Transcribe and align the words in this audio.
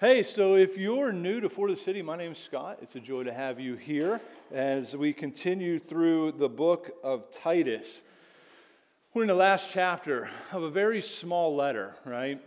Hey, 0.00 0.22
so 0.22 0.54
if 0.54 0.78
you're 0.78 1.12
new 1.12 1.42
to 1.42 1.50
4TheCity, 1.50 2.02
my 2.02 2.16
name's 2.16 2.38
Scott. 2.38 2.78
It's 2.80 2.96
a 2.96 3.00
joy 3.00 3.24
to 3.24 3.34
have 3.34 3.60
you 3.60 3.74
here 3.74 4.18
as 4.50 4.96
we 4.96 5.12
continue 5.12 5.78
through 5.78 6.32
the 6.32 6.48
book 6.48 6.92
of 7.04 7.30
Titus. 7.30 8.00
We're 9.12 9.24
in 9.24 9.28
the 9.28 9.34
last 9.34 9.68
chapter 9.68 10.30
of 10.52 10.62
a 10.62 10.70
very 10.70 11.02
small 11.02 11.54
letter, 11.54 11.96
right? 12.06 12.40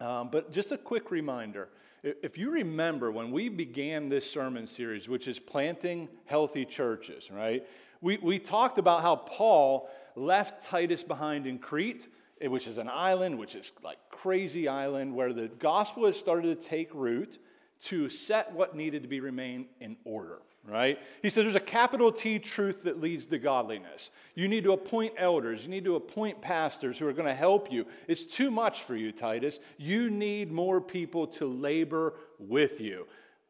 Um, 0.00 0.28
but 0.30 0.52
just 0.52 0.70
a 0.70 0.78
quick 0.78 1.10
reminder 1.10 1.70
if 2.04 2.38
you 2.38 2.52
remember 2.52 3.10
when 3.10 3.32
we 3.32 3.48
began 3.48 4.08
this 4.08 4.30
sermon 4.30 4.68
series, 4.68 5.08
which 5.08 5.26
is 5.26 5.40
planting 5.40 6.08
healthy 6.26 6.64
churches, 6.64 7.32
right? 7.32 7.66
We, 8.00 8.18
we 8.18 8.38
talked 8.38 8.78
about 8.78 9.02
how 9.02 9.16
Paul 9.16 9.90
left 10.14 10.64
Titus 10.64 11.02
behind 11.02 11.48
in 11.48 11.58
Crete 11.58 12.06
Eh, 12.40 12.48
which 12.48 12.66
is 12.66 12.78
an 12.78 12.88
island, 12.88 13.38
which 13.38 13.54
is 13.54 13.72
like 13.82 13.98
crazy 14.10 14.68
island, 14.68 15.14
where 15.14 15.32
the 15.32 15.48
gospel 15.58 16.06
has 16.06 16.18
started 16.18 16.60
to 16.60 16.68
take 16.68 16.92
root 16.94 17.38
to 17.82 18.08
set 18.08 18.52
what 18.52 18.74
needed 18.74 19.02
to 19.02 19.08
be 19.08 19.20
remain 19.20 19.66
in 19.80 19.96
order 20.04 20.38
right? 20.68 20.98
He 21.22 21.30
says 21.30 21.44
there's 21.44 21.54
a 21.54 21.60
capital 21.60 22.10
T 22.12 22.38
truth 22.38 22.82
that 22.84 23.00
leads 23.00 23.26
to 23.26 23.38
godliness. 23.38 24.10
You 24.34 24.48
need 24.48 24.64
to 24.64 24.72
appoint 24.72 25.14
elders, 25.16 25.64
you 25.64 25.70
need 25.70 25.84
to 25.84 25.96
appoint 25.96 26.40
pastors 26.40 26.98
who 26.98 27.06
are 27.06 27.12
going 27.12 27.28
to 27.28 27.34
help 27.34 27.70
you. 27.72 27.86
It's 28.08 28.24
too 28.24 28.50
much 28.50 28.82
for 28.82 28.96
you, 28.96 29.12
Titus. 29.12 29.60
You 29.78 30.10
need 30.10 30.50
more 30.50 30.80
people 30.80 31.26
to 31.28 31.46
labor 31.46 32.14
with 32.38 32.80
you. 32.80 33.06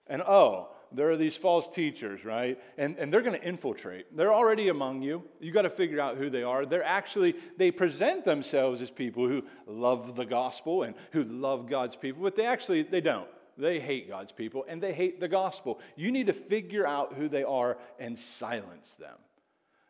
And 0.06 0.22
oh, 0.22 0.68
there 0.92 1.10
are 1.10 1.16
these 1.16 1.36
false 1.36 1.68
teachers, 1.68 2.24
right? 2.24 2.60
And, 2.78 2.96
and 2.98 3.12
they're 3.12 3.22
going 3.22 3.38
to 3.38 3.46
infiltrate. 3.46 4.16
They're 4.16 4.32
already 4.32 4.68
among 4.68 5.02
you. 5.02 5.22
You 5.40 5.52
got 5.52 5.62
to 5.62 5.70
figure 5.70 6.00
out 6.00 6.16
who 6.16 6.30
they 6.30 6.42
are. 6.42 6.64
They're 6.64 6.84
actually, 6.84 7.34
they 7.56 7.70
present 7.70 8.24
themselves 8.24 8.80
as 8.82 8.90
people 8.90 9.28
who 9.28 9.42
love 9.66 10.16
the 10.16 10.24
gospel 10.24 10.82
and 10.82 10.94
who 11.12 11.24
love 11.24 11.68
God's 11.68 11.96
people, 11.96 12.22
but 12.22 12.36
they 12.36 12.46
actually, 12.46 12.82
they 12.82 13.00
don't. 13.00 13.28
They 13.58 13.80
hate 13.80 14.08
God's 14.08 14.32
people 14.32 14.66
and 14.68 14.82
they 14.82 14.92
hate 14.92 15.18
the 15.18 15.28
gospel. 15.28 15.80
You 15.96 16.10
need 16.10 16.26
to 16.26 16.34
figure 16.34 16.86
out 16.86 17.14
who 17.14 17.28
they 17.28 17.42
are 17.42 17.78
and 17.98 18.18
silence 18.18 18.96
them. 18.96 19.16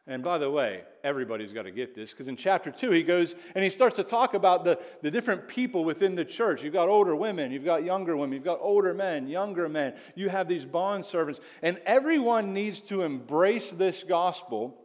And 0.09 0.23
by 0.23 0.39
the 0.39 0.49
way, 0.49 0.83
everybody's 1.03 1.53
got 1.53 1.62
to 1.62 1.73
get 1.73 1.95
this 1.95 2.12
because 2.12 2.29
in 2.29 2.37
chapter 2.37 2.71
two, 2.71 2.93
he 2.93 3.03
goes 3.03 3.35
and 3.57 3.65
he 3.65 3.71
starts 3.71 3.97
to 3.97 4.05
talk 4.05 4.35
about 4.35 4.65
the, 4.65 4.79
the 5.03 5.11
different 5.11 5.48
people 5.48 5.85
within 5.85 6.15
the 6.15 6.25
church. 6.25 6.63
You've 6.63 6.73
got 6.73 6.89
older 6.89 7.17
women, 7.17 7.51
you've 7.51 7.65
got 7.65 7.83
younger 7.83 8.17
women, 8.17 8.35
you've 8.35 8.45
got 8.45 8.61
older 8.61 8.95
men, 8.95 9.27
younger 9.27 9.69
men, 9.69 9.95
you 10.15 10.29
have 10.29 10.47
these 10.47 10.65
bond 10.65 11.05
servants. 11.05 11.41
And 11.61 11.81
everyone 11.85 12.55
needs 12.55 12.79
to 12.83 13.03
embrace 13.03 13.71
this 13.71 14.05
gospel 14.05 14.81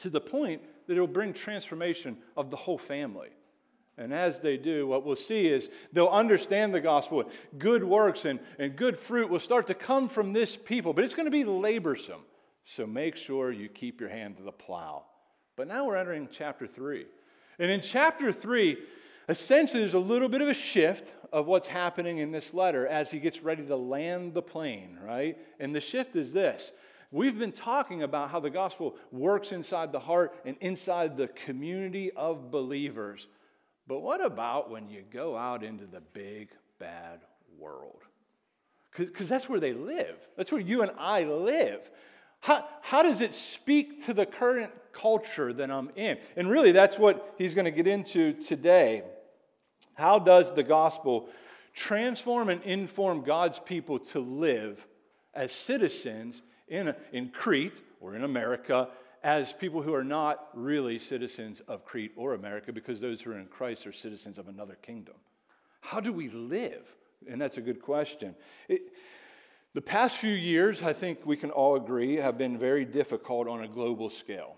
to 0.00 0.10
the 0.10 0.20
point 0.20 0.60
that 0.86 0.96
it 0.96 1.00
will 1.00 1.06
bring 1.06 1.32
transformation 1.32 2.18
of 2.36 2.50
the 2.50 2.56
whole 2.56 2.78
family. 2.78 3.30
And 3.96 4.12
as 4.12 4.40
they 4.40 4.58
do, 4.58 4.86
what 4.86 5.06
we'll 5.06 5.16
see 5.16 5.46
is 5.46 5.70
they'll 5.92 6.06
understand 6.08 6.74
the 6.74 6.80
gospel. 6.80 7.24
Good 7.56 7.84
works 7.84 8.26
and, 8.26 8.40
and 8.58 8.76
good 8.76 8.98
fruit 8.98 9.30
will 9.30 9.40
start 9.40 9.66
to 9.68 9.74
come 9.74 10.08
from 10.08 10.32
this 10.32 10.54
people, 10.56 10.92
but 10.92 11.04
it's 11.04 11.14
going 11.14 11.26
to 11.26 11.30
be 11.30 11.44
laborsome. 11.44 12.20
So 12.70 12.86
make 12.86 13.16
sure 13.16 13.50
you 13.50 13.68
keep 13.68 14.00
your 14.00 14.10
hand 14.10 14.36
to 14.36 14.44
the 14.44 14.52
plow. 14.52 15.02
But 15.56 15.66
now 15.66 15.86
we're 15.86 15.96
entering 15.96 16.28
chapter 16.30 16.68
three. 16.68 17.06
And 17.58 17.68
in 17.68 17.80
chapter 17.80 18.30
three, 18.30 18.78
essentially 19.28 19.80
there's 19.80 19.94
a 19.94 19.98
little 19.98 20.28
bit 20.28 20.40
of 20.40 20.46
a 20.46 20.54
shift 20.54 21.12
of 21.32 21.48
what's 21.48 21.66
happening 21.66 22.18
in 22.18 22.30
this 22.30 22.54
letter 22.54 22.86
as 22.86 23.10
he 23.10 23.18
gets 23.18 23.42
ready 23.42 23.66
to 23.66 23.74
land 23.74 24.34
the 24.34 24.42
plane, 24.42 24.96
right? 25.04 25.36
And 25.58 25.74
the 25.74 25.80
shift 25.80 26.14
is 26.14 26.32
this. 26.32 26.70
We've 27.10 27.36
been 27.36 27.50
talking 27.50 28.04
about 28.04 28.30
how 28.30 28.38
the 28.38 28.50
gospel 28.50 28.94
works 29.10 29.50
inside 29.50 29.90
the 29.90 29.98
heart 29.98 30.32
and 30.44 30.56
inside 30.60 31.16
the 31.16 31.26
community 31.26 32.12
of 32.12 32.52
believers. 32.52 33.26
But 33.88 33.98
what 33.98 34.24
about 34.24 34.70
when 34.70 34.88
you 34.88 35.02
go 35.12 35.36
out 35.36 35.64
into 35.64 35.86
the 35.86 36.02
big, 36.12 36.50
bad 36.78 37.18
world? 37.58 38.02
Because 38.96 39.28
that's 39.28 39.48
where 39.48 39.58
they 39.58 39.72
live. 39.72 40.28
That's 40.36 40.52
where 40.52 40.60
you 40.60 40.82
and 40.82 40.92
I 40.96 41.24
live. 41.24 41.90
How, 42.40 42.66
how 42.82 43.02
does 43.02 43.20
it 43.20 43.34
speak 43.34 44.06
to 44.06 44.14
the 44.14 44.26
current 44.26 44.72
culture 44.92 45.52
that 45.52 45.70
I'm 45.70 45.90
in? 45.94 46.18
And 46.36 46.50
really, 46.50 46.72
that's 46.72 46.98
what 46.98 47.34
he's 47.38 47.54
going 47.54 47.66
to 47.66 47.70
get 47.70 47.86
into 47.86 48.32
today. 48.32 49.02
How 49.94 50.18
does 50.18 50.54
the 50.54 50.62
gospel 50.62 51.28
transform 51.74 52.48
and 52.48 52.62
inform 52.62 53.22
God's 53.22 53.58
people 53.58 53.98
to 53.98 54.20
live 54.20 54.86
as 55.34 55.52
citizens 55.52 56.42
in, 56.68 56.94
in 57.12 57.28
Crete 57.28 57.80
or 58.00 58.16
in 58.16 58.24
America 58.24 58.88
as 59.22 59.52
people 59.52 59.82
who 59.82 59.94
are 59.94 60.04
not 60.04 60.48
really 60.54 60.98
citizens 60.98 61.60
of 61.68 61.84
Crete 61.84 62.12
or 62.16 62.32
America 62.32 62.72
because 62.72 63.00
those 63.00 63.20
who 63.20 63.32
are 63.32 63.38
in 63.38 63.46
Christ 63.46 63.86
are 63.86 63.92
citizens 63.92 64.38
of 64.38 64.48
another 64.48 64.76
kingdom? 64.80 65.16
How 65.82 66.00
do 66.00 66.12
we 66.12 66.28
live? 66.30 66.90
And 67.28 67.40
that's 67.40 67.58
a 67.58 67.62
good 67.62 67.82
question. 67.82 68.34
It, 68.68 68.82
the 69.74 69.80
past 69.80 70.16
few 70.16 70.32
years, 70.32 70.82
I 70.82 70.92
think 70.92 71.24
we 71.24 71.36
can 71.36 71.50
all 71.50 71.76
agree, 71.76 72.16
have 72.16 72.36
been 72.36 72.58
very 72.58 72.84
difficult 72.84 73.46
on 73.46 73.62
a 73.62 73.68
global 73.68 74.10
scale. 74.10 74.56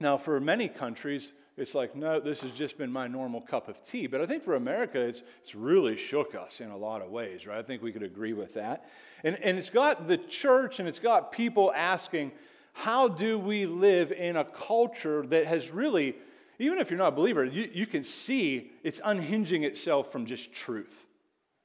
Now, 0.00 0.16
for 0.16 0.38
many 0.38 0.68
countries, 0.68 1.32
it's 1.56 1.74
like, 1.74 1.96
no, 1.96 2.20
this 2.20 2.40
has 2.42 2.52
just 2.52 2.78
been 2.78 2.92
my 2.92 3.08
normal 3.08 3.40
cup 3.40 3.68
of 3.68 3.84
tea. 3.84 4.06
But 4.06 4.20
I 4.20 4.26
think 4.26 4.44
for 4.44 4.54
America, 4.54 5.00
it's, 5.00 5.24
it's 5.42 5.56
really 5.56 5.96
shook 5.96 6.36
us 6.36 6.60
in 6.60 6.70
a 6.70 6.76
lot 6.76 7.02
of 7.02 7.10
ways, 7.10 7.48
right? 7.48 7.58
I 7.58 7.62
think 7.62 7.82
we 7.82 7.90
could 7.90 8.04
agree 8.04 8.32
with 8.32 8.54
that. 8.54 8.88
And, 9.24 9.36
and 9.42 9.58
it's 9.58 9.70
got 9.70 10.06
the 10.06 10.18
church 10.18 10.78
and 10.78 10.88
it's 10.88 11.00
got 11.00 11.32
people 11.32 11.72
asking, 11.74 12.30
how 12.74 13.08
do 13.08 13.40
we 13.40 13.66
live 13.66 14.12
in 14.12 14.36
a 14.36 14.44
culture 14.44 15.26
that 15.26 15.46
has 15.46 15.72
really, 15.72 16.14
even 16.60 16.78
if 16.78 16.90
you're 16.92 16.98
not 16.98 17.08
a 17.08 17.16
believer, 17.16 17.44
you, 17.44 17.68
you 17.72 17.86
can 17.86 18.04
see 18.04 18.70
it's 18.84 19.00
unhinging 19.04 19.64
itself 19.64 20.12
from 20.12 20.26
just 20.26 20.52
truth. 20.52 21.07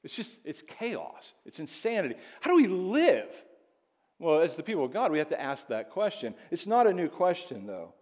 It's 0.04 0.16
just, 0.16 0.38
it's 0.44 0.62
chaos. 0.62 1.34
It's 1.46 1.60
insanity. 1.60 2.16
How 2.42 2.52
do 2.52 2.58
we 2.58 2.68
live? 2.68 3.30
Well, 4.20 4.42
as 4.42 4.56
the 4.56 4.64
people 4.64 4.86
of 4.86 4.92
God, 4.92 5.12
we 5.12 5.20
have 5.20 5.30
to 5.30 5.42
ask 5.42 5.68
that 5.68 5.90
question. 5.90 6.36
It's 6.52 6.68
not 6.68 6.88
a 6.88 6.94
new 6.94 7.08
question, 7.08 7.66
though. 7.66 7.94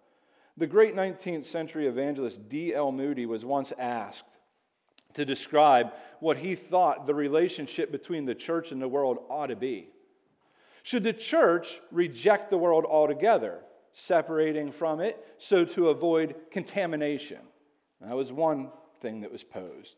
The 0.58 0.68
great 0.68 0.96
19th 0.96 1.46
century 1.46 1.88
evangelist 1.88 2.50
D.L. 2.50 2.92
Moody 2.92 3.26
was 3.26 3.46
once 3.46 3.72
asked 3.80 4.26
to 5.14 5.26
describe 5.26 5.94
what 6.20 6.38
he 6.38 6.56
thought 6.56 7.06
the 7.06 7.16
relationship 7.16 7.92
between 7.92 8.26
the 8.26 8.36
church 8.36 8.72
and 8.72 8.82
the 8.82 8.88
world 8.88 9.20
ought 9.30 9.48
to 9.48 9.56
be. 9.56 9.90
Should 10.84 11.04
the 11.04 11.14
church 11.14 11.80
reject 11.92 12.50
the 12.50 12.58
world 12.58 12.86
altogether, 12.86 13.60
separating 13.94 14.72
from 14.72 15.00
it 15.00 15.24
so 15.38 15.66
to 15.66 15.90
avoid 15.90 16.36
contamination? 16.50 17.40
That 18.02 18.16
was 18.16 18.32
one 18.32 18.72
thing 19.00 19.22
that 19.22 19.32
was 19.32 19.44
posed. 19.44 19.96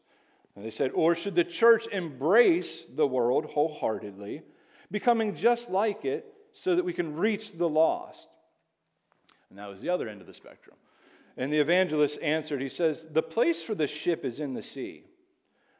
And 0.55 0.63
they 0.63 0.71
said, 0.71 0.91
Or 0.93 1.15
should 1.15 1.35
the 1.35 1.43
church 1.43 1.87
embrace 1.87 2.85
the 2.93 3.07
world 3.07 3.45
wholeheartedly, 3.45 4.43
becoming 4.91 5.35
just 5.35 5.69
like 5.69 6.05
it 6.05 6.25
so 6.51 6.75
that 6.75 6.85
we 6.85 6.93
can 6.93 7.15
reach 7.15 7.57
the 7.57 7.69
lost? 7.69 8.29
And 9.49 9.59
that 9.59 9.69
was 9.69 9.81
the 9.81 9.89
other 9.89 10.07
end 10.07 10.21
of 10.21 10.27
the 10.27 10.33
spectrum. 10.33 10.75
And 11.37 11.51
the 11.51 11.59
evangelist 11.59 12.19
answered, 12.21 12.61
He 12.61 12.69
says, 12.69 13.07
The 13.11 13.23
place 13.23 13.63
for 13.63 13.75
the 13.75 13.87
ship 13.87 14.23
is 14.23 14.39
in 14.39 14.53
the 14.53 14.61
sea, 14.61 15.05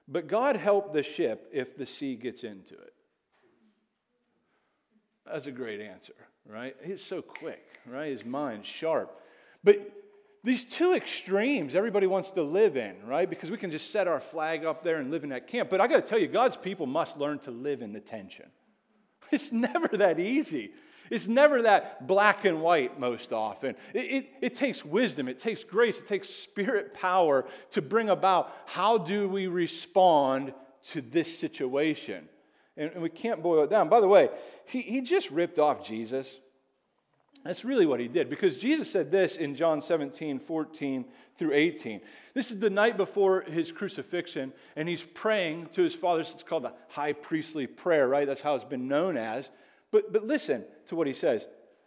but 0.08 0.28
God 0.28 0.56
help 0.56 0.94
the 0.94 1.04
ship 1.04 1.50
if 1.52 1.78
the 1.78 1.86
sea 1.86 2.16
gets 2.16 2.44
into 2.44 2.74
it. 2.74 2.94
That's 5.26 5.48
a 5.48 5.52
great 5.52 5.80
answer, 5.80 6.16
right? 6.46 6.76
He's 6.84 7.02
so 7.02 7.22
quick, 7.22 7.78
right? 7.86 8.12
His 8.12 8.26
mind's 8.26 8.68
sharp. 8.68 9.20
But 9.64 10.03
these 10.44 10.66
two 10.66 10.94
extremes 10.94 11.74
everybody 11.74 12.06
wants 12.06 12.32
to 12.32 12.44
live 12.44 12.76
in, 12.76 12.96
right? 13.06 13.30
Because 13.30 13.50
we 13.50 13.58
can 13.58 13.72
just 13.72 13.92
set 13.92 14.08
our 14.08 14.20
flag 14.20 14.66
up 14.66 14.84
there 14.84 14.98
and 14.98 15.10
live 15.10 15.24
in 15.24 15.30
that 15.30 15.48
camp. 15.48 15.70
But 15.70 15.80
I 15.80 15.88
got 15.88 15.98
to 15.98 16.02
tell 16.02 16.20
you, 16.20 16.28
God's 16.28 16.58
people 16.58 16.86
must 16.86 17.18
learn 17.18 17.40
to 17.40 17.52
live 17.52 17.82
in 17.82 17.94
the 17.94 18.02
tension. 18.02 18.46
It's 19.32 19.52
never 19.52 19.88
that 19.98 20.20
easy. 20.20 20.74
It's 21.10 21.28
never 21.28 21.64
that 21.64 22.06
black 22.08 22.46
and 22.46 22.62
white 22.62 23.00
most 23.00 23.34
often. 23.34 23.76
It, 23.94 24.00
it, 24.00 24.30
it, 24.42 24.54
takes 24.54 24.86
wisdom, 24.86 25.28
it 25.28 25.40
takes 25.40 25.64
grace, 25.64 25.98
it 25.98 26.06
takes 26.06 26.30
spirit 26.30 26.94
power 26.94 27.46
to 27.72 27.82
bring 27.82 28.10
about 28.10 28.54
how 28.66 29.00
do 29.00 29.28
we 29.28 29.48
respond 29.48 30.54
to 30.90 31.02
this 31.02 31.40
situation. 31.40 32.28
And, 32.78 32.92
and 32.92 33.02
we 33.02 33.10
can't 33.10 33.42
boil 33.42 33.64
it 33.64 33.70
down. 33.70 33.90
By 33.90 34.02
the 34.02 34.08
way, 34.08 34.30
he, 34.66 34.82
he 34.82 35.02
just 35.02 35.32
ripped 35.32 35.58
off 35.58 35.86
Jesus. 35.86 36.38
That's 37.44 37.66
really 37.66 37.86
what 37.86 38.00
he 38.00 38.08
did 38.08 38.30
because 38.30 38.58
Jesus 38.58 38.90
said 38.90 39.12
this 39.12 39.36
in 39.36 39.56
John 39.56 39.82
17, 39.82 40.40
14 40.40 41.06
through 41.38 41.54
18. 41.54 42.00
This 42.34 42.52
is 42.52 42.60
the 42.60 42.70
night 42.70 42.96
before 42.96 43.42
his 43.42 43.72
crucifixion, 43.72 44.54
and 44.78 44.88
he's 44.88 45.04
praying 45.04 45.68
to 45.74 45.82
his 45.82 45.94
father. 45.94 46.22
It's 46.22 46.42
called 46.44 46.64
the 46.64 46.74
high 46.88 47.14
priestly 47.14 47.68
prayer, 47.68 48.08
right? 48.08 48.26
That's 48.26 48.42
how 48.42 48.56
it's 48.56 48.64
been 48.64 48.88
known 48.88 49.18
as. 49.18 49.50
But, 49.92 50.14
but 50.14 50.26
listen 50.26 50.64
to 50.88 50.96
what 50.96 51.08
he 51.08 51.14
says 51.14 51.46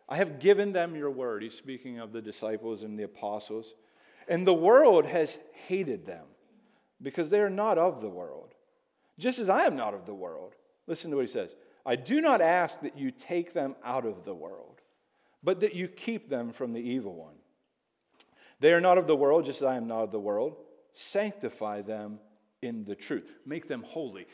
I 0.09 0.19
have 0.19 0.39
given 0.39 0.73
them 0.73 0.95
your 0.95 1.11
word. 1.11 1.43
He's 1.43 1.57
speaking 1.57 1.99
of 2.01 2.13
the 2.13 2.23
disciples 2.23 2.83
and 2.83 2.99
the 2.99 3.05
apostles. 3.05 3.75
And 4.29 4.47
the 4.47 4.55
world 4.55 5.07
has 5.07 5.39
hated 5.67 6.05
them 6.05 6.25
because 7.01 7.31
they 7.31 7.41
are 7.41 7.51
not 7.51 7.79
of 7.79 8.01
the 8.01 8.09
world, 8.09 8.55
just 9.19 9.39
as 9.39 9.49
I 9.49 9.67
am 9.67 9.77
not 9.77 9.95
of 9.95 10.05
the 10.05 10.15
world. 10.15 10.55
Listen 10.87 11.11
to 11.11 11.17
what 11.17 11.25
he 11.25 11.33
says 11.33 11.57
I 11.87 11.97
do 11.97 12.21
not 12.21 12.43
ask 12.43 12.81
that 12.83 12.99
you 12.99 13.11
take 13.11 13.55
them 13.55 13.75
out 13.83 14.05
of 14.05 14.25
the 14.25 14.35
world 14.35 14.76
but 15.43 15.61
that 15.61 15.75
you 15.75 15.89
keep 15.89 16.29
them 16.29 16.53
from 16.53 16.73
the 16.73 16.81
evil 16.81 17.15
one. 17.15 17.35
They 18.61 18.73
are 18.73 18.81
not 18.81 18.99
of 18.99 19.07
the 19.07 19.17
world, 19.17 19.45
just 19.45 19.63
as 19.63 19.69
I 19.69 19.77
am 19.77 19.87
not 19.87 20.05
of 20.05 20.11
the 20.11 20.21
world. 20.21 20.57
Sanctify 20.95 21.83
them 21.83 22.19
in 22.63 22.85
the 22.85 22.95
truth. 22.95 23.31
Make 23.45 23.69
them 23.69 23.83
holy. 23.83 24.27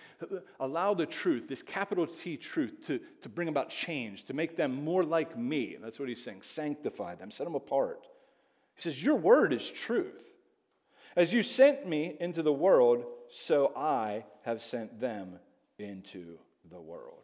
Allow 0.60 0.94
the 0.94 1.06
truth, 1.06 1.48
this 1.48 1.62
capital 1.62 2.06
T 2.06 2.36
truth, 2.36 2.86
to, 2.86 3.00
to 3.20 3.28
bring 3.28 3.48
about 3.48 3.68
change, 3.68 4.24
to 4.24 4.34
make 4.34 4.56
them 4.56 4.84
more 4.84 5.04
like 5.04 5.36
me. 5.36 5.76
That's 5.80 5.98
what 5.98 6.08
he's 6.08 6.22
saying. 6.22 6.42
Sanctify 6.42 7.16
them, 7.16 7.30
set 7.30 7.44
them 7.44 7.54
apart. 7.54 8.06
He 8.76 8.82
says, 8.82 9.02
Your 9.02 9.16
word 9.16 9.52
is 9.52 9.70
truth. 9.70 10.24
As 11.16 11.32
you 11.32 11.42
sent 11.42 11.86
me 11.86 12.16
into 12.20 12.42
the 12.42 12.52
world, 12.52 13.04
so 13.30 13.72
I 13.76 14.24
have 14.44 14.62
sent 14.62 14.98
them 14.98 15.38
into 15.78 16.38
the 16.70 16.80
world. 16.80 17.21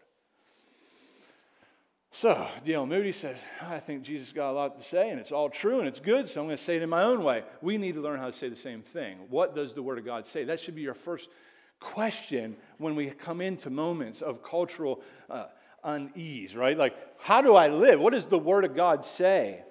So, 2.19 2.49
D.L. 2.65 2.85
Moody 2.85 3.13
says, 3.13 3.37
I 3.63 3.79
think 3.79 4.03
Jesus 4.03 4.33
got 4.33 4.51
a 4.51 4.53
lot 4.53 4.77
to 4.77 4.85
say, 4.85 5.11
and 5.11 5.21
it's 5.21 5.31
all 5.31 5.49
true 5.49 5.79
and 5.79 5.87
it's 5.87 6.01
good, 6.01 6.29
so 6.29 6.41
I'm 6.41 6.49
going 6.49 6.57
to 6.57 6.63
say 6.65 6.75
it 6.75 6.83
in 6.83 6.89
my 6.89 7.05
own 7.05 7.23
way. 7.23 7.45
We 7.63 7.79
need 7.79 7.95
to 7.95 8.01
learn 8.01 8.19
how 8.19 8.27
to 8.27 8.33
say 8.33 8.49
the 8.49 8.57
same 8.57 8.83
thing. 8.83 9.19
What 9.31 9.55
does 9.55 9.73
the 9.73 9.85
Word 9.85 9.99
of 9.99 10.05
God 10.05 10.27
say? 10.27 10.43
That 10.43 10.59
should 10.59 10.75
be 10.75 10.83
your 10.83 10.95
first 10.95 11.29
question 11.79 12.57
when 12.79 12.97
we 12.97 13.09
come 13.11 13.41
into 13.41 13.71
moments 13.71 14.21
of 14.21 14.43
cultural 14.43 15.01
uh, 15.31 15.45
unease, 15.85 16.57
right? 16.57 16.77
Like, 16.77 16.97
how 17.21 17.41
do 17.41 17.55
I 17.55 17.69
live? 17.69 18.01
What 18.01 18.15
does 18.15 18.27
the 18.27 18.37
Word 18.37 18.65
of 18.65 18.75
God 18.75 19.05
say? 19.05 19.63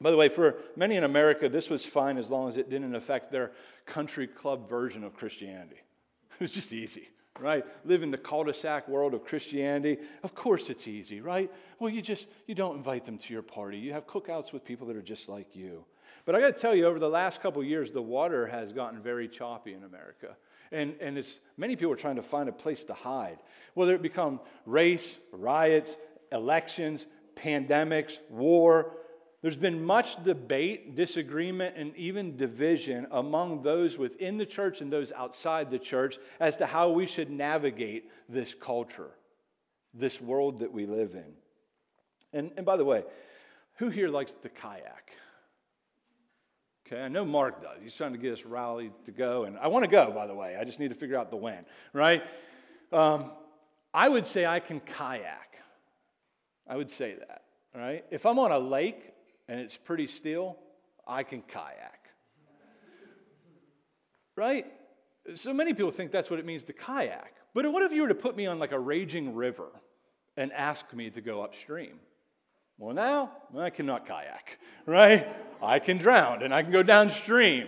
By 0.00 0.10
the 0.10 0.16
way, 0.16 0.30
for 0.30 0.56
many 0.74 0.96
in 0.96 1.04
America, 1.04 1.50
this 1.50 1.68
was 1.68 1.84
fine 1.84 2.16
as 2.16 2.30
long 2.30 2.48
as 2.48 2.56
it 2.56 2.70
didn't 2.70 2.94
affect 2.94 3.30
their 3.30 3.52
country 3.84 4.26
club 4.26 4.70
version 4.70 5.04
of 5.04 5.14
Christianity. 5.14 5.76
It 6.32 6.40
was 6.40 6.52
just 6.52 6.72
easy 6.72 7.08
right? 7.40 7.64
Live 7.84 8.02
in 8.02 8.10
the 8.10 8.18
cul-de-sac 8.18 8.88
world 8.88 9.14
of 9.14 9.24
Christianity. 9.24 9.98
Of 10.22 10.34
course 10.34 10.70
it's 10.70 10.86
easy, 10.88 11.20
right? 11.20 11.50
Well, 11.78 11.90
you 11.90 12.02
just 12.02 12.26
you 12.46 12.54
don't 12.54 12.76
invite 12.76 13.04
them 13.04 13.18
to 13.18 13.32
your 13.32 13.42
party. 13.42 13.78
You 13.78 13.92
have 13.92 14.06
cookouts 14.06 14.52
with 14.52 14.64
people 14.64 14.86
that 14.88 14.96
are 14.96 15.02
just 15.02 15.28
like 15.28 15.54
you. 15.54 15.84
But 16.24 16.34
I 16.34 16.40
got 16.40 16.56
to 16.56 16.60
tell 16.60 16.74
you, 16.74 16.86
over 16.86 16.98
the 16.98 17.08
last 17.08 17.40
couple 17.40 17.62
years, 17.64 17.90
the 17.90 18.02
water 18.02 18.46
has 18.46 18.72
gotten 18.72 19.00
very 19.00 19.28
choppy 19.28 19.72
in 19.72 19.82
America. 19.82 20.36
And, 20.70 20.94
and 21.00 21.16
it's, 21.16 21.38
many 21.56 21.74
people 21.76 21.92
are 21.92 21.96
trying 21.96 22.16
to 22.16 22.22
find 22.22 22.48
a 22.48 22.52
place 22.52 22.84
to 22.84 22.92
hide, 22.92 23.38
whether 23.72 23.94
it 23.94 24.02
become 24.02 24.40
race, 24.66 25.18
riots, 25.32 25.96
elections, 26.30 27.06
pandemics, 27.34 28.18
war, 28.28 28.92
there's 29.40 29.56
been 29.56 29.84
much 29.84 30.22
debate, 30.24 30.96
disagreement, 30.96 31.76
and 31.76 31.94
even 31.96 32.36
division 32.36 33.06
among 33.12 33.62
those 33.62 33.96
within 33.96 34.36
the 34.36 34.46
church 34.46 34.80
and 34.80 34.92
those 34.92 35.12
outside 35.12 35.70
the 35.70 35.78
church 35.78 36.18
as 36.40 36.56
to 36.56 36.66
how 36.66 36.90
we 36.90 37.06
should 37.06 37.30
navigate 37.30 38.10
this 38.28 38.54
culture, 38.54 39.10
this 39.94 40.20
world 40.20 40.58
that 40.58 40.72
we 40.72 40.86
live 40.86 41.14
in. 41.14 41.32
And, 42.32 42.50
and 42.56 42.66
by 42.66 42.76
the 42.76 42.84
way, 42.84 43.04
who 43.76 43.90
here 43.90 44.08
likes 44.08 44.32
to 44.32 44.48
kayak? 44.48 45.12
Okay, 46.84 47.00
I 47.00 47.08
know 47.08 47.24
Mark 47.24 47.62
does. 47.62 47.78
He's 47.80 47.94
trying 47.94 48.12
to 48.12 48.18
get 48.18 48.32
us 48.32 48.44
rallied 48.44 48.92
to 49.04 49.12
go, 49.12 49.44
and 49.44 49.56
I 49.58 49.68
want 49.68 49.84
to 49.84 49.90
go, 49.90 50.10
by 50.10 50.26
the 50.26 50.34
way. 50.34 50.56
I 50.56 50.64
just 50.64 50.80
need 50.80 50.88
to 50.88 50.94
figure 50.96 51.16
out 51.16 51.30
the 51.30 51.36
when, 51.36 51.64
right? 51.92 52.22
Um, 52.92 53.30
I 53.94 54.08
would 54.08 54.26
say 54.26 54.46
I 54.46 54.58
can 54.58 54.80
kayak. 54.80 55.58
I 56.66 56.76
would 56.76 56.90
say 56.90 57.14
that, 57.14 57.44
right? 57.74 58.04
If 58.10 58.26
I'm 58.26 58.38
on 58.38 58.50
a 58.52 58.58
lake, 58.58 59.12
and 59.48 59.58
it's 59.60 59.76
pretty 59.76 60.06
still, 60.06 60.56
I 61.06 61.22
can 61.22 61.42
kayak. 61.42 62.08
Right? 64.36 64.66
So 65.34 65.52
many 65.52 65.74
people 65.74 65.90
think 65.90 66.12
that's 66.12 66.30
what 66.30 66.38
it 66.38 66.46
means 66.46 66.64
to 66.64 66.72
kayak. 66.72 67.34
But 67.54 67.70
what 67.72 67.82
if 67.82 67.92
you 67.92 68.02
were 68.02 68.08
to 68.08 68.14
put 68.14 68.36
me 68.36 68.46
on 68.46 68.58
like 68.58 68.72
a 68.72 68.78
raging 68.78 69.34
river 69.34 69.68
and 70.36 70.52
ask 70.52 70.92
me 70.94 71.10
to 71.10 71.20
go 71.20 71.42
upstream? 71.42 71.98
Well, 72.78 72.94
now 72.94 73.32
I 73.56 73.70
cannot 73.70 74.06
kayak, 74.06 74.58
right? 74.86 75.26
I 75.60 75.80
can 75.80 75.98
drown 75.98 76.42
and 76.42 76.54
I 76.54 76.62
can 76.62 76.70
go 76.70 76.84
downstream. 76.84 77.66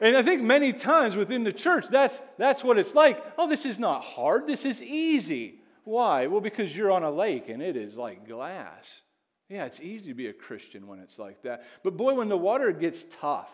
And 0.00 0.16
I 0.16 0.22
think 0.22 0.42
many 0.42 0.72
times 0.72 1.16
within 1.16 1.42
the 1.42 1.52
church, 1.52 1.88
that's, 1.88 2.20
that's 2.38 2.62
what 2.62 2.78
it's 2.78 2.94
like. 2.94 3.22
Oh, 3.38 3.48
this 3.48 3.66
is 3.66 3.78
not 3.78 4.02
hard, 4.02 4.46
this 4.46 4.64
is 4.64 4.82
easy. 4.82 5.60
Why? 5.84 6.28
Well, 6.28 6.40
because 6.40 6.76
you're 6.76 6.92
on 6.92 7.02
a 7.02 7.10
lake 7.10 7.48
and 7.48 7.60
it 7.60 7.76
is 7.76 7.96
like 7.96 8.28
glass. 8.28 9.02
Yeah, 9.48 9.64
it's 9.64 9.80
easy 9.80 10.08
to 10.08 10.14
be 10.14 10.28
a 10.28 10.32
Christian 10.32 10.86
when 10.86 10.98
it's 10.98 11.18
like 11.18 11.42
that. 11.42 11.64
But 11.82 11.96
boy, 11.96 12.14
when 12.14 12.28
the 12.28 12.38
water 12.38 12.72
gets 12.72 13.04
tough, 13.20 13.50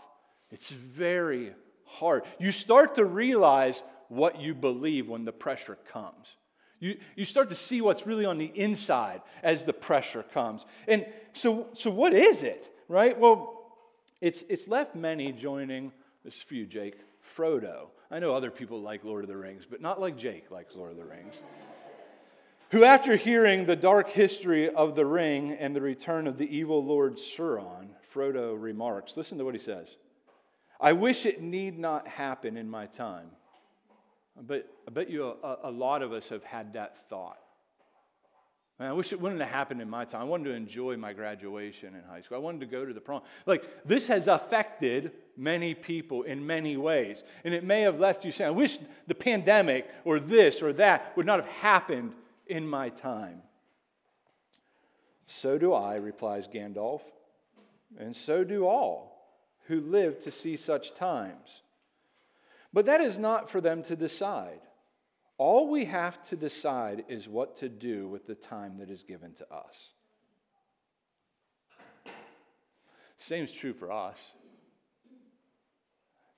it's 0.50 0.68
very 0.68 1.52
hard. 1.84 2.22
You 2.38 2.52
start 2.52 2.94
to 2.96 3.04
realize 3.04 3.82
what 4.08 4.40
you 4.40 4.54
believe 4.54 5.08
when 5.08 5.24
the 5.24 5.32
pressure 5.32 5.76
comes. 5.90 6.36
You, 6.80 6.98
you 7.16 7.24
start 7.24 7.50
to 7.50 7.56
see 7.56 7.80
what's 7.80 8.06
really 8.06 8.24
on 8.24 8.38
the 8.38 8.52
inside 8.54 9.22
as 9.42 9.64
the 9.64 9.72
pressure 9.72 10.22
comes. 10.22 10.64
And 10.86 11.04
so, 11.32 11.66
so 11.74 11.90
what 11.90 12.14
is 12.14 12.42
it, 12.42 12.72
right? 12.88 13.18
Well, 13.18 13.54
it's, 14.20 14.44
it's 14.48 14.68
left 14.68 14.94
many 14.94 15.32
joining, 15.32 15.92
this 16.24 16.36
is 16.36 16.42
for 16.42 16.54
you, 16.54 16.66
Jake, 16.66 16.96
Frodo. 17.36 17.88
I 18.10 18.20
know 18.20 18.34
other 18.34 18.50
people 18.50 18.80
like 18.80 19.04
Lord 19.04 19.24
of 19.24 19.28
the 19.28 19.36
Rings, 19.36 19.66
but 19.68 19.80
not 19.80 20.00
like 20.00 20.16
Jake 20.16 20.50
likes 20.50 20.76
Lord 20.76 20.92
of 20.92 20.96
the 20.96 21.04
Rings 21.04 21.40
who, 22.70 22.84
after 22.84 23.16
hearing 23.16 23.66
the 23.66 23.76
dark 23.76 24.10
history 24.10 24.68
of 24.68 24.94
the 24.94 25.06
ring 25.06 25.52
and 25.52 25.74
the 25.74 25.80
return 25.80 26.26
of 26.26 26.38
the 26.38 26.56
evil 26.56 26.84
Lord 26.84 27.16
Sauron, 27.16 27.88
Frodo 28.14 28.60
remarks 28.60 29.16
listen 29.16 29.38
to 29.38 29.44
what 29.44 29.54
he 29.54 29.60
says 29.60 29.96
I 30.80 30.92
wish 30.92 31.26
it 31.26 31.42
need 31.42 31.78
not 31.78 32.06
happen 32.06 32.56
in 32.56 32.68
my 32.68 32.86
time. 32.86 33.30
But 34.40 34.68
I 34.86 34.92
bet 34.92 35.10
you 35.10 35.24
a, 35.24 35.56
a 35.64 35.70
lot 35.70 36.02
of 36.02 36.12
us 36.12 36.28
have 36.28 36.44
had 36.44 36.74
that 36.74 37.08
thought. 37.08 37.38
Man, 38.78 38.88
I 38.88 38.92
wish 38.92 39.12
it 39.12 39.20
wouldn't 39.20 39.40
have 39.40 39.50
happened 39.50 39.80
in 39.80 39.90
my 39.90 40.04
time. 40.04 40.20
I 40.20 40.24
wanted 40.24 40.50
to 40.50 40.54
enjoy 40.54 40.96
my 40.96 41.12
graduation 41.12 41.96
in 41.96 42.02
high 42.08 42.20
school. 42.20 42.36
I 42.36 42.40
wanted 42.40 42.60
to 42.60 42.66
go 42.66 42.84
to 42.84 42.94
the 42.94 43.00
prom. 43.00 43.22
Like, 43.44 43.68
this 43.84 44.06
has 44.06 44.28
affected 44.28 45.10
many 45.36 45.74
people 45.74 46.22
in 46.22 46.46
many 46.46 46.76
ways. 46.76 47.24
And 47.42 47.52
it 47.52 47.64
may 47.64 47.80
have 47.80 47.98
left 47.98 48.24
you 48.24 48.30
saying, 48.30 48.46
I 48.46 48.52
wish 48.52 48.78
the 49.08 49.16
pandemic 49.16 49.90
or 50.04 50.20
this 50.20 50.62
or 50.62 50.72
that 50.74 51.16
would 51.16 51.26
not 51.26 51.40
have 51.40 51.52
happened 51.54 52.12
in 52.48 52.68
my 52.68 52.88
time. 52.88 53.42
So 55.26 55.58
do 55.58 55.74
I, 55.74 55.96
replies 55.96 56.48
Gandalf, 56.48 57.02
and 57.98 58.14
so 58.16 58.44
do 58.44 58.66
all 58.66 59.18
who 59.66 59.80
live 59.80 60.18
to 60.20 60.30
see 60.30 60.56
such 60.56 60.94
times. 60.94 61.62
But 62.72 62.86
that 62.86 63.00
is 63.00 63.18
not 63.18 63.48
for 63.48 63.60
them 63.60 63.82
to 63.84 63.96
decide. 63.96 64.60
All 65.36 65.70
we 65.70 65.84
have 65.84 66.22
to 66.24 66.36
decide 66.36 67.04
is 67.08 67.28
what 67.28 67.58
to 67.58 67.68
do 67.68 68.08
with 68.08 68.26
the 68.26 68.34
time 68.34 68.78
that 68.78 68.90
is 68.90 69.02
given 69.02 69.34
to 69.34 69.52
us. 69.52 69.90
Same 73.18 73.44
is 73.44 73.52
true 73.52 73.74
for 73.74 73.92
us. 73.92 74.18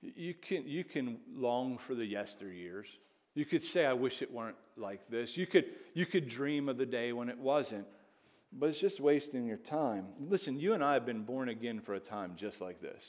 You 0.01 0.33
can, 0.33 0.67
you 0.67 0.83
can 0.83 1.19
long 1.33 1.77
for 1.77 1.95
the 1.95 2.11
yesteryears. 2.11 2.87
You 3.33 3.45
could 3.45 3.63
say, 3.63 3.85
I 3.85 3.93
wish 3.93 4.21
it 4.21 4.31
weren't 4.31 4.57
like 4.75 5.09
this. 5.09 5.37
You 5.37 5.47
could, 5.47 5.65
you 5.93 6.05
could 6.05 6.27
dream 6.27 6.67
of 6.67 6.77
the 6.77 6.85
day 6.85 7.13
when 7.13 7.29
it 7.29 7.37
wasn't, 7.37 7.87
but 8.51 8.69
it's 8.69 8.79
just 8.79 8.99
wasting 8.99 9.45
your 9.45 9.57
time. 9.57 10.07
Listen, 10.19 10.59
you 10.59 10.73
and 10.73 10.83
I 10.83 10.93
have 10.93 11.05
been 11.05 11.23
born 11.23 11.49
again 11.49 11.79
for 11.79 11.93
a 11.93 11.99
time 11.99 12.33
just 12.35 12.59
like 12.59 12.81
this. 12.81 13.03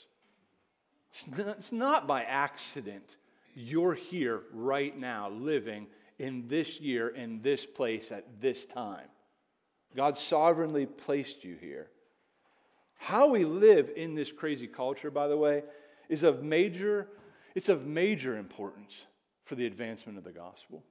It's 1.11 1.71
not 1.71 2.07
by 2.07 2.23
accident 2.23 3.17
you're 3.55 3.93
here 3.93 4.41
right 4.51 4.97
now, 4.97 5.29
living 5.29 5.87
in 6.17 6.47
this 6.47 6.79
year, 6.79 7.09
in 7.09 7.41
this 7.41 7.65
place, 7.65 8.11
at 8.11 8.41
this 8.41 8.65
time. 8.65 9.07
God 9.95 10.17
sovereignly 10.17 10.85
placed 10.85 11.43
you 11.43 11.55
here. 11.59 11.89
How 12.95 13.27
we 13.27 13.45
live 13.45 13.91
in 13.95 14.15
this 14.15 14.31
crazy 14.31 14.65
culture, 14.65 15.11
by 15.11 15.27
the 15.27 15.37
way, 15.37 15.63
is 16.09 16.23
of 16.23 16.41
major, 16.41 17.09
it's 17.53 17.69
of 17.69 17.85
major 17.85 18.37
importance 18.37 19.05
for 19.45 19.55
the 19.55 19.65
advancement 19.65 20.17
of 20.17 20.23
the 20.23 20.31
gospel. 20.31 20.83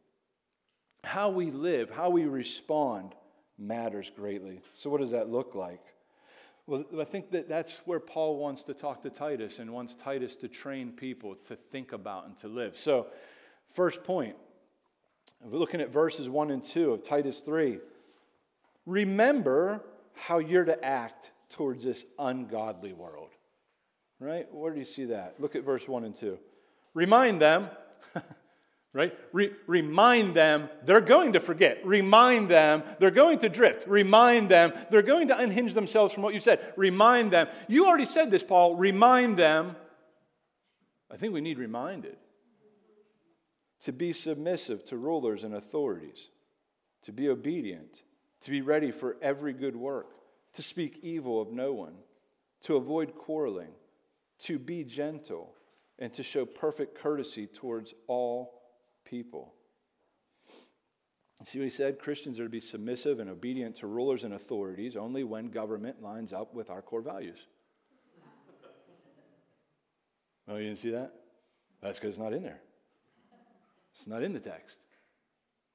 How 1.04 1.30
we 1.30 1.50
live, 1.50 1.90
how 1.90 2.10
we 2.10 2.24
respond 2.24 3.14
matters 3.58 4.10
greatly. 4.14 4.60
So, 4.74 4.90
what 4.90 5.00
does 5.00 5.10
that 5.10 5.28
look 5.28 5.54
like? 5.54 5.82
Well, 6.66 6.84
I 7.00 7.04
think 7.04 7.32
that 7.32 7.48
that's 7.48 7.80
where 7.84 7.98
Paul 7.98 8.36
wants 8.36 8.62
to 8.64 8.74
talk 8.74 9.02
to 9.02 9.10
Titus 9.10 9.58
and 9.58 9.72
wants 9.72 9.96
Titus 9.96 10.36
to 10.36 10.48
train 10.48 10.92
people 10.92 11.34
to 11.48 11.56
think 11.56 11.92
about 11.92 12.26
and 12.26 12.36
to 12.38 12.48
live. 12.48 12.78
So, 12.78 13.08
first 13.74 14.04
point, 14.04 14.36
we're 15.44 15.58
looking 15.58 15.80
at 15.80 15.92
verses 15.92 16.28
1 16.28 16.50
and 16.52 16.62
2 16.62 16.92
of 16.92 17.02
Titus 17.02 17.40
3. 17.40 17.78
Remember 18.86 19.82
how 20.14 20.38
you're 20.38 20.64
to 20.64 20.84
act 20.84 21.32
towards 21.50 21.84
this 21.84 22.04
ungodly 22.18 22.92
world. 22.92 23.30
Right? 24.20 24.46
Where 24.52 24.72
do 24.72 24.78
you 24.78 24.84
see 24.84 25.06
that? 25.06 25.34
Look 25.40 25.56
at 25.56 25.64
verse 25.64 25.88
1 25.88 26.04
and 26.04 26.14
2. 26.14 26.38
Remind 26.94 27.40
them 27.40 27.68
right? 28.92 29.16
Re- 29.32 29.52
remind 29.66 30.34
them 30.34 30.68
they're 30.84 31.00
going 31.00 31.32
to 31.32 31.40
forget. 31.40 31.84
Remind 31.84 32.48
them 32.48 32.82
they're 32.98 33.10
going 33.10 33.38
to 33.40 33.48
drift. 33.48 33.86
Remind 33.86 34.50
them 34.50 34.72
they're 34.90 35.02
going 35.02 35.28
to 35.28 35.38
unhinge 35.38 35.74
themselves 35.74 36.12
from 36.12 36.22
what 36.22 36.34
you 36.34 36.40
said. 36.40 36.74
Remind 36.76 37.32
them. 37.32 37.48
You 37.68 37.86
already 37.86 38.06
said 38.06 38.30
this, 38.30 38.42
Paul. 38.42 38.76
Remind 38.76 39.38
them. 39.38 39.76
I 41.10 41.16
think 41.16 41.32
we 41.32 41.40
need 41.40 41.58
reminded 41.58 42.16
to 43.82 43.92
be 43.92 44.12
submissive 44.12 44.84
to 44.86 44.96
rulers 44.96 45.42
and 45.42 45.54
authorities, 45.54 46.28
to 47.02 47.12
be 47.12 47.28
obedient, 47.28 48.02
to 48.40 48.50
be 48.50 48.60
ready 48.60 48.92
for 48.92 49.16
every 49.20 49.52
good 49.52 49.74
work, 49.74 50.06
to 50.54 50.62
speak 50.62 51.00
evil 51.02 51.40
of 51.40 51.50
no 51.50 51.72
one, 51.72 51.94
to 52.62 52.76
avoid 52.76 53.14
quarreling, 53.16 53.72
to 54.38 54.58
be 54.58 54.84
gentle 54.84 55.54
and 55.98 56.12
to 56.12 56.22
show 56.22 56.44
perfect 56.44 56.96
courtesy 56.96 57.46
towards 57.46 57.92
all 58.06 58.61
people. 59.04 59.54
See 61.44 61.58
what 61.58 61.64
he 61.64 61.70
said? 61.70 61.98
Christians 61.98 62.38
are 62.38 62.44
to 62.44 62.48
be 62.48 62.60
submissive 62.60 63.18
and 63.18 63.28
obedient 63.28 63.76
to 63.76 63.86
rulers 63.86 64.22
and 64.22 64.34
authorities 64.34 64.96
only 64.96 65.24
when 65.24 65.48
government 65.48 66.00
lines 66.00 66.32
up 66.32 66.54
with 66.54 66.70
our 66.70 66.80
core 66.82 67.00
values. 67.00 67.38
oh, 70.48 70.56
you 70.56 70.66
didn't 70.66 70.78
see 70.78 70.90
that? 70.90 71.12
That's 71.82 71.98
because 71.98 72.10
it's 72.10 72.18
not 72.18 72.32
in 72.32 72.44
there. 72.44 72.60
It's 73.96 74.06
not 74.06 74.22
in 74.22 74.32
the 74.32 74.40
text. 74.40 74.76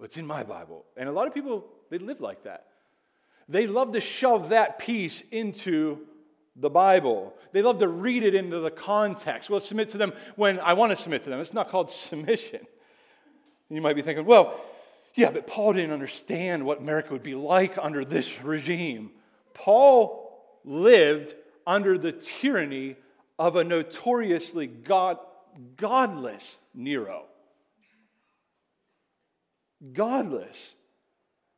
It's 0.01 0.17
in 0.17 0.25
my 0.25 0.43
Bible. 0.43 0.85
And 0.95 1.09
a 1.09 1.11
lot 1.11 1.27
of 1.27 1.33
people, 1.33 1.65
they 1.89 1.97
live 1.97 2.21
like 2.21 2.43
that. 2.43 2.67
They 3.49 3.67
love 3.67 3.91
to 3.93 3.99
shove 3.99 4.49
that 4.49 4.79
piece 4.79 5.21
into 5.31 5.99
the 6.55 6.69
Bible. 6.69 7.33
They 7.51 7.61
love 7.61 7.79
to 7.79 7.87
read 7.87 8.23
it 8.23 8.35
into 8.35 8.59
the 8.59 8.71
context. 8.71 9.49
Well, 9.49 9.59
submit 9.59 9.89
to 9.89 9.97
them 9.97 10.13
when 10.37 10.59
I 10.59 10.73
want 10.73 10.91
to 10.91 10.95
submit 10.95 11.23
to 11.23 11.29
them. 11.29 11.39
It's 11.41 11.53
not 11.53 11.67
called 11.67 11.91
submission. 11.91 12.65
You 13.69 13.81
might 13.81 13.95
be 13.95 14.01
thinking, 14.01 14.25
well, 14.25 14.59
yeah, 15.13 15.31
but 15.31 15.47
Paul 15.47 15.73
didn't 15.73 15.91
understand 15.91 16.65
what 16.65 16.79
America 16.79 17.11
would 17.11 17.23
be 17.23 17.35
like 17.35 17.77
under 17.77 18.05
this 18.05 18.41
regime. 18.41 19.11
Paul 19.53 20.31
lived 20.63 21.33
under 21.65 21.97
the 21.97 22.11
tyranny 22.11 22.95
of 23.39 23.55
a 23.55 23.63
notoriously 23.63 24.67
God, 24.67 25.17
godless 25.75 26.57
Nero. 26.73 27.25
Godless. 29.93 30.75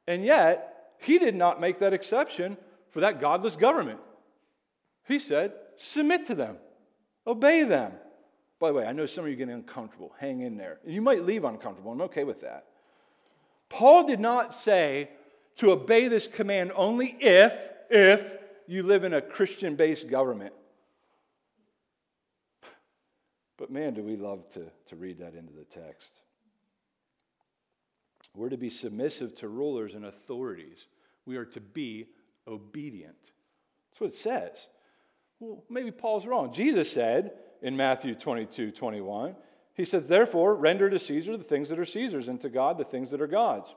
And 0.08 0.24
yet, 0.24 0.94
he 1.00 1.20
did 1.20 1.36
not 1.36 1.62
make 1.62 1.80
that 1.80 1.94
exception 1.94 2.58
for 2.92 3.02
that 3.02 3.22
godless 3.22 3.56
government. 3.56 4.00
He 5.08 5.20
said, 5.20 5.54
submit 5.78 6.26
to 6.28 6.36
them, 6.36 6.58
obey 7.28 7.64
them. 7.64 7.94
By 8.60 8.68
the 8.68 8.74
way, 8.74 8.86
I 8.86 8.92
know 8.92 9.06
some 9.06 9.24
of 9.24 9.30
you 9.30 9.36
are 9.36 9.38
getting 9.38 9.54
uncomfortable. 9.54 10.14
Hang 10.20 10.42
in 10.42 10.58
there. 10.58 10.80
You 10.86 11.02
might 11.02 11.24
leave 11.24 11.46
uncomfortable. 11.46 11.92
I'm 11.92 12.02
okay 12.02 12.26
with 12.26 12.42
that. 12.42 12.66
Paul 13.70 14.06
did 14.06 14.20
not 14.20 14.54
say 14.54 15.10
to 15.58 15.72
obey 15.72 16.08
this 16.08 16.28
command 16.28 16.72
only 16.76 17.16
if, 17.20 17.56
if 17.90 18.36
you 18.68 18.84
live 18.84 19.04
in 19.04 19.14
a 19.14 19.22
Christian 19.22 19.76
based 19.76 20.10
government. 20.10 20.54
But 23.58 23.72
man, 23.72 23.94
do 23.94 24.04
we 24.04 24.16
love 24.16 24.48
to, 24.54 24.66
to 24.88 24.96
read 24.96 25.20
that 25.20 25.36
into 25.36 25.54
the 25.54 25.66
text. 25.66 26.22
We're 28.36 28.50
to 28.50 28.58
be 28.58 28.70
submissive 28.70 29.36
to 29.36 29.48
rulers 29.48 29.96
and 29.96 30.06
authorities. 30.06 30.86
We 31.26 31.38
are 31.38 31.46
to 31.46 31.60
be 31.60 32.08
obedient. 32.48 33.18
That's 33.92 34.02
what 34.02 34.10
it 34.12 34.16
says. 34.16 34.68
Well, 35.40 35.64
maybe 35.70 35.92
Paul's 35.92 36.26
wrong. 36.26 36.54
Jesus 36.54 36.92
said 36.92 37.34
in 37.62 37.76
Matthew 37.76 38.16
22 38.16 38.72
21, 38.72 39.36
he 39.74 39.86
said, 39.86 40.08
Therefore, 40.08 40.56
render 40.56 40.90
to 40.90 41.00
Caesar 41.00 41.38
the 41.38 41.44
things 41.44 41.70
that 41.70 41.80
are 41.80 41.86
Caesar's, 41.86 42.28
and 42.28 42.40
to 42.42 42.50
God 42.50 42.78
the 42.78 42.86
things 42.86 43.12
that 43.12 43.22
are 43.22 43.28
God's. 43.28 43.74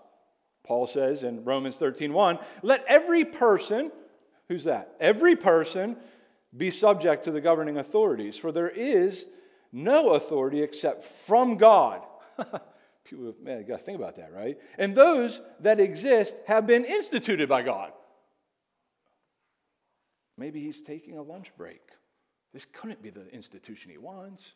Paul 0.64 0.86
says 0.86 1.24
in 1.24 1.44
Romans 1.44 1.76
13 1.76 2.12
1, 2.12 2.38
let 2.62 2.84
every 2.86 3.24
person, 3.24 3.90
who's 4.48 4.64
that? 4.64 4.94
Every 5.00 5.36
person 5.36 5.96
be 6.56 6.70
subject 6.70 7.24
to 7.24 7.30
the 7.30 7.40
governing 7.40 7.78
authorities, 7.78 8.36
for 8.36 8.52
there 8.52 8.68
is 8.68 9.24
no 9.72 10.10
authority 10.10 10.62
except 10.62 11.04
from 11.04 11.56
God. 11.56 12.02
People, 13.04 13.34
man, 13.42 13.58
you 13.58 13.64
got 13.64 13.78
to 13.78 13.84
think 13.84 13.98
about 13.98 14.16
that, 14.16 14.32
right? 14.32 14.58
And 14.78 14.94
those 14.94 15.40
that 15.60 15.80
exist 15.80 16.36
have 16.46 16.66
been 16.66 16.84
instituted 16.84 17.48
by 17.48 17.62
God. 17.62 17.92
Maybe 20.36 20.60
he's 20.60 20.82
taking 20.82 21.18
a 21.18 21.22
lunch 21.22 21.56
break. 21.56 21.82
This 22.52 22.66
couldn't 22.72 23.02
be 23.02 23.10
the 23.10 23.28
institution 23.32 23.90
he 23.90 23.98
wants. 23.98 24.52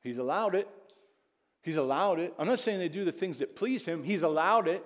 He's 0.00 0.18
allowed 0.18 0.54
it. 0.54 0.68
He's 1.62 1.76
allowed 1.76 2.18
it. 2.18 2.34
I'm 2.38 2.48
not 2.48 2.58
saying 2.58 2.80
they 2.80 2.88
do 2.88 3.04
the 3.04 3.12
things 3.12 3.38
that 3.38 3.54
please 3.54 3.84
him, 3.84 4.02
he's 4.02 4.22
allowed 4.22 4.68
it. 4.68 4.84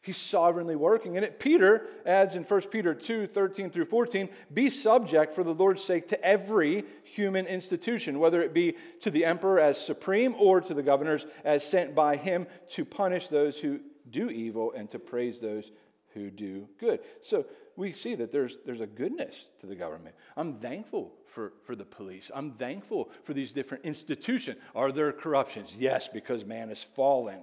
He's 0.00 0.16
sovereignly 0.16 0.76
working 0.76 1.16
in 1.16 1.24
it. 1.24 1.40
Peter 1.40 1.86
adds 2.06 2.36
in 2.36 2.44
1 2.44 2.60
Peter 2.70 2.94
2 2.94 3.26
13 3.26 3.68
through 3.68 3.84
14 3.84 4.28
be 4.54 4.70
subject 4.70 5.34
for 5.34 5.42
the 5.42 5.52
Lord's 5.52 5.82
sake 5.82 6.06
to 6.08 6.24
every 6.24 6.84
human 7.02 7.46
institution, 7.46 8.20
whether 8.20 8.40
it 8.40 8.54
be 8.54 8.76
to 9.00 9.10
the 9.10 9.24
emperor 9.24 9.58
as 9.58 9.76
supreme 9.76 10.36
or 10.38 10.60
to 10.60 10.72
the 10.72 10.84
governors 10.84 11.26
as 11.44 11.64
sent 11.64 11.96
by 11.96 12.16
him 12.16 12.46
to 12.70 12.84
punish 12.84 13.26
those 13.26 13.58
who 13.58 13.80
do 14.08 14.30
evil 14.30 14.72
and 14.72 14.88
to 14.90 14.98
praise 14.98 15.40
those 15.40 15.72
who 16.14 16.30
do 16.30 16.68
good. 16.78 17.00
So 17.20 17.46
we 17.78 17.92
see 17.92 18.16
that 18.16 18.32
there's, 18.32 18.58
there's 18.66 18.80
a 18.80 18.88
goodness 18.88 19.50
to 19.60 19.66
the 19.66 19.76
government. 19.76 20.16
I'm 20.36 20.54
thankful 20.54 21.12
for, 21.26 21.52
for 21.62 21.76
the 21.76 21.84
police. 21.84 22.28
I'm 22.34 22.50
thankful 22.50 23.08
for 23.22 23.34
these 23.34 23.52
different 23.52 23.84
institutions. 23.84 24.58
Are 24.74 24.90
there 24.90 25.12
corruptions? 25.12 25.76
Yes, 25.78 26.08
because 26.08 26.44
man 26.44 26.70
is 26.70 26.82
fallen. 26.82 27.38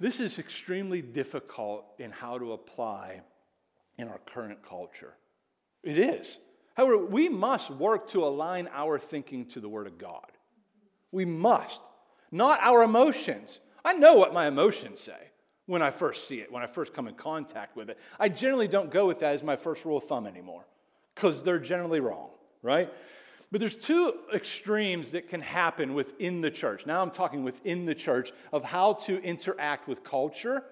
This 0.00 0.18
is 0.18 0.40
extremely 0.40 1.00
difficult 1.00 1.84
in 2.00 2.10
how 2.10 2.36
to 2.36 2.52
apply 2.52 3.20
in 3.96 4.08
our 4.08 4.18
current 4.26 4.64
culture. 4.68 5.14
It 5.84 5.98
is. 5.98 6.38
However, 6.74 6.98
we 6.98 7.28
must 7.28 7.70
work 7.70 8.08
to 8.08 8.24
align 8.24 8.68
our 8.72 8.98
thinking 8.98 9.46
to 9.50 9.60
the 9.60 9.68
Word 9.68 9.86
of 9.86 9.98
God. 9.98 10.32
We 11.12 11.24
must, 11.24 11.80
not 12.32 12.58
our 12.60 12.82
emotions. 12.82 13.60
I 13.84 13.92
know 13.92 14.14
what 14.14 14.34
my 14.34 14.48
emotions 14.48 14.98
say 14.98 15.30
when 15.66 15.82
I 15.82 15.90
first 15.90 16.26
see 16.28 16.40
it, 16.40 16.50
when 16.50 16.62
I 16.62 16.66
first 16.66 16.94
come 16.94 17.08
in 17.08 17.14
contact 17.14 17.76
with 17.76 17.90
it. 17.90 17.98
I 18.18 18.28
generally 18.28 18.68
don't 18.68 18.90
go 18.90 19.06
with 19.06 19.20
that 19.20 19.34
as 19.34 19.42
my 19.42 19.56
first 19.56 19.84
rule 19.84 19.98
of 19.98 20.04
thumb 20.04 20.26
anymore 20.26 20.64
because 21.14 21.42
they're 21.42 21.58
generally 21.58 22.00
wrong, 22.00 22.30
right? 22.62 22.92
But 23.50 23.60
there's 23.60 23.76
two 23.76 24.12
extremes 24.34 25.12
that 25.12 25.28
can 25.28 25.40
happen 25.40 25.94
within 25.94 26.40
the 26.40 26.50
church. 26.50 26.86
Now 26.86 27.02
I'm 27.02 27.10
talking 27.10 27.44
within 27.44 27.84
the 27.84 27.94
church 27.94 28.32
of 28.52 28.64
how 28.64 28.94
to 28.94 29.22
interact 29.22 29.88
with 29.88 30.04
culture 30.04 30.62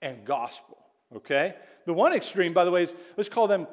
and 0.00 0.24
gospel, 0.24 0.78
okay? 1.16 1.54
The 1.86 1.92
one 1.92 2.12
extreme, 2.12 2.52
by 2.52 2.64
the 2.64 2.70
way, 2.70 2.84
is 2.84 2.94
let's 3.16 3.28
call 3.28 3.46
them 3.46 3.66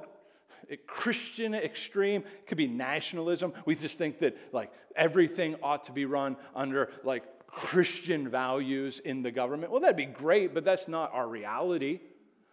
Christian 0.88 1.54
extreme. 1.56 2.22
It 2.22 2.48
could 2.48 2.58
be 2.58 2.68
nationalism. 2.68 3.54
We 3.66 3.76
just 3.76 3.98
think 3.98 4.20
that 4.20 4.38
like 4.52 4.72
everything 4.96 5.56
ought 5.64 5.86
to 5.86 5.92
be 5.92 6.06
run 6.06 6.36
under 6.56 6.92
like 7.04 7.24
Christian 7.52 8.30
values 8.30 9.00
in 9.00 9.24
the 9.24 9.32
government. 9.32 9.72
Well, 9.72 9.82
that'd 9.82 9.96
be 9.96 10.06
great, 10.06 10.54
but 10.54 10.64
that's 10.64 10.88
not 10.88 11.12
our 11.14 11.28
reality. 11.28 12.00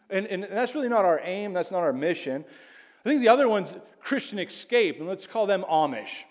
And, 0.09 0.27
and 0.27 0.45
that's 0.45 0.75
really 0.75 0.89
not 0.89 1.05
our 1.05 1.21
aim, 1.23 1.53
that's 1.53 1.71
not 1.71 1.81
our 1.81 1.93
mission. 1.93 2.45
I 3.05 3.09
think 3.09 3.21
the 3.21 3.29
other 3.29 3.49
one's 3.49 3.77
Christian 4.01 4.39
escape, 4.39 4.99
and 4.99 5.09
let's 5.09 5.27
call 5.27 5.47
them 5.47 5.65
Amish, 5.69 6.25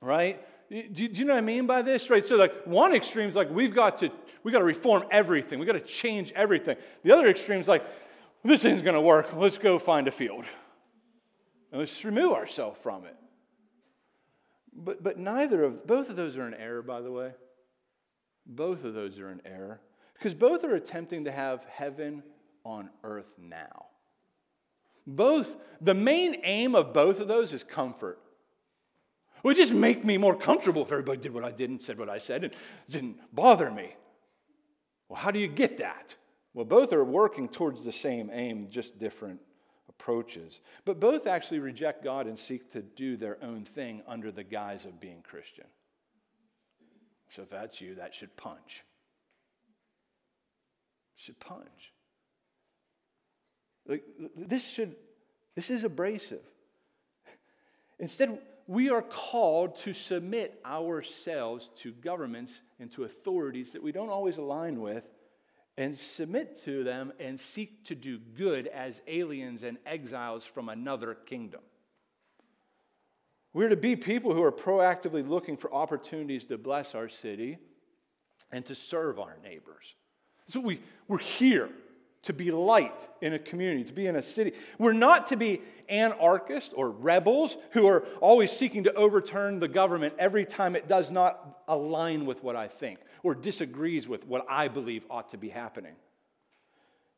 right? 0.00 0.40
Do, 0.70 1.08
do 1.08 1.20
you 1.20 1.24
know 1.24 1.34
what 1.34 1.38
I 1.38 1.42
mean 1.42 1.66
by 1.66 1.82
this? 1.82 2.10
Right. 2.10 2.24
So, 2.24 2.36
like, 2.36 2.64
one 2.64 2.94
extreme 2.94 3.28
is 3.28 3.36
like 3.36 3.50
we've 3.50 3.74
got 3.74 3.98
to 3.98 4.10
we 4.42 4.50
got 4.50 4.58
to 4.58 4.64
reform 4.64 5.04
everything. 5.10 5.58
We 5.58 5.66
got 5.66 5.72
to 5.72 5.80
change 5.80 6.32
everything. 6.32 6.76
The 7.02 7.12
other 7.12 7.28
extreme 7.28 7.60
is 7.60 7.68
like 7.68 7.84
this 8.42 8.64
isn't 8.64 8.84
going 8.84 8.94
to 8.94 9.00
work. 9.00 9.34
Let's 9.34 9.58
go 9.58 9.78
find 9.78 10.08
a 10.08 10.10
field, 10.10 10.44
and 11.70 11.80
let's 11.80 11.92
just 11.92 12.04
remove 12.04 12.32
ourselves 12.32 12.80
from 12.82 13.04
it. 13.04 13.16
But 14.72 15.02
but 15.02 15.18
neither 15.18 15.62
of 15.62 15.86
both 15.86 16.10
of 16.10 16.16
those 16.16 16.36
are 16.36 16.46
in 16.48 16.54
error, 16.54 16.82
by 16.82 17.02
the 17.02 17.12
way. 17.12 17.32
Both 18.46 18.84
of 18.84 18.94
those 18.94 19.18
are 19.18 19.30
in 19.30 19.40
error 19.44 19.80
because 20.14 20.34
both 20.34 20.64
are 20.64 20.74
attempting 20.74 21.24
to 21.24 21.32
have 21.32 21.64
heaven 21.64 22.22
on 22.64 22.90
earth 23.02 23.32
now. 23.38 23.86
Both, 25.06 25.56
the 25.80 25.94
main 25.94 26.40
aim 26.44 26.74
of 26.74 26.92
both 26.92 27.20
of 27.20 27.28
those 27.28 27.52
is 27.52 27.62
comfort. 27.62 28.18
It 29.36 29.44
would 29.44 29.56
just 29.56 29.74
make 29.74 30.04
me 30.04 30.16
more 30.16 30.34
comfortable 30.34 30.82
if 30.82 30.92
everybody 30.92 31.18
did 31.18 31.34
what 31.34 31.44
I 31.44 31.50
did 31.50 31.68
and 31.68 31.80
said 31.80 31.98
what 31.98 32.08
I 32.08 32.18
said 32.18 32.44
and 32.44 32.54
didn't 32.88 33.18
bother 33.34 33.70
me. 33.70 33.94
Well, 35.08 35.20
how 35.20 35.30
do 35.30 35.38
you 35.38 35.48
get 35.48 35.78
that? 35.78 36.14
Well, 36.54 36.64
both 36.64 36.92
are 36.92 37.04
working 37.04 37.48
towards 37.48 37.84
the 37.84 37.92
same 37.92 38.30
aim, 38.32 38.68
just 38.70 38.98
different 38.98 39.40
approaches. 39.88 40.60
But 40.84 41.00
both 41.00 41.26
actually 41.26 41.58
reject 41.58 42.02
God 42.02 42.26
and 42.26 42.38
seek 42.38 42.70
to 42.72 42.80
do 42.80 43.16
their 43.16 43.36
own 43.42 43.64
thing 43.64 44.02
under 44.06 44.32
the 44.32 44.44
guise 44.44 44.86
of 44.86 45.00
being 45.00 45.20
Christian. 45.22 45.66
So 47.34 47.42
if 47.42 47.50
that's 47.50 47.80
you, 47.80 47.96
that 47.96 48.14
should 48.14 48.36
punch. 48.36 48.84
Should 51.16 51.40
punch. 51.40 51.92
Like, 53.86 54.04
this 54.36 54.66
should, 54.66 54.94
this 55.54 55.68
is 55.68 55.84
abrasive. 55.84 56.44
Instead, 57.98 58.38
we 58.66 58.88
are 58.88 59.02
called 59.02 59.76
to 59.78 59.92
submit 59.92 60.60
ourselves 60.64 61.70
to 61.76 61.92
governments 61.92 62.62
and 62.78 62.90
to 62.92 63.04
authorities 63.04 63.72
that 63.72 63.82
we 63.82 63.92
don't 63.92 64.10
always 64.10 64.36
align 64.36 64.80
with 64.80 65.10
and 65.76 65.98
submit 65.98 66.60
to 66.62 66.84
them 66.84 67.12
and 67.18 67.38
seek 67.38 67.84
to 67.84 67.94
do 67.94 68.18
good 68.18 68.68
as 68.68 69.02
aliens 69.06 69.64
and 69.64 69.76
exiles 69.84 70.46
from 70.46 70.68
another 70.68 71.14
kingdom. 71.14 71.60
We're 73.54 73.68
to 73.68 73.76
be 73.76 73.96
people 73.96 74.34
who 74.34 74.42
are 74.42 74.52
proactively 74.52 75.26
looking 75.26 75.56
for 75.56 75.72
opportunities 75.72 76.44
to 76.46 76.58
bless 76.58 76.94
our 76.94 77.08
city 77.08 77.58
and 78.50 78.66
to 78.66 78.74
serve 78.74 79.18
our 79.18 79.36
neighbors. 79.42 79.94
So 80.48 80.60
we, 80.60 80.80
we're 81.08 81.18
here 81.18 81.70
to 82.24 82.32
be 82.32 82.50
light 82.50 83.08
in 83.20 83.34
a 83.34 83.38
community, 83.38 83.84
to 83.84 83.92
be 83.92 84.06
in 84.06 84.16
a 84.16 84.22
city. 84.22 84.52
We're 84.78 84.92
not 84.92 85.26
to 85.26 85.36
be 85.36 85.62
anarchists 85.88 86.72
or 86.74 86.90
rebels 86.90 87.56
who 87.70 87.86
are 87.86 88.00
always 88.20 88.50
seeking 88.50 88.84
to 88.84 88.94
overturn 88.94 89.60
the 89.60 89.68
government 89.68 90.14
every 90.18 90.44
time 90.44 90.74
it 90.74 90.88
does 90.88 91.10
not 91.10 91.62
align 91.68 92.26
with 92.26 92.42
what 92.42 92.56
I 92.56 92.66
think 92.66 92.98
or 93.22 93.34
disagrees 93.34 94.08
with 94.08 94.26
what 94.26 94.44
I 94.48 94.68
believe 94.68 95.06
ought 95.10 95.30
to 95.30 95.38
be 95.38 95.48
happening. 95.48 95.94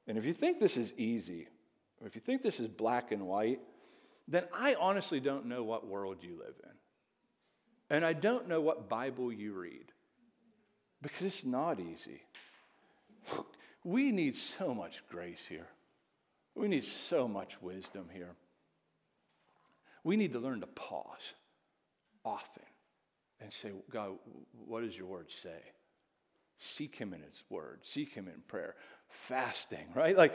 And 0.07 0.19
if 0.19 0.27
you 0.27 0.35
think 0.35 0.61
this 0.61 0.77
is 0.77 0.93
easy, 0.97 1.49
or 2.01 2.07
if 2.07 2.15
you 2.15 2.21
think 2.21 2.43
this 2.43 2.61
is 2.61 2.69
black 2.69 3.11
and 3.11 3.27
white, 3.27 3.61
then 4.29 4.45
I 4.53 4.75
honestly 4.75 5.21
don't 5.21 5.47
know 5.47 5.63
what 5.63 5.87
world 5.87 6.19
you 6.23 6.39
live 6.39 6.55
in. 6.63 7.97
And 7.97 8.05
I 8.05 8.13
don't 8.13 8.49
know 8.49 8.61
what 8.61 8.89
Bible 8.89 9.33
you 9.33 9.53
read 9.53 9.93
because 11.03 11.23
it's 11.23 11.45
not 11.45 11.81
easy. 11.81 12.23
We 13.85 14.11
need 14.11 14.37
so 14.37 14.75
much 14.75 15.05
grace 15.09 15.45
here. 15.49 15.69
We 16.57 16.67
need 16.67 16.85
so 16.85 17.29
much 17.29 17.63
wisdom 17.63 18.09
here. 18.13 18.35
We 20.03 20.17
need 20.17 20.33
to 20.33 20.41
learn 20.41 20.61
to 20.63 20.67
pause 20.67 21.35
often 22.25 22.65
and 23.41 23.53
say, 23.53 23.71
God, 23.89 24.15
what 24.67 24.83
does 24.83 24.99
your 24.99 25.07
word 25.07 25.31
say? 25.31 25.61
Seek 26.59 26.97
him 26.97 27.15
in 27.15 27.21
his 27.21 27.45
word, 27.49 27.81
seek 27.83 28.13
him 28.13 28.27
in 28.27 28.43
prayer, 28.49 28.75
fasting, 29.09 29.87
right? 29.95 30.17
Like, 30.17 30.35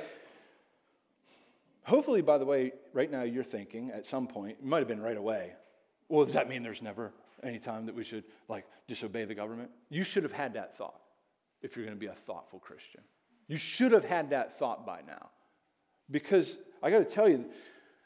hopefully, 1.84 2.22
by 2.22 2.38
the 2.38 2.46
way, 2.46 2.74
right 2.94 3.12
now 3.12 3.24
you're 3.24 3.44
thinking 3.44 3.92
at 3.92 4.06
some 4.06 4.28
point, 4.28 4.58
it 4.60 4.66
might 4.66 4.80
have 4.80 4.88
been 4.88 5.02
right 5.02 5.18
away, 5.18 5.54
well, 6.10 6.26
does 6.26 6.34
that 6.34 6.50
mean 6.50 6.64
there's 6.64 6.82
never 6.82 7.14
any 7.44 7.58
time 7.58 7.86
that 7.86 7.96
we 7.96 8.04
should 8.04 8.24
like 8.48 8.66
disobey 8.88 9.26
the 9.26 9.36
government? 9.36 9.72
You 9.90 10.04
should 10.04 10.24
have 10.24 10.32
had 10.32 10.54
that 10.56 10.76
thought 10.78 11.00
if 11.62 11.76
you're 11.76 11.86
going 11.86 11.98
to 11.98 12.00
be 12.00 12.08
a 12.08 12.14
thoughtful 12.14 12.60
Christian. 12.60 13.02
You 13.48 13.58
should 13.58 13.92
have 13.92 14.06
had 14.06 14.30
that 14.32 14.58
thought 14.58 14.86
by 14.86 15.02
now. 15.08 15.30
Because 16.10 16.58
I 16.84 16.92
got 16.92 17.00
to 17.00 17.06
tell 17.06 17.30
you, 17.30 17.46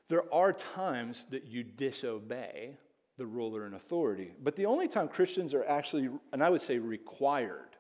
there 0.08 0.32
are 0.34 0.54
times 0.54 1.26
that 1.32 1.46
you 1.46 1.64
disobey 1.64 2.78
the 3.18 3.26
ruler 3.26 3.66
and 3.66 3.76
authority. 3.76 4.34
But 4.42 4.56
the 4.56 4.66
only 4.66 4.88
time 4.88 5.08
Christians 5.08 5.54
are 5.54 5.64
actually, 5.66 6.10
and 6.34 6.44
I 6.44 6.50
would 6.50 6.62
say 6.62 6.78
required, 6.78 7.78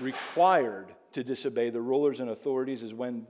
required 0.00 0.94
to 1.12 1.24
disobey 1.24 1.70
the 1.70 1.80
rulers 1.80 2.20
and 2.20 2.30
authorities 2.30 2.82
is 2.82 2.92
when 2.92 3.26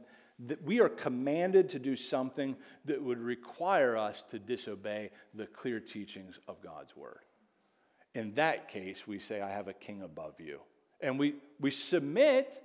we 0.64 0.80
are 0.80 0.88
commanded 0.88 1.68
to 1.70 1.78
do 1.78 1.94
something 1.94 2.56
that 2.84 3.02
would 3.02 3.20
require 3.20 3.96
us 3.96 4.24
to 4.30 4.38
disobey 4.38 5.10
the 5.34 5.46
clear 5.46 5.80
teachings 5.80 6.38
of 6.48 6.60
God's 6.62 6.96
word. 6.96 7.20
In 8.14 8.34
that 8.34 8.68
case, 8.68 9.06
we 9.06 9.18
say, 9.18 9.40
I 9.40 9.50
have 9.50 9.68
a 9.68 9.72
king 9.72 10.02
above 10.02 10.34
you. 10.38 10.60
And 11.00 11.18
we, 11.18 11.36
we 11.60 11.70
submit 11.70 12.62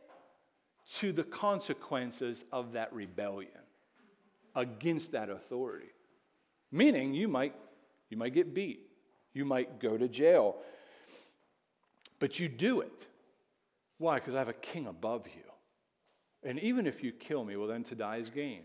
to 0.95 1.11
the 1.11 1.23
consequences 1.23 2.43
of 2.51 2.73
that 2.73 2.93
rebellion 2.93 3.51
against 4.55 5.11
that 5.11 5.29
authority. 5.29 5.91
Meaning 6.71 7.13
you 7.13 7.27
might, 7.27 7.55
you 8.09 8.17
might 8.17 8.33
get 8.33 8.53
beat, 8.53 8.81
you 9.33 9.45
might 9.45 9.79
go 9.79 9.97
to 9.97 10.07
jail, 10.07 10.57
but 12.19 12.39
you 12.39 12.49
do 12.49 12.81
it. 12.81 13.07
Why? 13.97 14.15
Because 14.15 14.35
I 14.35 14.39
have 14.39 14.49
a 14.49 14.53
king 14.53 14.87
above 14.87 15.27
you. 15.27 15.46
And 16.47 16.57
even 16.59 16.87
if 16.87 17.03
you 17.03 17.11
kill 17.11 17.43
me, 17.43 17.57
well, 17.57 17.67
then 17.67 17.83
to 17.83 17.95
die 17.95 18.17
is 18.17 18.29
gain. 18.29 18.61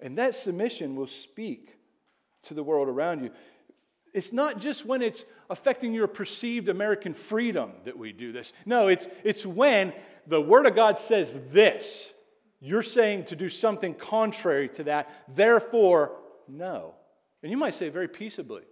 And 0.00 0.18
that 0.18 0.34
submission 0.34 0.96
will 0.96 1.06
speak 1.06 1.76
to 2.42 2.54
the 2.54 2.64
world 2.64 2.88
around 2.88 3.22
you. 3.22 3.30
It's 4.12 4.32
not 4.32 4.58
just 4.58 4.84
when 4.84 5.00
it's 5.00 5.24
affecting 5.48 5.94
your 5.94 6.08
perceived 6.08 6.68
American 6.68 7.14
freedom 7.14 7.70
that 7.84 7.96
we 7.96 8.12
do 8.12 8.32
this. 8.32 8.52
No, 8.66 8.88
it's, 8.88 9.06
it's 9.22 9.46
when 9.46 9.92
the 10.26 10.40
Word 10.40 10.66
of 10.66 10.74
God 10.74 10.98
says 10.98 11.38
this. 11.52 12.12
You're 12.60 12.82
saying 12.82 13.26
to 13.26 13.36
do 13.36 13.48
something 13.48 13.94
contrary 13.94 14.68
to 14.70 14.84
that. 14.84 15.10
Therefore, 15.28 16.16
no. 16.48 16.96
And 17.42 17.52
you 17.52 17.56
might 17.56 17.76
say 17.76 17.88
very 17.88 18.08
peaceably 18.08 18.62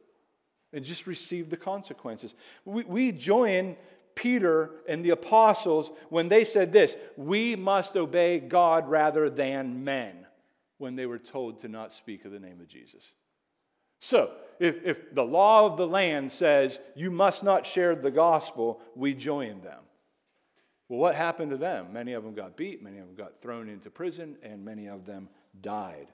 and 0.73 0.85
just 0.85 1.07
receive 1.07 1.51
the 1.51 1.57
consequences. 1.57 2.35
We, 2.65 2.83
we 2.83 3.13
join 3.13 3.77
Peter 4.15 4.71
and 4.89 5.05
the 5.05 5.11
apostles 5.11 5.91
when 6.09 6.29
they 6.29 6.45
said 6.45 6.73
this 6.73 6.97
we 7.17 7.57
must 7.57 7.97
obey 7.97 8.39
God 8.39 8.89
rather 8.89 9.31
than 9.31 9.85
men 9.85 10.27
when 10.79 10.97
they 10.97 11.07
were 11.07 11.19
told 11.19 11.61
to 11.61 11.69
not 11.69 11.93
speak 11.93 12.25
of 12.25 12.33
the 12.33 12.41
name 12.41 12.61
of 12.61 12.69
Jesus. 12.69 13.05
So, 14.01 14.33
if, 14.59 14.85
if 14.85 15.15
the 15.15 15.25
law 15.25 15.67
of 15.67 15.77
the 15.77 15.87
land 15.87 16.33
says 16.33 16.79
you 16.97 17.11
must 17.11 17.45
not 17.45 17.65
share 17.65 17.95
the 17.95 18.11
gospel, 18.11 18.81
we 18.97 19.15
join 19.15 19.61
them. 19.61 19.79
Well, 20.89 20.99
what 20.99 21.15
happened 21.15 21.53
to 21.53 21.57
them? 21.57 21.93
Many 21.93 22.13
of 22.13 22.25
them 22.25 22.35
got 22.35 22.57
beat, 22.57 22.83
many 22.83 22.99
of 22.99 23.07
them 23.07 23.15
got 23.15 23.41
thrown 23.41 23.69
into 23.69 23.91
prison, 23.91 24.37
and 24.43 24.65
many 24.65 24.89
of 24.89 25.07
them 25.07 25.29
died. 25.61 26.09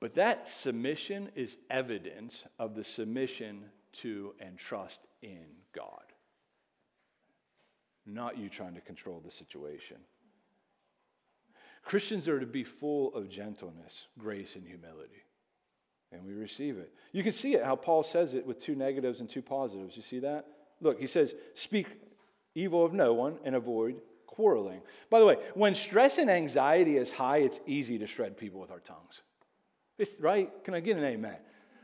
But 0.00 0.14
that 0.14 0.48
submission 0.48 1.30
is 1.34 1.58
evidence 1.68 2.44
of 2.58 2.74
the 2.74 2.84
submission 2.84 3.64
to 3.98 4.34
and 4.40 4.58
trust 4.58 5.00
in 5.22 5.44
God, 5.74 6.04
not 8.06 8.38
you 8.38 8.48
trying 8.48 8.74
to 8.74 8.80
control 8.80 9.20
the 9.24 9.30
situation. 9.30 9.98
Christians 11.84 12.28
are 12.28 12.40
to 12.40 12.46
be 12.46 12.64
full 12.64 13.14
of 13.14 13.28
gentleness, 13.28 14.08
grace, 14.18 14.56
and 14.56 14.66
humility. 14.66 15.22
And 16.12 16.24
we 16.24 16.34
receive 16.34 16.78
it. 16.78 16.92
You 17.12 17.22
can 17.22 17.32
see 17.32 17.54
it 17.54 17.64
how 17.64 17.76
Paul 17.76 18.02
says 18.02 18.34
it 18.34 18.46
with 18.46 18.58
two 18.58 18.74
negatives 18.74 19.20
and 19.20 19.28
two 19.28 19.42
positives. 19.42 19.96
You 19.96 20.02
see 20.02 20.20
that? 20.20 20.46
Look, 20.80 21.00
he 21.00 21.06
says, 21.06 21.34
Speak 21.54 21.86
evil 22.54 22.84
of 22.84 22.92
no 22.92 23.14
one 23.14 23.38
and 23.44 23.54
avoid 23.54 24.00
quarreling. 24.26 24.82
By 25.10 25.18
the 25.20 25.26
way, 25.26 25.36
when 25.54 25.74
stress 25.74 26.18
and 26.18 26.30
anxiety 26.30 26.96
is 26.96 27.12
high, 27.12 27.38
it's 27.38 27.60
easy 27.66 27.98
to 27.98 28.06
shred 28.06 28.36
people 28.36 28.60
with 28.60 28.70
our 28.70 28.80
tongues. 28.80 29.22
It's, 29.98 30.20
right? 30.20 30.50
Can 30.64 30.74
I 30.74 30.80
get 30.80 30.96
an 30.96 31.04
amen? 31.04 31.36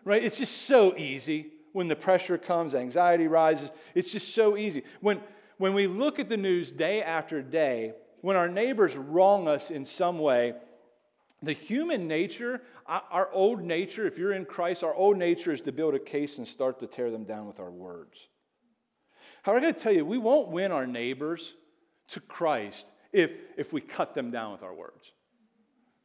Right? 0.04 0.22
It's 0.22 0.38
just 0.38 0.62
so 0.62 0.96
easy 0.96 1.52
when 1.72 1.88
the 1.88 1.96
pressure 1.96 2.38
comes, 2.38 2.74
anxiety 2.74 3.26
rises. 3.26 3.70
It's 3.94 4.12
just 4.12 4.34
so 4.34 4.56
easy. 4.56 4.84
When, 5.00 5.20
when 5.58 5.74
we 5.74 5.86
look 5.86 6.18
at 6.18 6.28
the 6.28 6.36
news 6.36 6.70
day 6.70 7.02
after 7.02 7.42
day, 7.42 7.94
when 8.20 8.36
our 8.36 8.48
neighbors 8.48 8.96
wrong 8.96 9.48
us 9.48 9.70
in 9.70 9.84
some 9.84 10.18
way, 10.18 10.54
the 11.42 11.52
human 11.52 12.06
nature, 12.06 12.62
uh, 12.86 13.00
our 13.10 13.30
old 13.32 13.62
nature, 13.62 14.06
if 14.06 14.16
you're 14.16 14.32
in 14.32 14.44
Christ, 14.44 14.84
our 14.84 14.94
old 14.94 15.16
nature 15.16 15.52
is 15.52 15.62
to 15.62 15.72
build 15.72 15.94
a 15.94 15.98
case 15.98 16.38
and 16.38 16.46
start 16.46 16.78
to 16.80 16.86
tear 16.86 17.10
them 17.10 17.24
down 17.24 17.46
with 17.46 17.58
our 17.58 17.70
words. 17.70 18.28
How 19.42 19.52
However, 19.52 19.66
I 19.66 19.70
got 19.70 19.78
to 19.78 19.82
tell 19.82 19.92
you, 19.92 20.06
we 20.06 20.18
won't 20.18 20.48
win 20.48 20.70
our 20.70 20.86
neighbors 20.86 21.54
to 22.08 22.20
Christ 22.20 22.88
if, 23.12 23.32
if 23.56 23.72
we 23.72 23.80
cut 23.80 24.14
them 24.14 24.30
down 24.30 24.52
with 24.52 24.62
our 24.62 24.74
words. 24.74 25.12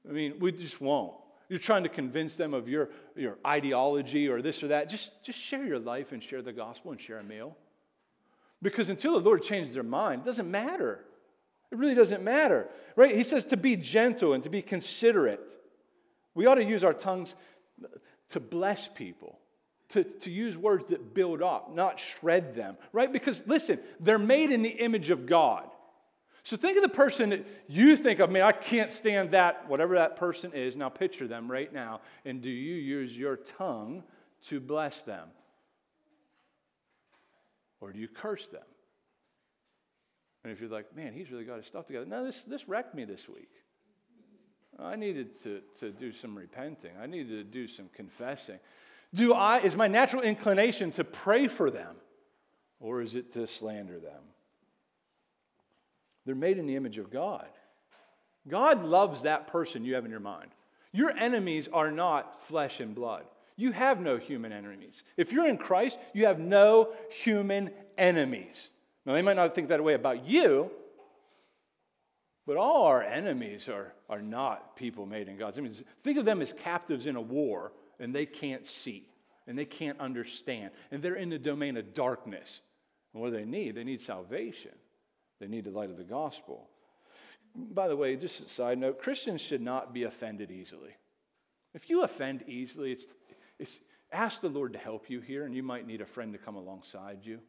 I 0.10 0.12
mean, 0.12 0.40
we 0.40 0.52
just 0.52 0.82
won't. 0.82 1.14
You're 1.50 1.60
trying 1.60 1.84
to 1.84 1.90
convince 1.90 2.36
them 2.36 2.54
of 2.54 2.68
your, 2.68 2.90
your 3.16 3.38
ideology 3.46 4.28
or 4.28 4.42
this 4.42 4.62
or 4.64 4.70
that. 4.70 4.90
Just, 4.90 5.12
just 5.24 5.40
share 5.40 5.66
your 5.66 5.80
life 5.80 6.12
and 6.12 6.22
share 6.22 6.42
the 6.42 6.52
gospel 6.52 6.92
and 6.92 7.00
share 7.00 7.20
a 7.20 7.24
meal. 7.24 7.56
Because 8.62 8.90
until 8.90 9.14
the 9.14 9.20
Lord 9.20 9.44
changes 9.44 9.74
their 9.74 9.84
mind, 9.84 10.22
it 10.22 10.26
doesn't 10.26 10.50
matter. 10.50 11.06
It 11.72 11.78
really 11.78 11.96
doesn't 11.96 12.24
matter, 12.24 12.70
right? 12.96 13.16
He 13.16 13.24
says 13.24 13.46
to 13.46 13.58
be 13.58 13.76
gentle 13.76 14.34
and 14.34 14.44
to 14.44 14.50
be 14.50 14.62
considerate. 14.62 15.52
We 16.34 16.46
ought 16.46 16.56
to 16.56 16.64
use 16.64 16.84
our 16.84 16.94
tongues 16.94 17.36
to 18.30 18.40
bless 18.40 18.88
people, 18.88 19.40
to, 19.90 20.04
to 20.04 20.32
use 20.32 20.58
words 20.58 20.88
that 20.88 21.14
build 21.14 21.42
up, 21.42 21.74
not 21.74 22.00
shred 22.00 22.56
them, 22.56 22.78
right? 22.94 23.12
Because 23.12 23.44
listen, 23.46 23.80
they're 24.00 24.20
made 24.20 24.52
in 24.52 24.62
the 24.62 24.70
image 24.70 25.12
of 25.12 25.26
God. 25.26 25.70
So 26.48 26.56
think 26.56 26.78
of 26.78 26.84
the 26.84 26.88
person 26.88 27.32
that 27.32 27.46
you 27.68 27.98
think 27.98 28.22
of, 28.22 28.32
man, 28.32 28.44
I 28.44 28.54
can't 28.54 28.90
stand 28.90 29.32
that, 29.32 29.68
whatever 29.68 29.96
that 29.96 30.16
person 30.16 30.54
is. 30.54 30.78
Now 30.78 30.88
picture 30.88 31.28
them 31.28 31.52
right 31.52 31.74
now. 31.74 32.00
And 32.24 32.42
do 32.42 32.50
you 32.50 32.76
use 32.76 33.18
your 33.18 33.36
tongue 33.36 34.02
to 34.46 34.62
bless 34.62 35.02
them? 35.02 35.28
Or 37.82 37.92
do 37.92 38.00
you 38.00 38.08
curse 38.08 38.48
them? 38.48 38.64
And 40.46 40.54
if 40.54 40.62
you're 40.62 40.70
like, 40.70 40.96
man, 40.96 41.12
he's 41.12 41.30
really 41.32 41.44
got 41.44 41.58
his 41.58 41.66
stuff 41.66 41.86
together. 41.86 42.06
No, 42.06 42.24
this, 42.24 42.44
this 42.44 42.70
wrecked 42.70 42.96
me 42.96 43.04
this 43.04 43.28
week. 43.28 43.52
I 44.80 44.96
needed 44.96 45.38
to, 45.44 45.60
to 45.82 45.92
do 45.92 46.14
some 46.14 46.34
repenting. 46.34 46.92
I 46.98 47.08
needed 47.08 47.28
to 47.28 47.44
do 47.44 47.68
some 47.68 47.90
confessing. 47.94 48.60
Do 49.14 49.34
I, 49.34 49.60
is 49.60 49.76
my 49.76 49.90
natural 49.90 50.22
inclination 50.22 50.92
to 50.92 51.04
pray 51.04 51.50
for 51.50 51.70
them? 51.70 51.98
Or 52.80 53.02
is 53.02 53.16
it 53.16 53.34
to 53.34 53.48
slander 53.48 54.00
them? 54.00 54.22
They're 56.28 56.36
made 56.36 56.58
in 56.58 56.68
the 56.68 56.76
image 56.76 56.98
of 56.98 57.10
God. 57.10 57.48
God 58.50 58.84
loves 58.84 59.22
that 59.22 59.48
person 59.48 59.86
you 59.86 59.96
have 59.96 60.04
in 60.04 60.12
your 60.12 60.20
mind. 60.20 60.50
Your 60.92 61.10
enemies 61.10 61.70
are 61.72 61.90
not 61.90 62.44
flesh 62.46 62.82
and 62.82 62.94
blood. 62.94 63.24
You 63.56 63.72
have 63.72 64.02
no 64.02 64.18
human 64.18 64.52
enemies. 64.52 65.04
If 65.16 65.32
you're 65.32 65.48
in 65.48 65.58
Christ, 65.58 65.98
you 66.14 66.26
have 66.26 66.38
no 66.38 66.90
human 67.10 67.72
enemies. 67.98 68.70
Now, 69.06 69.14
they 69.14 69.22
might 69.22 69.38
not 69.38 69.56
think 69.56 69.70
that 69.70 69.82
way 69.82 69.94
about 69.94 70.28
you, 70.28 70.70
but 72.46 72.58
all 72.58 72.84
our 72.84 73.02
enemies 73.02 73.70
are, 73.70 73.94
are 74.10 74.22
not 74.22 74.76
people 74.76 75.06
made 75.06 75.30
in 75.30 75.38
God's 75.38 75.58
image. 75.58 75.82
Think 76.02 76.18
of 76.18 76.26
them 76.26 76.42
as 76.42 76.52
captives 76.52 77.06
in 77.06 77.16
a 77.16 77.22
war, 77.22 77.72
and 78.02 78.14
they 78.14 78.26
can't 78.26 78.68
see, 78.68 79.08
and 79.48 79.58
they 79.58 79.66
can't 79.66 80.00
understand, 80.02 80.72
and 80.92 81.02
they're 81.02 81.16
in 81.16 81.30
the 81.30 81.40
domain 81.40 81.78
of 81.78 81.94
darkness. 81.94 82.60
And 83.14 83.22
what 83.22 83.32
do 83.32 83.38
they 83.38 83.46
need? 83.46 83.76
They 83.76 83.86
need 83.86 84.02
salvation. 84.02 84.74
They 85.40 85.48
need 85.48 85.66
the 85.66 85.72
light 85.72 85.90
of 85.90 85.98
the 85.98 86.04
gospel. 86.04 86.68
By 87.56 87.88
the 87.88 87.96
way, 87.96 88.16
just 88.16 88.46
a 88.46 88.50
side 88.50 88.78
note 88.78 89.00
Christians 89.00 89.42
should 89.42 89.62
not 89.62 89.94
be 89.94 90.04
offended 90.04 90.52
easily. 90.52 90.96
If 91.74 91.90
you 91.90 92.04
offend 92.04 92.44
easily, 92.48 92.92
it's, 92.92 93.06
it's, 93.60 93.80
ask 94.12 94.42
the 94.42 94.50
Lord 94.50 94.74
to 94.74 94.80
help 94.80 95.10
you 95.10 95.20
here, 95.20 95.46
and 95.46 95.54
you 95.54 95.64
might 95.64 95.86
need 95.86 96.02
a 96.02 96.06
friend 96.06 96.34
to 96.34 96.40
come 96.40 96.56
alongside 96.56 97.20
you. 97.24 97.40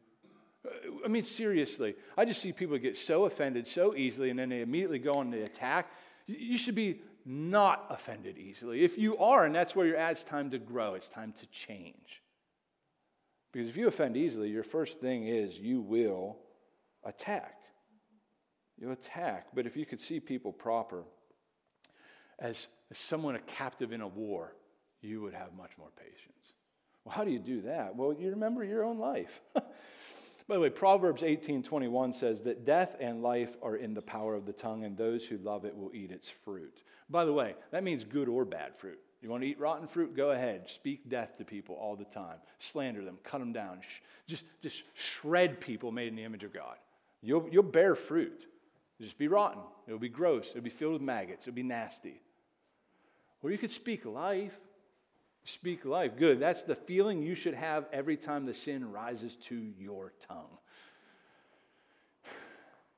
Uh, 0.65 0.71
I 1.05 1.07
mean, 1.07 1.23
seriously, 1.23 1.95
I 2.17 2.25
just 2.25 2.41
see 2.41 2.51
people 2.51 2.77
get 2.77 2.97
so 2.97 3.25
offended 3.25 3.67
so 3.67 3.95
easily, 3.95 4.29
and 4.29 4.37
then 4.37 4.49
they 4.49 4.61
immediately 4.61 4.99
go 4.99 5.13
on 5.13 5.31
the 5.31 5.43
attack. 5.43 5.91
You 6.27 6.57
should 6.57 6.75
be 6.75 7.01
not 7.25 7.85
offended 7.89 8.37
easily. 8.37 8.83
If 8.83 8.97
you 8.97 9.17
are, 9.17 9.45
and 9.45 9.53
that's 9.53 9.75
where 9.75 9.85
you're 9.85 9.97
at, 9.97 10.11
it's 10.11 10.23
time 10.23 10.49
to 10.51 10.59
grow, 10.59 10.95
it's 10.95 11.09
time 11.09 11.33
to 11.33 11.45
change. 11.47 12.21
Because 13.51 13.67
if 13.67 13.77
you 13.77 13.87
offend 13.87 14.15
easily, 14.15 14.49
your 14.49 14.63
first 14.63 14.99
thing 14.99 15.27
is 15.27 15.57
you 15.57 15.81
will 15.81 16.37
attack. 17.03 17.58
You'll 18.79 18.93
attack. 18.93 19.47
But 19.53 19.65
if 19.65 19.75
you 19.75 19.85
could 19.85 19.99
see 19.99 20.19
people 20.19 20.51
proper 20.51 21.03
as, 22.39 22.67
as 22.89 22.97
someone 22.97 23.35
a 23.35 23.39
captive 23.39 23.91
in 23.91 24.01
a 24.01 24.07
war, 24.07 24.55
you 25.01 25.21
would 25.21 25.33
have 25.33 25.53
much 25.55 25.71
more 25.77 25.89
patience. 25.97 26.53
Well, 27.03 27.15
how 27.15 27.23
do 27.23 27.31
you 27.31 27.39
do 27.39 27.61
that? 27.61 27.95
Well, 27.95 28.13
you 28.13 28.29
remember 28.29 28.63
your 28.63 28.83
own 28.83 28.99
life. 28.99 29.41
By 29.53 30.55
the 30.55 30.61
way, 30.61 30.69
Proverbs 30.71 31.21
18:21 31.21 32.15
says 32.15 32.41
that 32.41 32.65
death 32.65 32.95
and 32.99 33.21
life 33.21 33.55
are 33.61 33.75
in 33.75 33.93
the 33.93 34.01
power 34.01 34.33
of 34.33 34.47
the 34.47 34.53
tongue, 34.53 34.83
and 34.83 34.97
those 34.97 35.25
who 35.25 35.37
love 35.37 35.63
it 35.63 35.77
will 35.77 35.91
eat 35.93 36.11
its 36.11 36.27
fruit. 36.27 36.81
By 37.07 37.23
the 37.25 37.33
way, 37.33 37.53
that 37.69 37.83
means 37.83 38.03
good 38.03 38.27
or 38.27 38.45
bad 38.45 38.75
fruit. 38.75 38.99
You 39.21 39.29
want 39.29 39.43
to 39.43 39.47
eat 39.47 39.59
rotten 39.59 39.85
fruit? 39.85 40.15
Go 40.15 40.31
ahead. 40.31 40.69
Speak 40.69 41.07
death 41.07 41.37
to 41.37 41.45
people 41.45 41.75
all 41.75 41.95
the 41.95 42.05
time. 42.05 42.37
Slander 42.57 43.03
them, 43.03 43.19
cut 43.23 43.39
them 43.39 43.51
down. 43.51 43.81
Just, 44.27 44.45
just 44.61 44.83
shred 44.93 45.59
people 45.59 45.91
made 45.91 46.07
in 46.07 46.15
the 46.15 46.23
image 46.23 46.43
of 46.43 46.53
God. 46.53 46.77
You'll, 47.21 47.47
you'll 47.51 47.63
bear 47.63 47.95
fruit. 47.95 48.47
It'll 48.99 49.07
just 49.07 49.17
be 49.17 49.29
rotten. 49.29 49.61
It'll 49.87 49.97
be 49.97 50.09
gross. 50.09 50.49
It'll 50.49 50.61
be 50.61 50.69
filled 50.69 50.93
with 50.93 51.01
maggots. 51.01 51.47
It'll 51.47 51.55
be 51.55 51.63
nasty. 51.63 52.21
Or 53.41 53.49
you 53.49 53.57
could 53.57 53.71
speak 53.71 54.05
life. 54.05 54.59
Speak 55.45 55.85
life. 55.85 56.17
Good. 56.17 56.39
That's 56.39 56.63
the 56.63 56.75
feeling 56.75 57.21
you 57.21 57.33
should 57.33 57.53
have 57.53 57.85
every 57.93 58.17
time 58.17 58.45
the 58.45 58.53
sin 58.53 58.91
rises 58.91 59.37
to 59.37 59.55
your 59.79 60.11
tongue. 60.19 60.57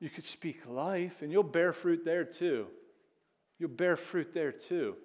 You 0.00 0.10
could 0.10 0.24
speak 0.24 0.66
life, 0.66 1.22
and 1.22 1.30
you'll 1.30 1.44
bear 1.44 1.72
fruit 1.72 2.04
there 2.04 2.24
too. 2.24 2.66
You'll 3.60 3.70
bear 3.70 3.96
fruit 3.96 4.34
there 4.34 4.50
too. 4.50 4.96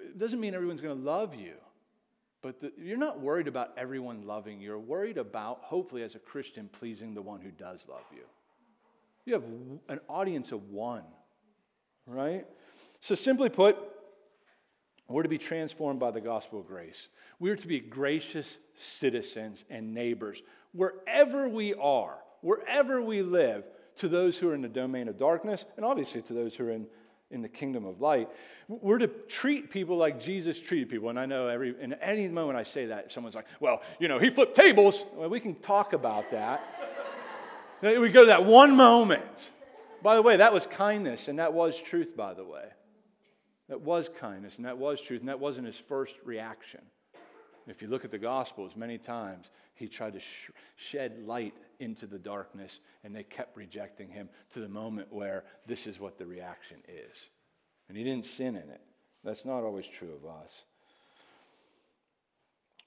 It 0.00 0.16
doesn't 0.16 0.38
mean 0.38 0.54
everyone's 0.54 0.80
going 0.80 0.96
to 0.96 1.04
love 1.04 1.34
you, 1.34 1.54
but 2.40 2.60
the, 2.60 2.72
you're 2.78 2.96
not 2.96 3.20
worried 3.20 3.48
about 3.48 3.72
everyone 3.76 4.22
loving 4.22 4.60
you. 4.60 4.66
You're 4.68 4.78
worried 4.78 5.18
about, 5.18 5.62
hopefully, 5.62 6.04
as 6.04 6.14
a 6.14 6.20
Christian, 6.20 6.68
pleasing 6.68 7.14
the 7.14 7.22
one 7.22 7.40
who 7.40 7.50
does 7.50 7.84
love 7.88 8.04
you. 8.14 8.22
You 9.26 9.34
have 9.34 9.44
an 9.88 10.00
audience 10.08 10.52
of 10.52 10.70
one, 10.70 11.04
right? 12.06 12.46
So, 13.00 13.14
simply 13.14 13.48
put, 13.48 13.76
we're 15.08 15.22
to 15.22 15.28
be 15.28 15.38
transformed 15.38 16.00
by 16.00 16.10
the 16.10 16.20
gospel 16.20 16.60
of 16.60 16.66
grace. 16.66 17.08
We're 17.38 17.56
to 17.56 17.68
be 17.68 17.80
gracious 17.80 18.58
citizens 18.74 19.64
and 19.70 19.94
neighbors 19.94 20.42
wherever 20.72 21.48
we 21.48 21.74
are, 21.74 22.16
wherever 22.42 23.00
we 23.00 23.22
live, 23.22 23.64
to 23.96 24.08
those 24.08 24.36
who 24.38 24.50
are 24.50 24.54
in 24.54 24.60
the 24.60 24.68
domain 24.68 25.08
of 25.08 25.16
darkness, 25.16 25.64
and 25.76 25.86
obviously 25.86 26.20
to 26.22 26.32
those 26.32 26.56
who 26.56 26.66
are 26.66 26.70
in, 26.70 26.86
in 27.30 27.42
the 27.42 27.48
kingdom 27.48 27.84
of 27.84 28.00
light. 28.00 28.28
We're 28.68 28.98
to 28.98 29.06
treat 29.06 29.70
people 29.70 29.96
like 29.96 30.20
Jesus 30.20 30.60
treated 30.60 30.88
people. 30.88 31.10
And 31.10 31.18
I 31.18 31.26
know 31.26 31.46
every 31.48 31.74
in 31.80 31.92
any 31.94 32.26
moment 32.28 32.58
I 32.58 32.64
say 32.64 32.86
that, 32.86 33.12
someone's 33.12 33.36
like, 33.36 33.46
well, 33.60 33.82
you 34.00 34.08
know, 34.08 34.18
he 34.18 34.30
flipped 34.30 34.56
tables. 34.56 35.04
Well, 35.14 35.28
we 35.28 35.38
can 35.38 35.54
talk 35.54 35.92
about 35.92 36.30
that. 36.32 36.83
We 37.82 38.08
go 38.08 38.22
to 38.22 38.26
that 38.26 38.44
one 38.44 38.76
moment. 38.76 39.50
By 40.02 40.16
the 40.16 40.22
way, 40.22 40.36
that 40.36 40.52
was 40.52 40.66
kindness, 40.66 41.28
and 41.28 41.38
that 41.38 41.54
was 41.54 41.80
truth, 41.80 42.16
by 42.16 42.34
the 42.34 42.44
way. 42.44 42.64
That 43.68 43.80
was 43.80 44.08
kindness, 44.08 44.58
and 44.58 44.66
that 44.66 44.76
was 44.76 45.00
truth, 45.00 45.20
and 45.20 45.28
that 45.28 45.40
wasn't 45.40 45.66
his 45.66 45.78
first 45.78 46.16
reaction. 46.24 46.82
If 47.66 47.80
you 47.80 47.88
look 47.88 48.04
at 48.04 48.10
the 48.10 48.18
Gospels, 48.18 48.76
many 48.76 48.98
times 48.98 49.50
he 49.74 49.88
tried 49.88 50.12
to 50.12 50.20
sh- 50.20 50.50
shed 50.76 51.24
light 51.26 51.54
into 51.80 52.06
the 52.06 52.18
darkness, 52.18 52.80
and 53.02 53.16
they 53.16 53.22
kept 53.22 53.56
rejecting 53.56 54.10
him 54.10 54.28
to 54.52 54.60
the 54.60 54.68
moment 54.68 55.10
where 55.10 55.44
this 55.66 55.86
is 55.86 55.98
what 55.98 56.18
the 56.18 56.26
reaction 56.26 56.76
is. 56.86 57.16
And 57.88 57.96
he 57.96 58.04
didn't 58.04 58.26
sin 58.26 58.56
in 58.56 58.68
it. 58.68 58.80
That's 59.24 59.46
not 59.46 59.62
always 59.62 59.86
true 59.86 60.12
of 60.14 60.28
us. 60.28 60.64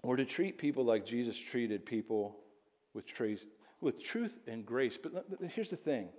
Or 0.04 0.16
to 0.16 0.26
treat 0.26 0.60
people 0.60 0.86
like 0.86 1.06
Jesus 1.06 1.38
treated 1.38 1.86
people 1.86 2.38
with, 2.94 3.08
truth, 3.08 3.46
with 3.82 4.02
truth 4.02 4.40
and 4.48 4.66
grace. 4.66 4.98
But 4.98 5.26
here's 5.50 5.70
the 5.70 5.78
thing 5.78 6.10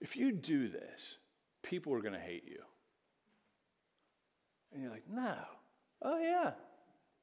if 0.00 0.16
you 0.16 0.32
do 0.32 0.68
this, 0.68 1.18
people 1.62 1.92
are 1.94 2.00
going 2.00 2.14
to 2.14 2.20
hate 2.20 2.44
you. 2.46 2.60
And 4.72 4.82
you're 4.82 4.92
like, 4.92 5.08
no. 5.10 5.34
Oh, 6.02 6.18
yeah. 6.18 6.52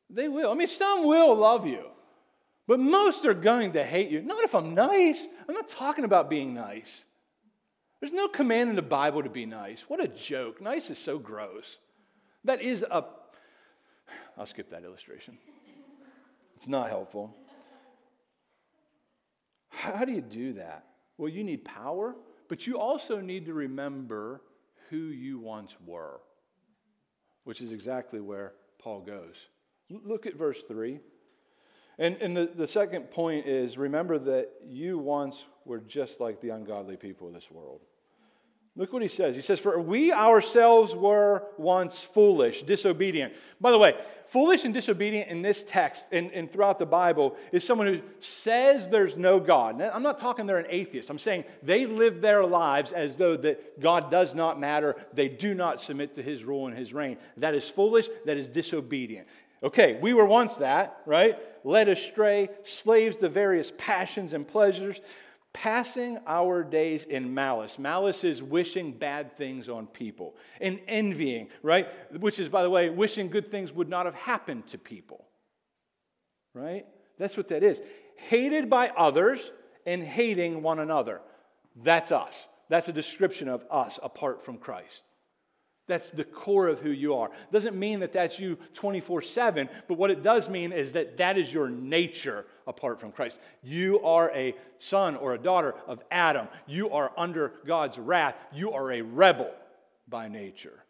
They 0.10 0.28
will. 0.28 0.52
I 0.52 0.56
mean, 0.56 0.68
some 0.68 1.06
will 1.06 1.36
love 1.36 1.66
you, 1.66 1.86
but 2.68 2.80
most 2.80 3.26
are 3.26 3.34
going 3.34 3.74
to 3.74 3.84
hate 3.84 4.10
you. 4.10 4.22
Not 4.22 4.44
if 4.44 4.54
I'm 4.54 4.76
nice. 4.76 5.26
I'm 5.48 5.56
not 5.56 5.68
talking 5.68 6.06
about 6.06 6.30
being 6.30 6.54
nice. 6.54 7.06
There's 8.00 8.14
no 8.14 8.28
command 8.28 8.70
in 8.70 8.76
the 8.76 8.82
Bible 8.82 9.24
to 9.24 9.30
be 9.30 9.46
nice. 9.46 9.82
What 9.88 10.04
a 10.04 10.08
joke. 10.08 10.62
Nice 10.62 10.90
is 10.90 11.00
so 11.00 11.18
gross. 11.18 11.78
That 12.44 12.62
is 12.62 12.84
a. 12.84 13.06
I'll 14.38 14.46
skip 14.46 14.70
that 14.72 14.84
illustration. 14.84 15.38
It's 16.58 16.68
not 16.68 16.90
helpful. 16.90 17.36
How 19.76 20.06
do 20.06 20.12
you 20.12 20.22
do 20.22 20.54
that? 20.54 20.86
Well, 21.18 21.30
you 21.30 21.44
need 21.44 21.66
power, 21.66 22.16
but 22.48 22.66
you 22.66 22.80
also 22.80 23.20
need 23.20 23.46
to 23.46 23.54
remember 23.54 24.42
who 24.90 24.98
you 24.98 25.40
once 25.40 25.76
were, 25.86 26.22
which 27.44 27.62
is 27.62 27.72
exactly 27.72 28.20
where 28.20 28.54
Paul 28.80 29.02
goes. 29.02 29.36
Look 29.90 30.26
at 30.26 30.36
verse 30.36 30.62
3. 30.64 31.00
And, 31.98 32.18
and 32.18 32.36
the, 32.36 32.52
the 32.54 32.68
second 32.68 33.12
point 33.12 33.48
is 33.48 33.78
remember 33.78 34.20
that 34.20 34.52
you 34.68 34.98
once 34.98 35.46
were 35.64 35.80
just 35.80 36.20
like 36.20 36.42
the 36.42 36.50
ungodly 36.50 36.98
people 36.98 37.28
of 37.28 37.34
this 37.34 37.50
world. 37.50 37.82
Look 38.78 38.92
what 38.92 39.02
he 39.02 39.08
says. 39.08 39.36
He 39.36 39.42
says, 39.42 39.60
For 39.60 39.80
we 39.80 40.12
ourselves 40.12 40.94
were 40.94 41.44
once 41.58 42.04
foolish, 42.04 42.64
disobedient. 42.64 43.34
By 43.62 43.72
the 43.72 43.78
way, 43.78 43.96
foolish 44.28 44.66
and 44.66 44.74
disobedient 44.74 45.30
in 45.30 45.42
this 45.42 45.64
text 45.64 46.04
and, 46.12 46.30
and 46.34 46.52
throughout 46.52 46.78
the 46.78 46.86
Bible 46.86 47.38
is 47.54 47.64
someone 47.64 47.88
who 47.88 48.02
says 48.20 48.90
there's 48.90 49.16
no 49.16 49.40
God. 49.40 49.78
Now, 49.78 49.92
I'm 49.94 50.04
not 50.04 50.18
talking 50.18 50.46
they're 50.46 50.58
an 50.58 50.66
atheist. 50.70 51.10
I'm 51.10 51.20
saying 51.20 51.46
they 51.64 51.86
live 51.86 52.20
their 52.20 52.44
lives 52.44 52.92
as 52.92 53.16
though 53.16 53.38
that 53.38 53.80
God 53.80 54.12
does 54.12 54.36
not 54.36 54.60
matter. 54.60 54.98
They 55.14 55.30
do 55.30 55.54
not 55.54 55.80
submit 55.80 56.16
to 56.16 56.22
his 56.22 56.44
rule 56.44 56.68
and 56.68 56.78
his 56.78 56.94
reign. 56.94 57.18
That 57.38 57.56
is 57.56 57.70
foolish. 57.70 58.10
That 58.26 58.36
is 58.36 58.50
disobedient. 58.50 59.28
Okay, 59.64 59.98
we 60.02 60.14
were 60.14 60.26
once 60.26 60.58
that, 60.58 61.02
right? 61.06 61.40
Led 61.64 61.88
astray, 61.88 62.50
slaves 62.64 63.16
to 63.18 63.30
various 63.30 63.72
passions 63.78 64.34
and 64.34 64.46
pleasures, 64.46 65.00
passing 65.56 66.20
our 66.28 66.66
days 66.66 67.06
in 67.06 67.34
malice. 67.34 67.80
Malice 67.80 68.26
is 68.26 68.44
wishing 68.44 68.92
bad 68.92 69.38
things 69.38 69.70
on 69.70 69.88
people, 69.88 70.36
and 70.60 70.82
envying, 70.86 71.48
right? 71.64 71.88
Which 72.20 72.40
is, 72.40 72.50
by 72.50 72.62
the 72.62 72.70
way, 72.70 72.90
wishing 72.90 73.30
good 73.30 73.50
things 73.50 73.72
would 73.72 73.88
not 73.88 74.06
have 74.06 74.16
happened 74.16 74.68
to 74.68 74.78
people, 74.78 75.24
right? 76.54 76.86
That's 77.18 77.38
what 77.38 77.48
that 77.48 77.64
is. 77.64 77.82
Hated 78.18 78.70
by 78.70 78.90
others 78.90 79.54
and 79.86 80.04
hating 80.04 80.62
one 80.62 80.80
another. 80.80 81.22
That's 81.82 82.12
us. 82.12 82.48
That's 82.68 82.90
a 82.90 82.94
description 82.94 83.48
of 83.48 83.66
us 83.72 83.98
apart 84.04 84.44
from 84.44 84.58
Christ. 84.58 85.04
That's 85.88 86.10
the 86.10 86.24
core 86.24 86.68
of 86.68 86.80
who 86.80 86.90
you 86.90 87.14
are. 87.16 87.30
Doesn't 87.52 87.78
mean 87.78 88.00
that 88.00 88.12
that's 88.12 88.40
you 88.40 88.58
24 88.74 89.22
7, 89.22 89.70
but 89.88 89.98
what 89.98 90.10
it 90.10 90.24
does 90.24 90.50
mean 90.50 90.72
is 90.72 90.94
that 90.94 91.18
that 91.18 91.38
is 91.38 91.54
your 91.54 91.70
nature 91.70 92.46
apart 92.66 93.00
from 93.00 93.12
Christ. 93.12 93.40
You 93.62 94.00
are 94.02 94.32
a 94.32 94.56
son 94.80 95.16
or 95.16 95.34
a 95.34 95.38
daughter 95.38 95.76
of 95.88 96.02
Adam. 96.10 96.48
You 96.66 96.90
are 96.90 97.12
under 97.16 97.54
God's 97.68 98.00
wrath. 98.00 98.36
You 98.52 98.72
are 98.72 98.92
a 98.92 99.02
rebel 99.02 99.52
by 100.08 100.28
nature. 100.28 100.84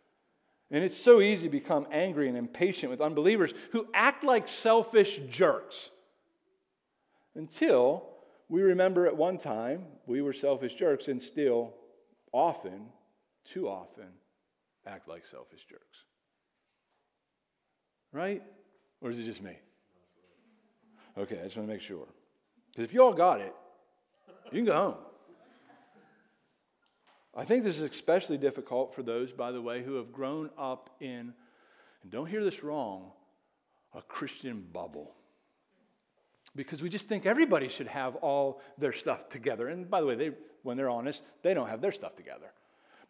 And 0.71 0.83
it's 0.83 0.97
so 0.97 1.21
easy 1.21 1.47
to 1.47 1.51
become 1.51 1.87
angry 1.91 2.27
and 2.27 2.37
impatient 2.37 2.89
with 2.89 3.01
unbelievers 3.01 3.53
who 3.71 3.87
act 3.93 4.23
like 4.23 4.47
selfish 4.47 5.19
jerks 5.29 5.89
until 7.35 8.07
we 8.47 8.61
remember 8.61 9.07
at 9.07 9.15
one 9.15 9.37
time 9.37 9.85
we 10.05 10.21
were 10.21 10.33
selfish 10.33 10.75
jerks 10.75 11.07
and 11.07 11.21
still 11.21 11.73
often, 12.31 12.87
too 13.43 13.67
often, 13.67 14.07
act 14.85 15.07
like 15.07 15.25
selfish 15.25 15.65
jerks. 15.69 15.99
Right? 18.11 18.43
Or 19.01 19.11
is 19.11 19.19
it 19.19 19.23
just 19.23 19.41
me? 19.41 19.57
Okay, 21.17 21.39
I 21.39 21.43
just 21.43 21.57
want 21.57 21.67
to 21.67 21.73
make 21.73 21.81
sure. 21.81 22.07
Because 22.71 22.83
if 22.83 22.93
you 22.93 23.03
all 23.03 23.13
got 23.13 23.41
it, 23.41 23.53
you 24.51 24.59
can 24.59 24.65
go 24.65 24.73
home. 24.73 24.95
I 27.37 27.43
think 27.43 27.63
this 27.63 27.77
is 27.77 27.83
especially 27.83 28.37
difficult 28.37 28.95
for 28.95 29.03
those, 29.03 29.31
by 29.33 29.51
the 29.51 29.61
way, 29.61 29.83
who 29.83 29.95
have 29.95 30.13
grown 30.13 30.49
up 30.57 30.89
in, 31.01 31.33
and 32.03 32.11
don't 32.11 32.27
hear 32.27 32.43
this 32.43 32.63
wrong, 32.63 33.11
a 33.93 34.01
Christian 34.01 34.65
bubble. 34.71 35.15
because 36.55 36.81
we 36.81 36.89
just 36.89 37.07
think 37.07 37.25
everybody 37.25 37.67
should 37.67 37.87
have 37.87 38.15
all 38.17 38.61
their 38.77 38.93
stuff 38.93 39.29
together. 39.29 39.67
And 39.67 39.89
by 39.89 39.99
the 39.99 40.07
way, 40.07 40.15
they, 40.15 40.31
when 40.63 40.77
they're 40.77 40.89
honest, 40.89 41.21
they 41.43 41.53
don't 41.53 41.67
have 41.67 41.81
their 41.81 41.91
stuff 41.91 42.15
together. 42.15 42.51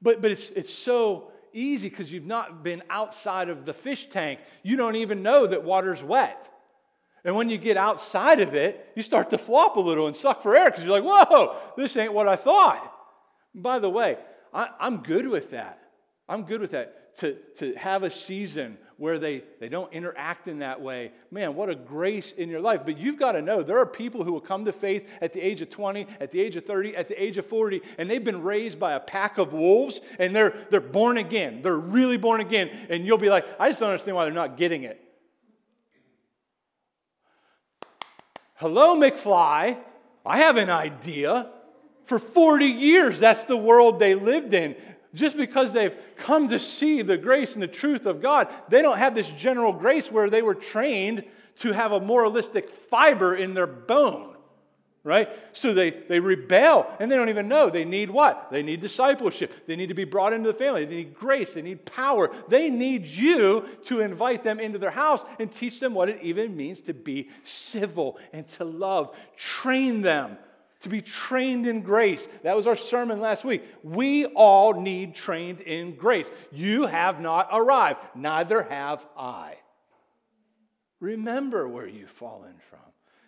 But, 0.01 0.21
but 0.21 0.31
it's, 0.31 0.49
it's 0.49 0.73
so 0.73 1.31
easy 1.55 1.89
because 1.89 2.11
you've 2.11 2.25
not 2.25 2.63
been 2.63 2.83
outside 2.89 3.49
of 3.49 3.65
the 3.65 3.73
fish 3.73 4.09
tank. 4.09 4.39
You 4.63 4.75
don't 4.75 4.97
even 4.97 5.23
know 5.23 5.47
that 5.47 5.63
water's 5.63 6.03
wet. 6.03 6.51
And 7.23 7.35
when 7.35 7.49
you 7.49 7.57
get 7.57 7.77
outside 7.77 8.39
of 8.39 8.53
it, 8.53 8.91
you 8.95 9.01
start 9.01 9.31
to 9.31 9.37
flop 9.37 9.77
a 9.77 9.79
little 9.79 10.05
and 10.07 10.15
suck 10.15 10.43
for 10.43 10.55
air 10.55 10.69
because 10.69 10.83
you're 10.83 10.99
like, 10.99 11.03
whoa, 11.03 11.55
this 11.75 11.97
ain't 11.97 12.13
what 12.13 12.27
I 12.27 12.35
thought. 12.35 12.91
By 13.55 13.79
the 13.79 13.89
way, 13.89 14.17
I, 14.53 14.69
I'm 14.79 14.97
good 14.97 15.27
with 15.27 15.51
that. 15.51 15.79
I'm 16.29 16.43
good 16.43 16.61
with 16.61 16.71
that 16.71 17.04
to, 17.17 17.33
to 17.57 17.73
have 17.75 18.03
a 18.03 18.11
season 18.11 18.77
where 18.97 19.19
they, 19.19 19.43
they 19.59 19.67
don't 19.67 19.91
interact 19.91 20.47
in 20.47 20.59
that 20.59 20.81
way. 20.81 21.11
Man, 21.29 21.55
what 21.55 21.69
a 21.69 21.75
grace 21.75 22.31
in 22.31 22.49
your 22.49 22.61
life. 22.61 22.81
But 22.85 22.97
you've 22.97 23.19
got 23.19 23.33
to 23.33 23.41
know 23.41 23.61
there 23.61 23.79
are 23.79 23.85
people 23.85 24.23
who 24.23 24.31
will 24.31 24.41
come 24.41 24.65
to 24.65 24.71
faith 24.71 25.07
at 25.21 25.33
the 25.33 25.41
age 25.41 25.61
of 25.61 25.69
20, 25.69 26.07
at 26.19 26.31
the 26.31 26.39
age 26.39 26.55
of 26.55 26.65
30, 26.65 26.95
at 26.95 27.07
the 27.07 27.21
age 27.21 27.37
of 27.37 27.45
40, 27.45 27.81
and 27.97 28.09
they've 28.09 28.23
been 28.23 28.41
raised 28.41 28.79
by 28.79 28.93
a 28.93 28.99
pack 28.99 29.37
of 29.37 29.53
wolves 29.53 29.99
and 30.17 30.35
they're, 30.35 30.55
they're 30.69 30.79
born 30.79 31.17
again. 31.17 31.61
They're 31.61 31.77
really 31.77 32.17
born 32.17 32.39
again. 32.39 32.69
And 32.89 33.05
you'll 33.05 33.17
be 33.17 33.29
like, 33.29 33.45
I 33.59 33.69
just 33.69 33.81
don't 33.81 33.89
understand 33.89 34.15
why 34.15 34.25
they're 34.25 34.33
not 34.33 34.57
getting 34.57 34.83
it. 34.83 35.01
Hello, 38.55 38.95
McFly. 38.95 39.77
I 40.25 40.37
have 40.37 40.55
an 40.55 40.69
idea. 40.69 41.49
For 42.05 42.19
40 42.19 42.65
years, 42.65 43.19
that's 43.19 43.43
the 43.45 43.57
world 43.57 43.99
they 43.99 44.15
lived 44.15 44.53
in 44.53 44.75
just 45.15 45.37
because 45.37 45.73
they've 45.73 45.95
come 46.17 46.49
to 46.49 46.59
see 46.59 47.01
the 47.01 47.17
grace 47.17 47.53
and 47.53 47.63
the 47.63 47.67
truth 47.67 48.05
of 48.05 48.21
God, 48.21 48.47
they 48.69 48.81
don't 48.81 48.97
have 48.97 49.15
this 49.15 49.29
general 49.29 49.73
grace 49.73 50.11
where 50.11 50.29
they 50.29 50.41
were 50.41 50.55
trained 50.55 51.23
to 51.59 51.71
have 51.71 51.91
a 51.91 51.99
moralistic 51.99 52.69
fiber 52.69 53.35
in 53.35 53.53
their 53.53 53.67
bone. 53.67 54.33
Right? 55.03 55.29
So 55.53 55.71
they, 55.71 55.91
they 55.91 56.19
rebel 56.19 56.91
and 56.99 57.11
they 57.11 57.15
don't 57.15 57.29
even 57.29 57.47
know. 57.47 57.69
They 57.69 57.85
need 57.85 58.09
what? 58.09 58.49
They 58.49 58.63
need 58.63 58.79
discipleship. 58.79 59.53
They 59.67 59.75
need 59.75 59.89
to 59.89 59.93
be 59.93 60.03
brought 60.03 60.33
into 60.33 60.51
the 60.51 60.57
family. 60.57 60.83
They 60.85 60.95
need 60.95 61.13
grace. 61.13 61.53
They 61.53 61.61
need 61.61 61.85
power. 61.85 62.31
They 62.47 62.71
need 62.71 63.05
you 63.05 63.65
to 63.83 63.99
invite 63.99 64.43
them 64.43 64.59
into 64.59 64.79
their 64.79 64.89
house 64.89 65.23
and 65.37 65.51
teach 65.51 65.79
them 65.79 65.93
what 65.93 66.09
it 66.09 66.23
even 66.23 66.57
means 66.57 66.81
to 66.81 66.93
be 66.95 67.29
civil 67.43 68.17
and 68.33 68.47
to 68.47 68.65
love. 68.65 69.15
Train 69.37 70.01
them 70.01 70.39
to 70.85 70.89
be 70.89 71.01
trained 71.01 71.65
in 71.65 71.81
grace. 71.81 72.27
That 72.43 72.55
was 72.55 72.67
our 72.67 72.75
sermon 72.75 73.19
last 73.19 73.43
week. 73.43 73.63
We 73.83 74.25
all 74.27 74.79
need 74.79 75.15
trained 75.15 75.61
in 75.61 75.95
grace. 75.95 76.27
You 76.51 76.85
have 76.85 77.19
not 77.19 77.49
arrived, 77.51 77.99
neither 78.13 78.61
have 78.61 79.05
I. 79.17 79.55
Remember 80.99 81.67
where 81.67 81.87
you've 81.87 82.11
fallen 82.11 82.53
from, 82.69 82.79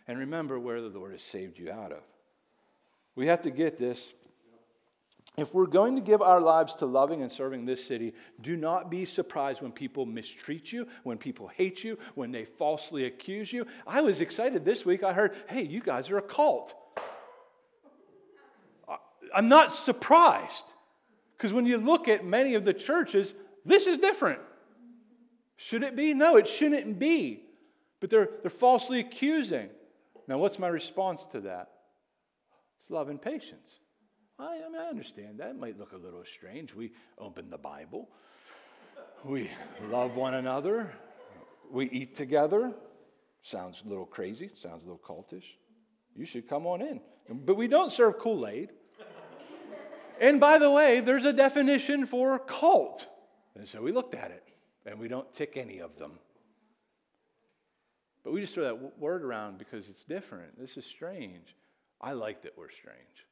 and 0.08 0.20
remember 0.20 0.60
where 0.60 0.82
the 0.82 0.88
Lord 0.88 1.13
has 1.13 1.24
saved 1.24 1.58
you 1.58 1.72
out 1.72 1.91
of. 1.91 2.04
We 3.15 3.26
have 3.26 3.41
to 3.41 3.50
get 3.50 3.80
this. 3.80 4.13
If 5.36 5.54
we're 5.54 5.65
going 5.65 5.96
to 5.96 6.02
give 6.02 6.22
our 6.22 6.39
lives 6.39 6.76
to 6.76 6.86
loving 6.86 7.24
and 7.24 7.32
serving 7.32 7.65
this 7.65 7.84
city, 7.84 8.13
do 8.39 8.56
not 8.56 8.91
be 8.91 9.04
surprised 9.04 9.63
when 9.63 9.72
people 9.72 10.06
mistreat 10.06 10.72
you, 10.72 10.88
when 11.04 11.17
people 11.17 11.48
hate 11.48 11.84
you, 11.84 11.98
when 12.13 12.32
they 12.32 12.46
falsely 12.46 13.06
accuse 13.06 13.52
you. 13.52 13.65
I 13.88 14.02
was 14.02 14.22
excited 14.22 14.63
this 14.63 14.86
week. 14.86 15.04
I 15.04 15.13
heard, 15.13 15.36
hey, 15.48 15.63
you 15.63 15.82
guys 15.82 16.12
are 16.12 16.20
a 16.20 16.22
cult. 16.22 16.76
I'm 19.34 19.48
not 19.48 19.74
surprised. 19.74 20.66
Because 21.38 21.54
when 21.54 21.66
you 21.66 21.78
look 21.78 22.08
at 22.08 22.26
many 22.26 22.56
of 22.56 22.66
the 22.66 22.74
churches, 22.74 23.34
this 23.66 23.86
is 23.86 23.98
different. 23.98 24.40
Should 25.56 25.84
it 25.84 25.96
be? 25.96 26.13
No, 26.13 26.38
it 26.38 26.48
shouldn't 26.48 26.98
be. 27.00 27.44
But 28.00 28.10
they're, 28.10 28.30
they're 28.42 28.50
falsely 28.50 29.00
accusing. 29.00 29.70
Now, 30.28 30.38
what's 30.38 30.60
my 30.60 30.68
response 30.68 31.26
to 31.28 31.42
that? 31.42 31.70
It's 32.80 32.92
love 32.92 33.10
and 33.10 33.22
patience. 33.22 33.80
I, 34.40 34.60
I, 34.66 34.70
mean, 34.70 34.80
I 34.80 34.88
understand 34.88 35.40
that. 35.40 35.50
It 35.50 35.60
might 35.60 35.80
look 35.80 35.94
a 35.94 35.98
little 35.98 36.24
strange. 36.26 36.76
We 36.76 36.92
open 37.18 37.50
the 37.50 37.58
Bible, 37.58 38.08
we 39.26 39.50
love 39.90 40.16
one 40.16 40.36
another, 40.36 40.94
we 41.72 41.90
eat 41.90 42.16
together. 42.16 42.74
Sounds 43.42 43.84
a 43.86 43.90
little 43.90 44.06
crazy, 44.06 44.52
sounds 44.56 44.84
a 44.84 44.88
little 44.88 45.02
cultish. 45.04 45.46
You 46.16 46.26
should 46.26 46.48
come 46.48 46.68
on 46.68 46.82
in. 46.82 47.02
But 47.30 47.56
we 47.56 47.68
don't 47.68 47.92
serve 47.92 48.20
Kool 48.20 48.48
Aid. 48.48 48.70
And 50.19 50.39
by 50.39 50.58
the 50.58 50.71
way, 50.71 50.99
there's 50.99 51.25
a 51.25 51.34
definition 51.34 52.06
for 52.06 52.39
cult. 52.39 53.08
And 53.56 53.67
so 53.67 53.82
we 53.82 53.91
looked 53.91 54.13
at 54.13 54.32
it, 54.32 54.43
and 54.86 54.99
we 54.99 55.08
don't 55.08 55.32
tick 55.34 55.53
any 55.56 55.80
of 55.80 55.97
them. 55.97 56.19
But 58.23 58.34
we 58.34 58.41
just 58.41 58.53
throw 58.53 58.65
that 58.65 58.99
word 58.99 59.23
around 59.23 59.58
because 59.58 59.89
it's 59.89 60.03
different. 60.03 60.60
This 60.60 60.75
is 60.77 60.86
strange. 60.86 61.56
I 62.01 62.13
like 62.13 62.43
that 62.43 62.58
we're 62.58 62.69
strange. 62.69 63.25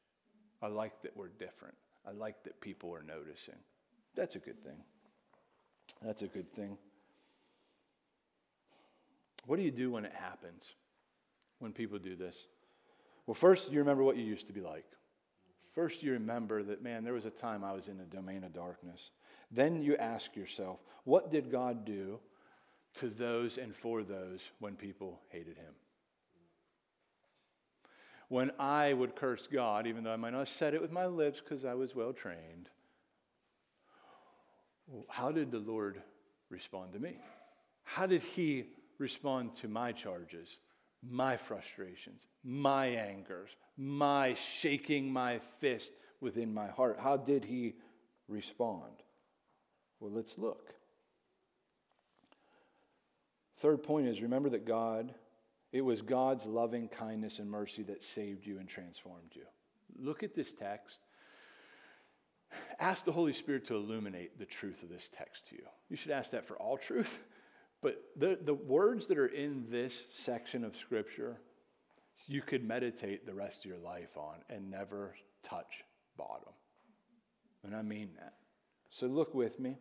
I 0.62 0.68
like 0.68 1.02
that 1.04 1.16
we're 1.16 1.28
different. 1.28 1.76
I 2.08 2.12
like 2.12 2.44
that 2.44 2.62
people 2.62 2.94
are 2.94 3.04
noticing. 3.04 3.56
That's 4.16 4.36
a 4.36 4.40
good 4.40 4.64
thing. 4.64 4.78
That's 6.02 6.22
a 6.22 6.28
good 6.28 6.52
thing. 6.54 6.78
What 9.46 9.58
do 9.58 9.64
you 9.64 9.72
do 9.72 9.92
when 9.92 10.06
it 10.06 10.14
happens? 10.14 10.66
When 11.60 11.72
people 11.72 12.00
do 12.00 12.16
this? 12.16 12.48
Well, 13.28 13.36
first, 13.36 13.72
you 13.72 13.80
remember 13.80 14.04
what 14.04 14.18
you 14.18 14.24
used 14.24 14.48
to 14.48 14.54
be 14.54 14.62
like. 14.62 14.86
First, 15.76 16.02
you 16.02 16.14
remember 16.14 16.64
that, 16.64 16.82
man, 16.82 17.04
there 17.04 17.14
was 17.14 17.26
a 17.26 17.30
time 17.30 17.64
I 17.64 17.74
was 17.74 17.90
in 17.90 17.98
the 17.98 18.06
domain 18.06 18.46
of 18.46 18.54
darkness. 18.54 19.12
Then 19.52 19.84
you 19.84 19.98
ask 19.98 20.34
yourself, 20.36 20.80
what 21.04 21.30
did 21.30 21.52
God 21.52 21.86
do 21.86 22.20
to 22.96 23.10
those 23.10 23.58
and 23.58 23.76
for 23.76 24.02
those 24.02 24.40
when 24.60 24.76
people 24.76 25.20
hated 25.30 25.58
him? 25.58 25.74
When 28.30 28.52
I 28.58 28.94
would 28.94 29.18
curse 29.18 29.48
God, 29.52 29.86
even 29.86 30.04
though 30.04 30.14
I 30.14 30.16
might 30.16 30.32
not 30.32 30.40
have 30.40 30.50
said 30.50 30.74
it 30.74 30.82
with 30.82 30.92
my 30.92 31.06
lips 31.06 31.42
because 31.42 31.66
I 31.66 31.74
was 31.74 31.94
well 31.94 32.14
trained, 32.14 32.70
how 35.10 35.32
did 35.32 35.52
the 35.52 35.60
Lord 35.60 36.02
respond 36.50 36.94
to 36.94 37.00
me? 37.00 37.18
How 37.84 38.06
did 38.06 38.22
he 38.22 38.70
respond 38.98 39.56
to 39.56 39.68
my 39.68 39.92
charges? 39.92 40.58
My 41.10 41.38
frustrations, 41.38 42.26
my 42.44 42.88
angers, 42.88 43.50
my 43.78 44.34
shaking 44.34 45.12
my 45.12 45.40
fist 45.60 45.92
within 46.22 46.54
my 46.54 46.68
heart. 46.68 47.00
How 47.00 47.18
did 47.18 47.46
he 47.46 47.76
respond? 48.28 49.04
Well, 50.00 50.12
let's 50.12 50.38
look. 50.38 50.74
Third 53.58 53.84
point 53.84 54.08
is 54.08 54.22
remember 54.22 54.50
that 54.50 54.66
God, 54.66 55.14
it 55.72 55.82
was 55.82 56.02
God's 56.02 56.46
loving 56.46 56.88
kindness 56.88 57.40
and 57.40 57.50
mercy 57.50 57.84
that 57.84 58.04
saved 58.04 58.46
you 58.46 58.60
and 58.60 58.68
transformed 58.68 59.32
you. 59.34 59.46
Look 59.98 60.24
at 60.24 60.36
this 60.36 60.54
text. 60.54 61.00
Ask 62.80 63.06
the 63.06 63.12
Holy 63.12 63.34
Spirit 63.34 63.66
to 63.68 63.76
illuminate 63.76 64.38
the 64.38 64.46
truth 64.46 64.84
of 64.84 64.90
this 64.90 65.10
text 65.12 65.48
to 65.48 65.56
you. 65.56 65.64
You 65.90 65.96
should 65.96 66.12
ask 66.12 66.32
that 66.32 66.46
for 66.46 66.58
all 66.58 66.78
truth. 66.78 67.20
But 67.86 68.02
the, 68.16 68.40
the 68.44 68.56
words 68.56 69.06
that 69.06 69.20
are 69.20 69.28
in 69.28 69.68
this 69.70 70.06
section 70.10 70.64
of 70.64 70.76
Scripture, 70.76 71.38
you 72.26 72.42
could 72.42 72.68
meditate 72.68 73.28
the 73.28 73.34
rest 73.36 73.60
of 73.60 73.66
your 73.66 73.78
life 73.78 74.18
on 74.18 74.38
and 74.50 74.72
never 74.72 75.14
touch 75.44 75.84
bottom. 76.18 76.52
And 77.64 77.76
I 77.76 77.84
mean 77.84 78.10
that. 78.18 78.34
So 78.90 79.06
look 79.06 79.36
with 79.36 79.60
me. 79.60 79.78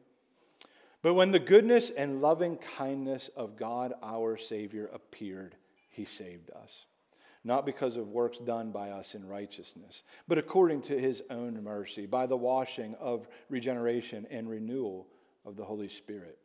But 1.00 1.14
when 1.14 1.32
the 1.32 1.38
goodness 1.38 1.88
and 1.88 2.20
loving 2.20 2.58
kindness 2.76 3.30
of 3.38 3.56
God 3.56 3.94
our 4.02 4.36
Savior 4.36 4.90
appeared, 4.92 5.56
he 5.88 6.04
saved 6.04 6.50
us. 6.50 6.84
Not 7.42 7.64
because 7.64 7.96
of 7.96 8.08
works 8.08 8.36
done 8.36 8.70
by 8.70 8.90
us 8.90 9.14
in 9.14 9.26
righteousness, 9.26 10.02
but 10.28 10.36
according 10.36 10.82
to 10.82 11.00
his 11.00 11.22
own 11.30 11.64
mercy, 11.64 12.04
by 12.04 12.26
the 12.26 12.36
washing 12.36 12.96
of 13.00 13.26
regeneration 13.48 14.26
and 14.30 14.46
renewal 14.46 15.06
of 15.46 15.56
the 15.56 15.64
Holy 15.64 15.88
Spirit 15.88 16.38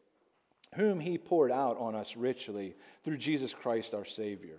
whom 0.75 0.99
he 0.99 1.17
poured 1.17 1.51
out 1.51 1.77
on 1.77 1.95
us 1.95 2.15
richly 2.15 2.75
through 3.03 3.17
Jesus 3.17 3.53
Christ 3.53 3.93
our 3.93 4.05
Savior, 4.05 4.57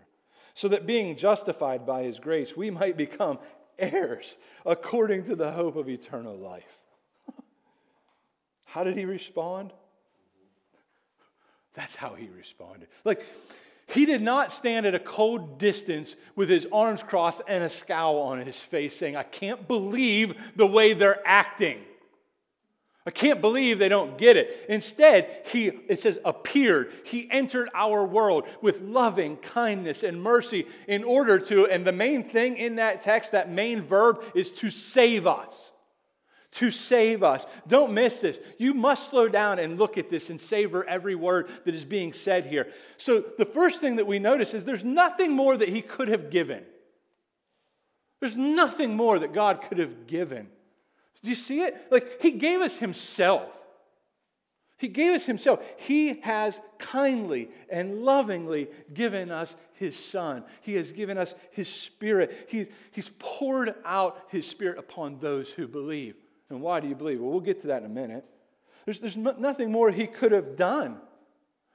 so 0.54 0.68
that 0.68 0.86
being 0.86 1.16
justified 1.16 1.86
by 1.86 2.02
his 2.02 2.18
grace, 2.18 2.56
we 2.56 2.70
might 2.70 2.96
become 2.96 3.38
heirs 3.78 4.36
according 4.66 5.24
to 5.24 5.36
the 5.36 5.52
hope 5.52 5.76
of 5.76 5.88
eternal 5.88 6.36
life. 6.36 6.82
how 8.66 8.84
did 8.84 8.96
he 8.96 9.04
respond? 9.04 9.72
That's 11.74 11.94
how 11.94 12.14
he 12.14 12.28
responded. 12.28 12.88
Like, 13.04 13.24
he 13.86 14.06
did 14.06 14.22
not 14.22 14.52
stand 14.52 14.86
at 14.86 14.94
a 14.94 15.00
cold 15.00 15.58
distance 15.58 16.14
with 16.36 16.48
his 16.48 16.66
arms 16.72 17.02
crossed 17.02 17.42
and 17.48 17.64
a 17.64 17.68
scowl 17.68 18.18
on 18.18 18.44
his 18.44 18.58
face, 18.58 18.96
saying, 18.96 19.16
I 19.16 19.22
can't 19.22 19.66
believe 19.66 20.34
the 20.56 20.66
way 20.66 20.92
they're 20.92 21.22
acting. 21.24 21.78
I 23.06 23.10
can't 23.10 23.40
believe 23.40 23.78
they 23.78 23.88
don't 23.88 24.18
get 24.18 24.36
it. 24.36 24.66
Instead, 24.68 25.46
he, 25.46 25.68
it 25.88 26.00
says, 26.00 26.18
appeared. 26.24 26.92
He 27.04 27.26
entered 27.30 27.70
our 27.74 28.04
world 28.04 28.46
with 28.60 28.82
loving 28.82 29.38
kindness 29.38 30.02
and 30.02 30.22
mercy 30.22 30.66
in 30.86 31.02
order 31.02 31.38
to, 31.38 31.66
and 31.66 31.86
the 31.86 31.92
main 31.92 32.28
thing 32.28 32.58
in 32.58 32.76
that 32.76 33.00
text, 33.00 33.32
that 33.32 33.50
main 33.50 33.82
verb, 33.82 34.22
is 34.34 34.50
to 34.52 34.70
save 34.70 35.26
us. 35.26 35.72
to 36.52 36.70
save 36.70 37.22
us. 37.22 37.46
Don't 37.68 37.94
miss 37.94 38.20
this. 38.20 38.40
You 38.58 38.74
must 38.74 39.08
slow 39.08 39.28
down 39.28 39.60
and 39.60 39.78
look 39.78 39.96
at 39.96 40.10
this 40.10 40.30
and 40.30 40.40
savor 40.40 40.84
every 40.84 41.14
word 41.14 41.48
that 41.64 41.74
is 41.74 41.84
being 41.84 42.12
said 42.12 42.44
here. 42.44 42.72
So, 42.96 43.24
the 43.38 43.44
first 43.44 43.80
thing 43.80 43.96
that 43.96 44.06
we 44.06 44.18
notice 44.18 44.52
is 44.52 44.64
there's 44.64 44.84
nothing 44.84 45.32
more 45.32 45.56
that 45.56 45.68
he 45.68 45.80
could 45.80 46.08
have 46.08 46.28
given. 46.28 46.64
There's 48.20 48.36
nothing 48.36 48.96
more 48.96 49.20
that 49.20 49.32
God 49.32 49.62
could 49.62 49.78
have 49.78 50.06
given. 50.06 50.48
Do 51.22 51.30
you 51.30 51.36
see 51.36 51.60
it? 51.60 51.88
Like, 51.90 52.22
he 52.22 52.32
gave 52.32 52.60
us 52.60 52.78
himself. 52.78 53.56
He 54.78 54.88
gave 54.88 55.12
us 55.12 55.26
himself. 55.26 55.62
He 55.76 56.20
has 56.20 56.58
kindly 56.78 57.50
and 57.68 58.02
lovingly 58.02 58.68
given 58.94 59.30
us 59.30 59.54
his 59.74 59.94
son. 60.02 60.42
He 60.62 60.74
has 60.76 60.92
given 60.92 61.18
us 61.18 61.34
his 61.50 61.68
spirit. 61.68 62.48
He, 62.48 62.66
he's 62.92 63.10
poured 63.18 63.74
out 63.84 64.24
his 64.28 64.46
spirit 64.48 64.78
upon 64.78 65.18
those 65.18 65.50
who 65.50 65.68
believe. 65.68 66.16
And 66.48 66.62
why 66.62 66.80
do 66.80 66.88
you 66.88 66.94
believe? 66.94 67.20
Well, 67.20 67.30
we'll 67.30 67.40
get 67.40 67.60
to 67.60 67.66
that 67.68 67.82
in 67.82 67.90
a 67.90 67.94
minute. 67.94 68.24
There's, 68.86 69.00
there's 69.00 69.16
nothing 69.16 69.70
more 69.70 69.90
he 69.90 70.06
could 70.06 70.32
have 70.32 70.56
done. 70.56 70.96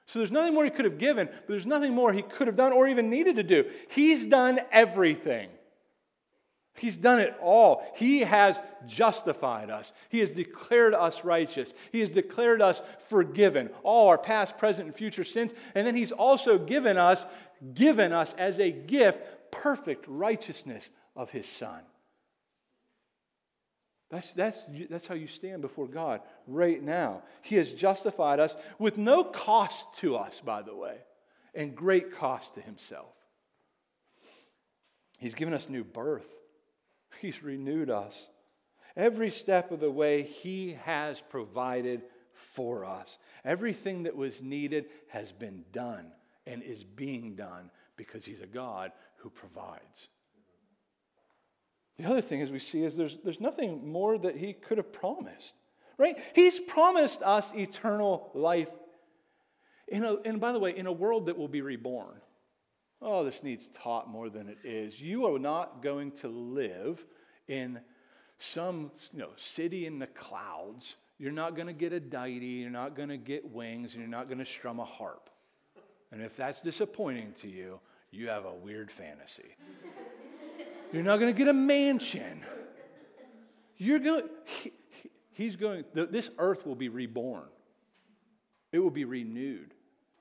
So 0.08 0.20
there's 0.20 0.32
nothing 0.32 0.54
more 0.54 0.64
he 0.64 0.72
could 0.72 0.86
have 0.86 0.98
given, 0.98 1.28
but 1.28 1.48
there's 1.48 1.66
nothing 1.66 1.94
more 1.94 2.12
he 2.12 2.22
could 2.22 2.48
have 2.48 2.56
done 2.56 2.74
or 2.74 2.88
even 2.88 3.10
needed 3.10 3.36
to 3.38 3.44
do. 3.44 3.70
He's 3.90 4.26
done 4.26 4.60
everything. 4.72 5.50
He's 6.78 6.98
done 6.98 7.20
it 7.20 7.36
all. 7.42 7.86
He 7.96 8.22
has 8.22 8.62
justified 8.86 9.70
us. 9.70 9.94
He 10.10 10.20
has 10.20 10.32
declared 10.32 10.94
us 10.94 11.24
righteous. 11.24 11.74
He 11.92 12.02
has 12.02 12.12
declared 12.12 12.62
us 12.62 12.82
forgiven, 13.08 13.70
all 13.84 14.10
our 14.10 14.18
past, 14.18 14.58
present, 14.58 14.88
and 14.88 14.96
future 14.96 15.24
sins. 15.24 15.54
And 15.74 15.88
then 15.88 15.96
He's 15.96 16.12
also 16.12 16.58
given 16.58 16.98
us, 16.98 17.26
given 17.74 18.12
us 18.12 18.36
as 18.38 18.60
a 18.60 18.72
gift, 18.72 19.22
perfect 19.52 20.06
righteousness 20.08 20.90
of 21.16 21.32
His 21.32 21.48
Son. 21.48 21.80
That's, 24.12 24.32
that's, 24.34 24.62
that's 24.90 25.08
how 25.08 25.16
you 25.16 25.28
stand 25.28 25.62
before 25.62 25.88
God 25.88 26.22
right 26.46 26.82
now. 26.82 27.24
He 27.42 27.56
has 27.56 27.72
justified 27.72 28.40
us 28.42 28.56
with 28.78 28.98
no 28.98 29.24
cost 29.24 29.88
to 29.98 30.18
us, 30.18 30.42
by 30.44 30.62
the 30.62 30.76
way, 30.76 30.98
and 31.54 31.74
great 31.74 32.14
cost 32.14 32.56
to 32.56 32.62
Himself. 32.62 33.14
He's 35.18 35.36
given 35.36 35.54
us 35.54 35.70
new 35.70 35.86
birth. 35.86 36.30
He's 37.26 37.42
renewed 37.42 37.90
us. 37.90 38.28
Every 38.96 39.32
step 39.32 39.72
of 39.72 39.80
the 39.80 39.90
way, 39.90 40.22
He 40.22 40.78
has 40.84 41.22
provided 41.22 42.04
for 42.34 42.86
us. 42.86 43.18
Everything 43.44 44.04
that 44.04 44.16
was 44.16 44.44
needed 44.44 44.86
has 45.08 45.32
been 45.32 45.66
done 45.72 46.12
and 46.46 46.62
is 46.62 46.84
being 46.84 47.36
done 47.36 47.72
because 47.98 48.26
He's 48.26 48.42
a 48.42 48.46
God 48.46 48.92
who 49.18 49.32
provides. 49.32 50.08
The 51.98 52.06
other 52.06 52.22
thing, 52.22 52.44
as 52.44 52.52
we 52.52 52.60
see, 52.60 52.84
is 52.84 52.96
there's, 52.96 53.18
there's 53.24 53.42
nothing 53.42 53.92
more 53.92 54.20
that 54.20 54.38
He 54.38 54.54
could 54.54 54.78
have 54.78 54.94
promised, 54.94 55.56
right? 55.98 56.20
He's 56.36 56.60
promised 56.60 57.24
us 57.24 57.52
eternal 57.56 58.30
life. 58.36 58.70
In 59.88 60.04
a, 60.04 60.18
and 60.26 60.40
by 60.40 60.52
the 60.52 60.60
way, 60.60 60.78
in 60.78 60.86
a 60.86 60.92
world 60.92 61.26
that 61.26 61.40
will 61.40 61.48
be 61.48 61.62
reborn. 61.62 62.22
Oh, 63.02 63.24
this 63.24 63.44
needs 63.44 63.70
taught 63.70 64.10
more 64.10 64.30
than 64.30 64.48
it 64.48 64.58
is. 64.64 65.02
You 65.02 65.26
are 65.28 65.40
not 65.40 65.84
going 65.84 66.12
to 66.14 66.28
live 66.28 67.06
in 67.48 67.80
some 68.38 68.92
you 69.12 69.20
know, 69.20 69.30
city 69.36 69.86
in 69.86 70.00
the 70.00 70.08
clouds. 70.08 70.96
You're 71.18 71.32
not 71.32 71.56
going 71.56 71.68
to 71.68 71.74
get 71.74 71.94
a 71.94 72.00
deity, 72.00 72.46
you're 72.46 72.70
not 72.70 72.96
going 72.96 73.10
to 73.10 73.18
get 73.18 73.50
wings, 73.50 73.94
and 73.94 74.02
you're 74.02 74.10
not 74.10 74.28
going 74.28 74.40
to 74.40 74.46
strum 74.46 74.80
a 74.80 74.86
harp. 74.86 75.30
And 76.12 76.22
if 76.22 76.36
that's 76.36 76.62
disappointing 76.62 77.34
to 77.42 77.48
you, 77.48 77.80
you 78.12 78.30
have 78.30 78.46
a 78.46 78.54
weird 78.54 78.92
fantasy. 78.92 79.56
you're 80.94 81.04
not 81.04 81.20
going 81.20 81.34
to 81.34 81.38
get 81.38 81.48
a 81.48 81.54
mansion. 81.54 82.44
You're 83.78 84.00
going, 84.00 84.24
he, 84.46 84.72
he's 85.32 85.56
going, 85.56 85.84
this 85.94 86.30
earth 86.38 86.66
will 86.66 86.76
be 86.76 86.90
reborn. 86.90 87.48
It 88.72 88.80
will 88.80 88.90
be 88.90 89.06
renewed. 89.06 89.74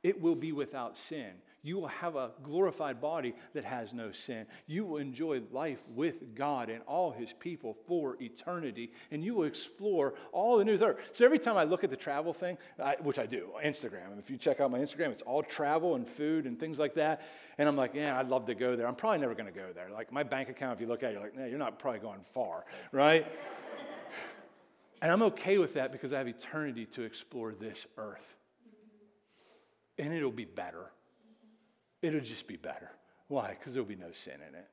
It 0.03 0.21
will 0.21 0.35
be 0.35 0.53
without 0.53 0.97
sin 0.97 1.33
you 1.65 1.79
will 1.79 1.89
have 1.89 2.15
a 2.15 2.31
glorified 2.43 3.01
body 3.01 3.35
that 3.55 3.65
has 3.65 3.95
no 3.95 4.13
sin. 4.13 4.47
You 4.67 4.85
will 4.85 4.99
enjoy 4.99 5.41
life 5.51 5.83
with 5.89 6.35
God 6.35 6.69
and 6.69 6.83
all 6.87 7.11
his 7.11 7.33
people 7.33 7.75
for 7.89 8.17
eternity, 8.21 8.93
and 9.11 9.25
you 9.25 9.35
will 9.35 9.45
explore 9.45 10.13
all 10.31 10.59
the 10.59 10.65
new 10.65 10.75
earth. 10.75 11.01
So 11.13 11.25
every 11.25 11.39
time 11.39 11.57
I 11.57 11.65
look 11.65 11.83
at 11.83 11.89
the 11.89 11.97
travel 11.97 12.35
thing, 12.35 12.59
I, 12.79 12.97
which 13.03 13.19
I 13.19 13.25
do, 13.25 13.49
Instagram, 13.65 14.19
if 14.19 14.29
you 14.29 14.37
check 14.37 14.61
out 14.61 14.71
my 14.71 14.79
Instagram, 14.79 15.09
it's 15.09 15.23
all 15.23 15.43
travel 15.43 15.95
and 15.95 16.07
food 16.07 16.45
and 16.45 16.61
things 16.61 16.79
like 16.79 16.95
that. 16.95 17.23
And 17.57 17.67
I'm 17.67 17.77
like, 17.77 17.95
yeah, 17.95 18.19
I'd 18.19 18.29
love 18.29 18.45
to 18.47 18.55
go 18.55 18.77
there. 18.77 18.87
I'm 18.87 18.95
probably 18.95 19.21
never 19.21 19.35
going 19.35 19.51
to 19.51 19.59
go 19.59 19.73
there. 19.75 19.89
Like 19.91 20.13
my 20.13 20.23
bank 20.23 20.51
account, 20.51 20.75
if 20.75 20.81
you 20.83 20.87
look 20.87 21.03
at 21.03 21.11
it, 21.11 21.13
you're 21.15 21.23
like, 21.23 21.35
nah, 21.35 21.47
you're 21.47 21.59
not 21.59 21.79
probably 21.79 22.01
going 22.01 22.21
far, 22.35 22.67
right? 22.93 23.27
and 25.01 25.11
I'm 25.11 25.23
okay 25.23 25.57
with 25.57 25.73
that 25.75 25.93
because 25.93 26.13
I 26.13 26.19
have 26.19 26.29
eternity 26.29 26.85
to 26.87 27.03
explore 27.03 27.55
this 27.55 27.87
earth. 27.97 28.37
And 29.97 30.13
it'll 30.13 30.31
be 30.31 30.45
better. 30.45 30.91
It'll 32.05 32.21
just 32.21 32.47
be 32.47 32.57
better. 32.57 32.91
Why? 33.29 33.57
Because 33.59 33.73
there'll 33.73 33.89
be 33.89 33.97
no 33.97 34.13
sin 34.13 34.35
in 34.35 34.55
it. 34.55 34.69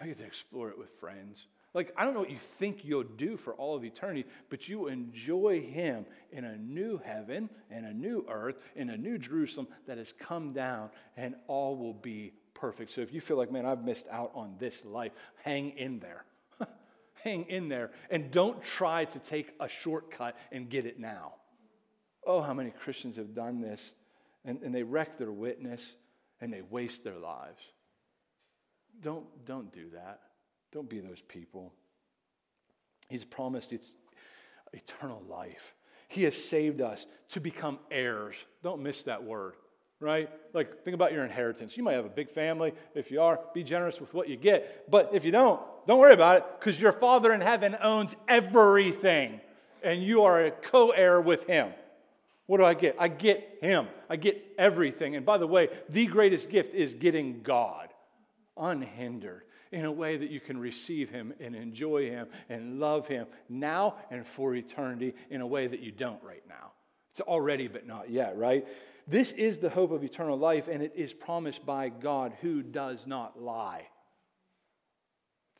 I 0.00 0.06
get 0.06 0.18
to 0.18 0.24
explore 0.24 0.68
it 0.70 0.78
with 0.78 0.90
friends. 1.00 1.48
Like, 1.74 1.92
I 1.96 2.04
don't 2.04 2.14
know 2.14 2.20
what 2.20 2.30
you 2.30 2.38
think 2.38 2.84
you'll 2.84 3.02
do 3.02 3.36
for 3.36 3.54
all 3.54 3.74
of 3.74 3.84
eternity, 3.84 4.24
but 4.50 4.68
you 4.68 4.86
enjoy 4.86 5.62
Him 5.62 6.06
in 6.30 6.44
a 6.44 6.56
new 6.56 7.00
heaven 7.04 7.50
and 7.72 7.86
a 7.86 7.92
new 7.92 8.24
earth, 8.30 8.56
in 8.76 8.90
a 8.90 8.96
new 8.96 9.18
Jerusalem 9.18 9.66
that 9.88 9.98
has 9.98 10.12
come 10.12 10.52
down, 10.52 10.90
and 11.16 11.34
all 11.48 11.76
will 11.76 11.94
be 11.94 12.32
perfect. 12.54 12.92
So 12.92 13.00
if 13.00 13.12
you 13.12 13.20
feel 13.20 13.36
like, 13.36 13.50
man, 13.50 13.66
I've 13.66 13.84
missed 13.84 14.06
out 14.12 14.30
on 14.32 14.54
this 14.60 14.84
life, 14.84 15.12
hang 15.42 15.70
in 15.70 15.98
there. 15.98 16.24
hang 17.24 17.46
in 17.48 17.68
there. 17.68 17.90
And 18.10 18.30
don't 18.30 18.62
try 18.62 19.06
to 19.06 19.18
take 19.18 19.54
a 19.58 19.68
shortcut 19.68 20.36
and 20.52 20.68
get 20.70 20.86
it 20.86 21.00
now. 21.00 21.34
Oh, 22.24 22.40
how 22.40 22.54
many 22.54 22.70
Christians 22.70 23.16
have 23.16 23.34
done 23.34 23.60
this 23.60 23.92
and, 24.46 24.62
and 24.62 24.74
they 24.74 24.82
wreck 24.82 25.18
their 25.18 25.32
witness 25.32 25.96
and 26.40 26.52
they 26.52 26.62
waste 26.62 27.04
their 27.04 27.18
lives. 27.18 27.62
Don't, 29.02 29.26
don't 29.44 29.72
do 29.72 29.90
that. 29.92 30.20
Don't 30.72 30.88
be 30.88 31.00
those 31.00 31.20
people. 31.20 31.72
He's 33.08 33.24
promised 33.24 33.72
it's 33.72 33.94
eternal 34.72 35.22
life. 35.28 35.74
He 36.08 36.22
has 36.24 36.36
saved 36.36 36.80
us 36.80 37.06
to 37.30 37.40
become 37.40 37.78
heirs. 37.90 38.44
Don't 38.62 38.82
miss 38.82 39.02
that 39.04 39.24
word, 39.24 39.54
right? 40.00 40.30
Like, 40.54 40.84
think 40.84 40.94
about 40.94 41.12
your 41.12 41.24
inheritance. 41.24 41.76
You 41.76 41.82
might 41.82 41.94
have 41.94 42.04
a 42.04 42.10
big 42.10 42.30
family. 42.30 42.72
If 42.94 43.10
you 43.10 43.20
are, 43.20 43.40
be 43.52 43.64
generous 43.64 44.00
with 44.00 44.14
what 44.14 44.28
you 44.28 44.36
get. 44.36 44.90
But 44.90 45.10
if 45.12 45.24
you 45.24 45.32
don't, 45.32 45.60
don't 45.86 45.98
worry 45.98 46.14
about 46.14 46.38
it 46.38 46.44
because 46.58 46.80
your 46.80 46.92
Father 46.92 47.32
in 47.32 47.40
heaven 47.40 47.76
owns 47.82 48.14
everything 48.28 49.40
and 49.82 50.02
you 50.02 50.22
are 50.22 50.44
a 50.44 50.50
co 50.50 50.90
heir 50.90 51.20
with 51.20 51.44
Him. 51.46 51.72
What 52.46 52.58
do 52.58 52.64
I 52.64 52.74
get? 52.74 52.96
I 52.98 53.08
get 53.08 53.58
Him. 53.60 53.88
I 54.08 54.16
get 54.16 54.42
everything. 54.58 55.16
And 55.16 55.26
by 55.26 55.38
the 55.38 55.46
way, 55.46 55.68
the 55.88 56.06
greatest 56.06 56.48
gift 56.48 56.74
is 56.74 56.94
getting 56.94 57.42
God 57.42 57.88
unhindered 58.56 59.42
in 59.72 59.84
a 59.84 59.92
way 59.92 60.16
that 60.16 60.30
you 60.30 60.40
can 60.40 60.58
receive 60.58 61.10
Him 61.10 61.34
and 61.40 61.56
enjoy 61.56 62.08
Him 62.08 62.28
and 62.48 62.78
love 62.78 63.08
Him 63.08 63.26
now 63.48 63.96
and 64.10 64.26
for 64.26 64.54
eternity 64.54 65.14
in 65.28 65.40
a 65.40 65.46
way 65.46 65.66
that 65.66 65.80
you 65.80 65.90
don't 65.90 66.22
right 66.22 66.42
now. 66.48 66.72
It's 67.10 67.20
already, 67.20 67.66
but 67.66 67.86
not 67.86 68.10
yet, 68.10 68.36
right? 68.36 68.66
This 69.08 69.32
is 69.32 69.58
the 69.58 69.70
hope 69.70 69.90
of 69.90 70.04
eternal 70.04 70.38
life, 70.38 70.68
and 70.68 70.82
it 70.82 70.92
is 70.94 71.12
promised 71.12 71.64
by 71.64 71.88
God 71.88 72.34
who 72.40 72.62
does 72.62 73.06
not 73.06 73.40
lie. 73.40 73.86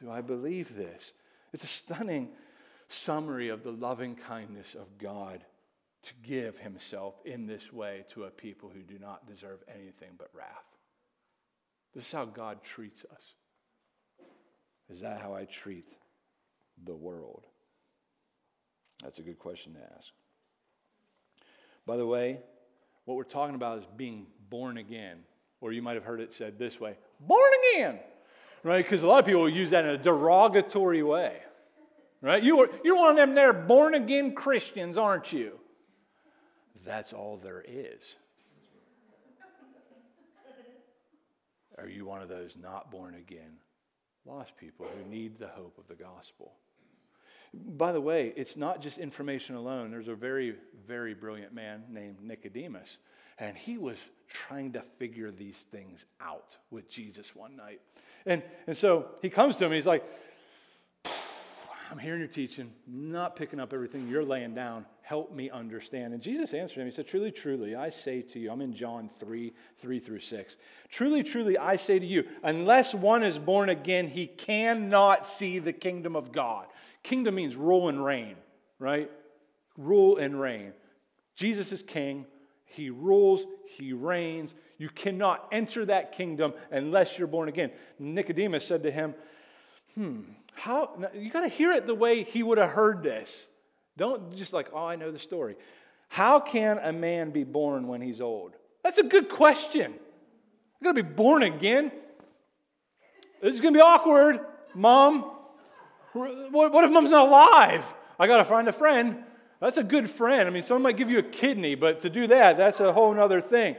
Do 0.00 0.10
I 0.10 0.20
believe 0.20 0.74
this? 0.76 1.12
It's 1.52 1.64
a 1.64 1.68
stunning 1.68 2.28
summary 2.88 3.48
of 3.48 3.62
the 3.62 3.72
loving 3.72 4.14
kindness 4.14 4.74
of 4.74 4.98
God 4.98 5.44
to 6.06 6.14
give 6.22 6.58
himself 6.58 7.14
in 7.24 7.46
this 7.46 7.72
way 7.72 8.04
to 8.10 8.24
a 8.24 8.30
people 8.30 8.70
who 8.72 8.82
do 8.82 8.96
not 8.98 9.26
deserve 9.26 9.58
anything 9.68 10.10
but 10.16 10.28
wrath. 10.32 10.46
This 11.94 12.06
is 12.06 12.12
how 12.12 12.24
God 12.24 12.62
treats 12.62 13.04
us. 13.12 13.34
Is 14.88 15.00
that 15.00 15.20
how 15.20 15.34
I 15.34 15.46
treat 15.46 15.96
the 16.84 16.94
world? 16.94 17.44
That's 19.02 19.18
a 19.18 19.22
good 19.22 19.38
question 19.38 19.74
to 19.74 19.80
ask. 19.96 20.08
By 21.86 21.96
the 21.96 22.06
way, 22.06 22.38
what 23.04 23.16
we're 23.16 23.24
talking 23.24 23.56
about 23.56 23.78
is 23.78 23.84
being 23.96 24.26
born 24.48 24.78
again, 24.78 25.18
or 25.60 25.72
you 25.72 25.82
might 25.82 25.94
have 25.94 26.04
heard 26.04 26.20
it 26.20 26.32
said 26.32 26.56
this 26.56 26.78
way 26.78 26.96
born 27.18 27.50
again, 27.72 27.98
right? 28.62 28.84
Because 28.84 29.02
a 29.02 29.08
lot 29.08 29.18
of 29.18 29.26
people 29.26 29.48
use 29.48 29.70
that 29.70 29.84
in 29.84 29.90
a 29.90 29.98
derogatory 29.98 31.02
way, 31.02 31.38
right? 32.20 32.42
You 32.42 32.60
are, 32.60 32.68
you're 32.84 32.96
one 32.96 33.10
of 33.10 33.16
them 33.16 33.34
there 33.34 33.52
born 33.52 33.94
again 33.94 34.34
Christians, 34.34 34.96
aren't 34.96 35.32
you? 35.32 35.58
That's 36.86 37.12
all 37.12 37.36
there 37.42 37.64
is. 37.66 38.14
Are 41.78 41.88
you 41.88 42.06
one 42.06 42.22
of 42.22 42.28
those 42.28 42.56
not 42.60 42.90
born 42.90 43.14
again, 43.16 43.58
lost 44.24 44.56
people 44.56 44.86
who 44.86 45.10
need 45.10 45.38
the 45.38 45.48
hope 45.48 45.76
of 45.78 45.86
the 45.88 46.02
gospel? 46.02 46.52
By 47.52 47.92
the 47.92 48.00
way, 48.00 48.32
it's 48.36 48.56
not 48.56 48.80
just 48.80 48.98
information 48.98 49.56
alone. 49.56 49.90
There's 49.90 50.08
a 50.08 50.14
very, 50.14 50.54
very 50.86 51.14
brilliant 51.14 51.52
man 51.52 51.84
named 51.90 52.16
Nicodemus, 52.22 52.98
and 53.38 53.56
he 53.56 53.78
was 53.78 53.98
trying 54.28 54.72
to 54.72 54.82
figure 54.82 55.30
these 55.30 55.66
things 55.70 56.06
out 56.20 56.56
with 56.70 56.88
Jesus 56.88 57.34
one 57.36 57.56
night. 57.56 57.80
And, 58.24 58.42
and 58.66 58.76
so 58.76 59.06
he 59.22 59.30
comes 59.30 59.56
to 59.56 59.66
him, 59.66 59.72
he's 59.72 59.86
like, 59.86 60.04
I'm 61.90 61.98
hearing 61.98 62.20
your 62.20 62.28
teaching, 62.28 62.72
not 62.86 63.36
picking 63.36 63.60
up 63.60 63.72
everything 63.72 64.08
you're 64.08 64.24
laying 64.24 64.54
down. 64.54 64.86
Help 65.06 65.32
me 65.32 65.50
understand. 65.50 66.14
And 66.14 66.20
Jesus 66.20 66.52
answered 66.52 66.80
him. 66.80 66.86
He 66.86 66.90
said, 66.90 67.06
Truly, 67.06 67.30
truly, 67.30 67.76
I 67.76 67.90
say 67.90 68.22
to 68.22 68.40
you, 68.40 68.50
I'm 68.50 68.60
in 68.60 68.72
John 68.72 69.08
3, 69.20 69.52
3 69.76 70.00
through 70.00 70.18
6. 70.18 70.56
Truly, 70.88 71.22
truly, 71.22 71.56
I 71.56 71.76
say 71.76 72.00
to 72.00 72.04
you, 72.04 72.24
unless 72.42 72.92
one 72.92 73.22
is 73.22 73.38
born 73.38 73.68
again, 73.68 74.08
he 74.08 74.26
cannot 74.26 75.24
see 75.24 75.60
the 75.60 75.72
kingdom 75.72 76.16
of 76.16 76.32
God. 76.32 76.66
Kingdom 77.04 77.36
means 77.36 77.54
rule 77.54 77.88
and 77.88 78.04
reign, 78.04 78.34
right? 78.80 79.08
Rule 79.78 80.16
and 80.16 80.40
reign. 80.40 80.72
Jesus 81.36 81.70
is 81.70 81.84
king. 81.84 82.26
He 82.64 82.90
rules, 82.90 83.46
he 83.78 83.92
reigns. 83.92 84.54
You 84.76 84.88
cannot 84.88 85.46
enter 85.52 85.84
that 85.84 86.10
kingdom 86.10 86.52
unless 86.72 87.16
you're 87.16 87.28
born 87.28 87.48
again. 87.48 87.70
Nicodemus 88.00 88.66
said 88.66 88.82
to 88.82 88.90
him, 88.90 89.14
Hmm, 89.94 90.22
how? 90.56 90.98
You 91.14 91.30
got 91.30 91.42
to 91.42 91.48
hear 91.48 91.70
it 91.70 91.86
the 91.86 91.94
way 91.94 92.24
he 92.24 92.42
would 92.42 92.58
have 92.58 92.70
heard 92.70 93.04
this. 93.04 93.46
Don't 93.96 94.36
just 94.36 94.52
like, 94.52 94.70
oh, 94.72 94.86
I 94.86 94.96
know 94.96 95.10
the 95.10 95.18
story. 95.18 95.56
How 96.08 96.38
can 96.40 96.78
a 96.78 96.92
man 96.92 97.30
be 97.30 97.44
born 97.44 97.88
when 97.88 98.00
he's 98.00 98.20
old? 98.20 98.54
That's 98.84 98.98
a 98.98 99.04
good 99.04 99.28
question. 99.28 99.92
I'm 99.92 100.84
going 100.84 100.96
to 100.96 101.02
be 101.02 101.14
born 101.14 101.42
again. 101.42 101.90
This 103.42 103.54
is 103.54 103.60
going 103.60 103.74
to 103.74 103.78
be 103.78 103.82
awkward, 103.82 104.40
mom. 104.74 105.32
What 106.12 106.84
if 106.84 106.90
mom's 106.90 107.10
not 107.10 107.28
alive? 107.28 107.84
I 108.18 108.26
got 108.26 108.38
to 108.38 108.44
find 108.44 108.68
a 108.68 108.72
friend. 108.72 109.24
That's 109.60 109.76
a 109.76 109.82
good 109.82 110.08
friend. 110.08 110.46
I 110.46 110.50
mean, 110.50 110.62
someone 110.62 110.82
might 110.82 110.96
give 110.96 111.10
you 111.10 111.18
a 111.18 111.22
kidney, 111.22 111.74
but 111.74 112.00
to 112.00 112.10
do 112.10 112.26
that, 112.26 112.56
that's 112.56 112.80
a 112.80 112.92
whole 112.92 113.18
other 113.18 113.40
thing. 113.40 113.76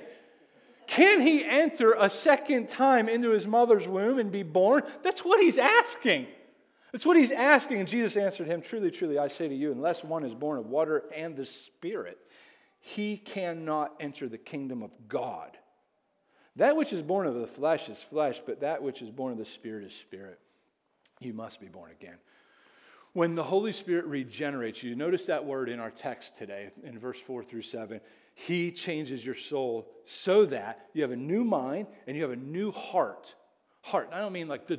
Can 0.88 1.22
he 1.22 1.44
enter 1.44 1.96
a 1.98 2.10
second 2.10 2.70
time 2.70 3.10
into 3.10 3.30
his 3.30 3.46
mother's 3.46 3.88
womb 3.88 4.20
and 4.20 4.32
be 4.32 4.44
born? 4.44 4.84
That's 5.04 5.22
what 5.22 5.42
he's 5.42 5.58
asking. 5.58 6.28
That's 6.92 7.06
what 7.06 7.18
he's 7.18 7.32
asking. 7.32 7.80
And 7.80 7.88
Jesus 7.88 8.16
answered 8.16 8.48
him 8.48 8.62
Truly, 8.62 8.92
truly, 8.92 9.20
I 9.20 9.28
say 9.28 9.48
to 9.48 9.56
you, 9.56 9.72
unless 9.72 10.04
one 10.04 10.24
is 10.24 10.34
born 10.34 10.58
of 10.58 10.68
water 10.68 11.04
and 11.16 11.36
the 11.36 11.46
Spirit, 11.46 12.18
he 12.80 13.18
cannot 13.18 13.94
enter 14.00 14.30
the 14.30 14.38
kingdom 14.38 14.82
of 14.82 14.92
God. 15.08 15.58
That 16.56 16.76
which 16.76 16.94
is 16.94 17.02
born 17.02 17.28
of 17.28 17.36
the 17.36 17.48
flesh 17.48 17.90
is 17.90 18.02
flesh, 18.02 18.42
but 18.46 18.62
that 18.62 18.82
which 18.82 19.02
is 19.02 19.12
born 19.12 19.32
of 19.32 19.38
the 19.38 19.46
Spirit 19.46 19.86
is 19.86 19.94
spirit. 19.94 20.40
You 21.20 21.34
must 21.34 21.60
be 21.60 21.68
born 21.68 21.92
again. 21.92 22.18
When 23.14 23.36
the 23.36 23.44
Holy 23.44 23.74
Spirit 23.74 24.06
regenerates 24.06 24.84
you, 24.84 24.96
notice 24.96 25.26
that 25.26 25.46
word 25.46 25.70
in 25.70 25.80
our 25.80 25.90
text 25.90 26.38
today 26.38 26.72
in 26.84 27.00
verse 27.00 27.20
4 27.20 27.44
through 27.44 27.64
7. 27.64 28.00
He 28.36 28.72
changes 28.72 29.26
your 29.26 29.36
soul 29.36 29.90
so 30.06 30.46
that 30.46 30.86
you 30.94 31.02
have 31.02 31.12
a 31.12 31.16
new 31.16 31.44
mind 31.44 31.88
and 32.06 32.16
you 32.16 32.24
have 32.24 32.32
a 32.32 32.36
new 32.36 32.72
heart 32.72 33.34
heart. 33.82 34.10
I 34.12 34.20
don't 34.20 34.34
mean 34.34 34.48
like, 34.48 34.70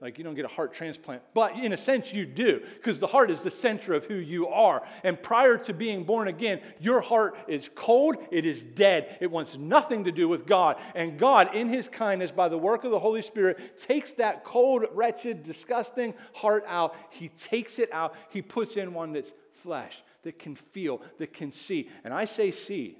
like 0.00 0.18
you 0.18 0.24
don't 0.24 0.34
get 0.34 0.44
a 0.44 0.48
heart 0.48 0.72
transplant, 0.72 1.22
but 1.34 1.56
in 1.56 1.72
a 1.72 1.76
sense 1.76 2.12
you 2.12 2.24
do, 2.24 2.62
because 2.76 3.00
the 3.00 3.06
heart 3.06 3.30
is 3.30 3.42
the 3.42 3.50
center 3.50 3.94
of 3.94 4.04
who 4.04 4.14
you 4.14 4.46
are. 4.48 4.84
And 5.02 5.20
prior 5.20 5.58
to 5.58 5.72
being 5.74 6.04
born 6.04 6.28
again, 6.28 6.60
your 6.78 7.00
heart 7.00 7.36
is 7.48 7.68
cold, 7.74 8.16
it 8.30 8.46
is 8.46 8.62
dead, 8.62 9.18
it 9.20 9.30
wants 9.30 9.56
nothing 9.56 10.04
to 10.04 10.12
do 10.12 10.28
with 10.28 10.46
God. 10.46 10.76
And 10.94 11.18
God, 11.18 11.54
in 11.54 11.68
His 11.68 11.88
kindness, 11.88 12.30
by 12.30 12.48
the 12.48 12.58
work 12.58 12.84
of 12.84 12.92
the 12.92 12.98
Holy 12.98 13.22
Spirit, 13.22 13.76
takes 13.76 14.14
that 14.14 14.44
cold, 14.44 14.84
wretched, 14.92 15.42
disgusting 15.42 16.14
heart 16.32 16.64
out. 16.68 16.94
He 17.10 17.28
takes 17.28 17.78
it 17.78 17.92
out, 17.92 18.14
He 18.30 18.40
puts 18.40 18.76
in 18.76 18.94
one 18.94 19.12
that's 19.12 19.32
flesh, 19.52 20.02
that 20.22 20.38
can 20.38 20.54
feel, 20.54 21.02
that 21.18 21.32
can 21.32 21.50
see. 21.50 21.88
And 22.04 22.14
I 22.14 22.24
say 22.24 22.50
see. 22.50 22.98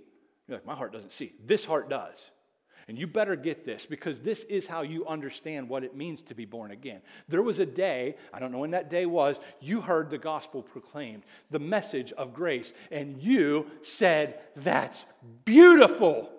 You're 0.48 0.58
like, 0.58 0.66
my 0.66 0.74
heart 0.74 0.92
doesn't 0.92 1.12
see. 1.12 1.32
This 1.44 1.64
heart 1.64 1.88
does. 1.88 2.30
And 2.88 2.98
you 2.98 3.06
better 3.06 3.36
get 3.36 3.64
this 3.64 3.86
because 3.86 4.20
this 4.20 4.44
is 4.44 4.66
how 4.66 4.82
you 4.82 5.06
understand 5.06 5.68
what 5.68 5.84
it 5.84 5.96
means 5.96 6.20
to 6.22 6.34
be 6.34 6.44
born 6.44 6.70
again. 6.70 7.00
There 7.28 7.42
was 7.42 7.60
a 7.60 7.66
day, 7.66 8.16
I 8.32 8.38
don't 8.38 8.52
know 8.52 8.58
when 8.58 8.72
that 8.72 8.90
day 8.90 9.06
was, 9.06 9.40
you 9.60 9.80
heard 9.80 10.10
the 10.10 10.18
gospel 10.18 10.62
proclaimed, 10.62 11.24
the 11.50 11.58
message 11.58 12.12
of 12.12 12.34
grace, 12.34 12.72
and 12.90 13.20
you 13.22 13.66
said, 13.82 14.38
That's 14.56 15.04
beautiful. 15.44 16.30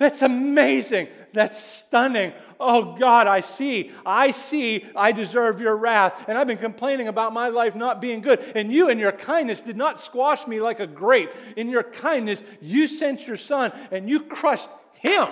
That's 0.00 0.22
amazing. 0.22 1.08
That's 1.34 1.62
stunning. 1.62 2.32
Oh 2.58 2.96
God, 2.96 3.26
I 3.26 3.40
see. 3.40 3.90
I 4.06 4.30
see 4.30 4.86
I 4.96 5.12
deserve 5.12 5.60
your 5.60 5.76
wrath. 5.76 6.24
And 6.26 6.38
I've 6.38 6.46
been 6.46 6.56
complaining 6.56 7.06
about 7.06 7.34
my 7.34 7.48
life 7.48 7.76
not 7.76 8.00
being 8.00 8.22
good. 8.22 8.40
And 8.54 8.72
you, 8.72 8.88
in 8.88 8.98
your 8.98 9.12
kindness, 9.12 9.60
did 9.60 9.76
not 9.76 10.00
squash 10.00 10.46
me 10.46 10.58
like 10.58 10.80
a 10.80 10.86
grape. 10.86 11.30
In 11.54 11.68
your 11.68 11.82
kindness, 11.82 12.42
you 12.62 12.88
sent 12.88 13.26
your 13.26 13.36
son 13.36 13.72
and 13.90 14.08
you 14.08 14.20
crushed 14.20 14.70
him 15.00 15.28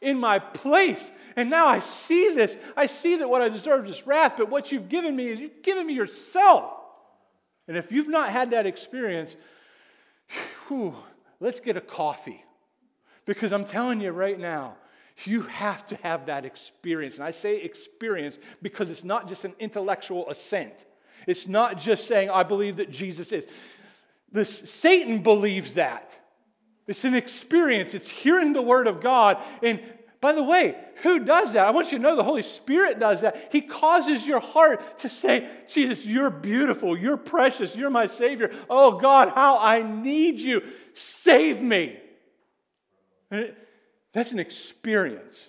in 0.00 0.18
my 0.18 0.38
place. 0.38 1.10
And 1.36 1.48
now 1.48 1.66
I 1.66 1.78
see 1.78 2.34
this. 2.34 2.56
I 2.76 2.86
see 2.86 3.16
that 3.16 3.28
what 3.28 3.40
I 3.40 3.48
deserve 3.48 3.86
is 3.86 4.06
wrath, 4.06 4.34
but 4.36 4.50
what 4.50 4.72
you've 4.72 4.88
given 4.88 5.14
me 5.14 5.28
is 5.28 5.40
you've 5.40 5.62
given 5.62 5.86
me 5.86 5.94
yourself. 5.94 6.72
And 7.68 7.76
if 7.76 7.92
you've 7.92 8.08
not 8.08 8.30
had 8.30 8.50
that 8.50 8.66
experience, 8.66 9.36
whew, 10.68 10.94
let's 11.40 11.60
get 11.60 11.76
a 11.76 11.80
coffee. 11.80 12.44
Because 13.24 13.52
I'm 13.52 13.64
telling 13.64 14.00
you 14.00 14.10
right 14.10 14.38
now, 14.38 14.76
you 15.24 15.42
have 15.42 15.86
to 15.88 15.96
have 15.96 16.26
that 16.26 16.44
experience. 16.44 17.16
And 17.16 17.24
I 17.24 17.30
say 17.30 17.60
experience 17.60 18.38
because 18.60 18.90
it's 18.90 19.04
not 19.04 19.28
just 19.28 19.44
an 19.44 19.54
intellectual 19.60 20.28
assent. 20.28 20.86
It's 21.26 21.46
not 21.46 21.78
just 21.78 22.08
saying, 22.08 22.30
I 22.30 22.42
believe 22.42 22.76
that 22.76 22.90
Jesus 22.90 23.30
is. 23.30 23.46
This, 24.32 24.70
Satan 24.70 25.22
believes 25.22 25.74
that. 25.74 26.18
It's 26.92 27.04
an 27.04 27.14
experience, 27.14 27.94
it's 27.94 28.10
hearing 28.10 28.52
the 28.52 28.60
word 28.60 28.86
of 28.86 29.00
God. 29.00 29.42
And 29.62 29.80
by 30.20 30.32
the 30.32 30.42
way, 30.42 30.76
who 30.96 31.20
does 31.20 31.54
that? 31.54 31.64
I 31.64 31.70
want 31.70 31.90
you 31.90 31.96
to 31.96 32.04
know 32.04 32.16
the 32.16 32.22
Holy 32.22 32.42
Spirit 32.42 33.00
does 33.00 33.22
that. 33.22 33.48
He 33.50 33.62
causes 33.62 34.26
your 34.26 34.40
heart 34.40 34.98
to 34.98 35.08
say, 35.08 35.48
Jesus, 35.66 36.04
you're 36.04 36.28
beautiful, 36.28 36.94
you're 36.94 37.16
precious, 37.16 37.74
you're 37.74 37.88
my 37.88 38.08
Savior. 38.08 38.50
Oh 38.68 38.98
God, 38.98 39.30
how 39.30 39.58
I 39.58 39.80
need 39.80 40.38
you. 40.38 40.62
Save 40.92 41.62
me. 41.62 41.98
that's 44.12 44.32
an 44.32 44.38
experience. 44.38 45.48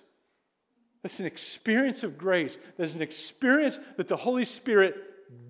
That's 1.02 1.20
an 1.20 1.26
experience 1.26 2.04
of 2.04 2.18
grace. 2.18 2.58
That's 2.78 2.94
an 2.94 3.02
experience 3.02 3.80
that 3.98 4.08
the 4.08 4.16
Holy 4.16 4.46
Spirit 4.46 4.96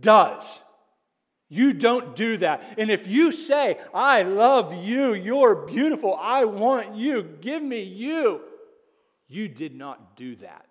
does. 0.02 0.60
You 1.54 1.72
don't 1.72 2.16
do 2.16 2.38
that. 2.38 2.64
And 2.80 2.90
if 2.90 3.06
you 3.06 3.32
say, 3.32 3.78
I 3.94 4.24
love 4.24 4.74
you, 4.74 5.14
you're 5.14 5.54
beautiful, 5.54 6.18
I 6.20 6.46
want 6.46 6.96
you, 6.96 7.22
give 7.42 7.62
me 7.62 7.84
you, 7.84 8.42
you 9.28 9.48
did 9.48 9.76
not 9.76 10.18
do 10.18 10.36
that. 10.38 10.66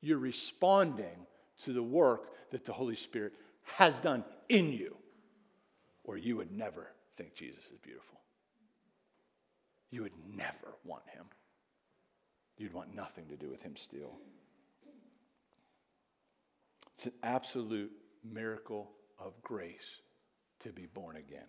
You're 0.00 0.18
responding 0.18 1.26
to 1.62 1.72
the 1.72 1.82
work 1.82 2.50
that 2.50 2.64
the 2.64 2.72
Holy 2.72 2.96
Spirit 2.96 3.34
has 3.76 4.00
done 4.00 4.24
in 4.48 4.72
you, 4.72 4.96
or 6.02 6.16
you 6.16 6.36
would 6.36 6.50
never 6.50 6.88
think 7.16 7.36
Jesus 7.36 7.62
is 7.72 7.78
beautiful. 7.78 8.18
You 9.92 10.02
would 10.02 10.36
never 10.36 10.74
want 10.84 11.04
him. 11.14 11.26
You'd 12.58 12.74
want 12.74 12.96
nothing 12.96 13.26
to 13.28 13.36
do 13.36 13.48
with 13.48 13.62
him 13.62 13.76
still. 13.76 14.18
It's 16.96 17.06
an 17.06 17.12
absolute 17.22 17.92
miracle 18.24 18.90
of 19.18 19.40
grace 19.42 20.00
to 20.60 20.70
be 20.70 20.86
born 20.86 21.16
again. 21.16 21.48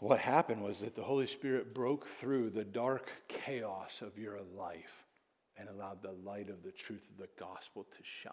What 0.00 0.18
happened 0.18 0.62
was 0.62 0.80
that 0.80 0.94
the 0.94 1.02
Holy 1.02 1.26
Spirit 1.26 1.74
broke 1.74 2.06
through 2.06 2.50
the 2.50 2.64
dark 2.64 3.10
chaos 3.28 4.02
of 4.02 4.18
your 4.18 4.38
life 4.56 5.04
and 5.56 5.68
allowed 5.68 6.02
the 6.02 6.14
light 6.24 6.50
of 6.50 6.62
the 6.62 6.72
truth 6.72 7.08
of 7.10 7.16
the 7.16 7.28
gospel 7.38 7.84
to 7.84 8.02
shine 8.02 8.32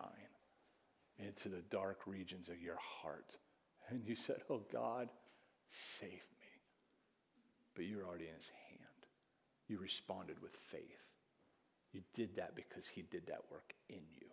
into 1.19 1.49
the 1.49 1.61
dark 1.69 1.99
regions 2.07 2.49
of 2.49 2.61
your 2.61 2.77
heart. 2.77 3.37
And 3.89 4.01
you 4.05 4.15
said, 4.15 4.37
Oh 4.49 4.63
God, 4.71 5.09
save 5.69 6.09
me. 6.09 6.47
But 7.75 7.85
you're 7.85 8.05
already 8.05 8.27
in 8.27 8.35
his 8.35 8.51
hand. 8.69 8.81
You 9.67 9.79
responded 9.79 10.41
with 10.41 10.55
faith. 10.71 10.81
You 11.93 12.01
did 12.13 12.35
that 12.37 12.55
because 12.55 12.85
he 12.93 13.03
did 13.03 13.27
that 13.27 13.41
work 13.51 13.73
in 13.89 14.01
you. 14.19 14.27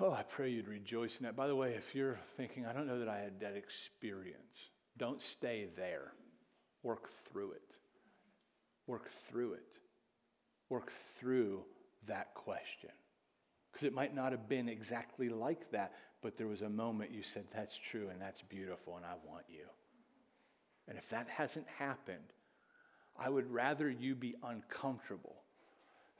Oh, 0.00 0.12
I 0.12 0.22
pray 0.22 0.50
you'd 0.50 0.68
rejoice 0.68 1.18
in 1.18 1.24
that. 1.24 1.34
By 1.34 1.48
the 1.48 1.56
way, 1.56 1.74
if 1.74 1.94
you're 1.94 2.18
thinking, 2.36 2.66
I 2.66 2.72
don't 2.72 2.86
know 2.86 3.00
that 3.00 3.08
I 3.08 3.18
had 3.18 3.40
that 3.40 3.56
experience, 3.56 4.70
don't 4.96 5.20
stay 5.20 5.66
there. 5.76 6.12
Work 6.84 7.08
through 7.08 7.52
it. 7.52 7.76
Work 8.86 9.08
through 9.08 9.54
it. 9.54 9.76
Work 10.68 10.92
through 10.92 11.64
that 12.06 12.34
question. 12.34 12.90
Because 13.72 13.86
it 13.86 13.92
might 13.92 14.14
not 14.14 14.30
have 14.30 14.48
been 14.48 14.68
exactly 14.68 15.28
like 15.28 15.70
that, 15.72 15.92
but 16.22 16.36
there 16.36 16.46
was 16.46 16.62
a 16.62 16.68
moment 16.68 17.10
you 17.10 17.22
said, 17.22 17.44
That's 17.52 17.76
true 17.76 18.08
and 18.10 18.20
that's 18.20 18.42
beautiful 18.42 18.96
and 18.96 19.04
I 19.04 19.14
want 19.26 19.44
you. 19.48 19.64
And 20.86 20.96
if 20.96 21.08
that 21.10 21.28
hasn't 21.28 21.66
happened, 21.76 22.32
I 23.18 23.28
would 23.28 23.50
rather 23.50 23.90
you 23.90 24.14
be 24.14 24.36
uncomfortable 24.44 25.42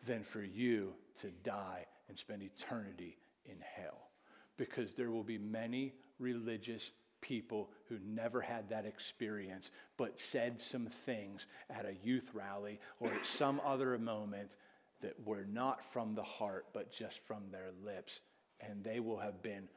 than 0.04 0.24
for 0.24 0.42
you 0.42 0.94
to 1.20 1.30
die 1.42 1.86
and 2.08 2.18
spend 2.18 2.42
eternity 2.42 3.16
in 3.48 3.56
hell 3.60 4.10
because 4.56 4.94
there 4.94 5.10
will 5.10 5.24
be 5.24 5.38
many 5.38 5.94
religious 6.18 6.90
people 7.20 7.70
who 7.88 7.98
never 8.06 8.40
had 8.40 8.68
that 8.68 8.86
experience 8.86 9.70
but 9.96 10.20
said 10.20 10.60
some 10.60 10.86
things 10.86 11.46
at 11.70 11.84
a 11.84 12.06
youth 12.06 12.30
rally 12.32 12.78
or 13.00 13.12
at 13.12 13.26
some 13.26 13.60
other 13.64 13.98
moment 13.98 14.56
that 15.00 15.14
were 15.24 15.44
not 15.44 15.84
from 15.92 16.14
the 16.14 16.22
heart, 16.22 16.66
but 16.72 16.92
just 16.92 17.20
from 17.26 17.42
their 17.50 17.70
lips. 17.84 18.20
And 18.60 18.82
they 18.82 19.00
will 19.00 19.18
have 19.18 19.42
been 19.42 19.68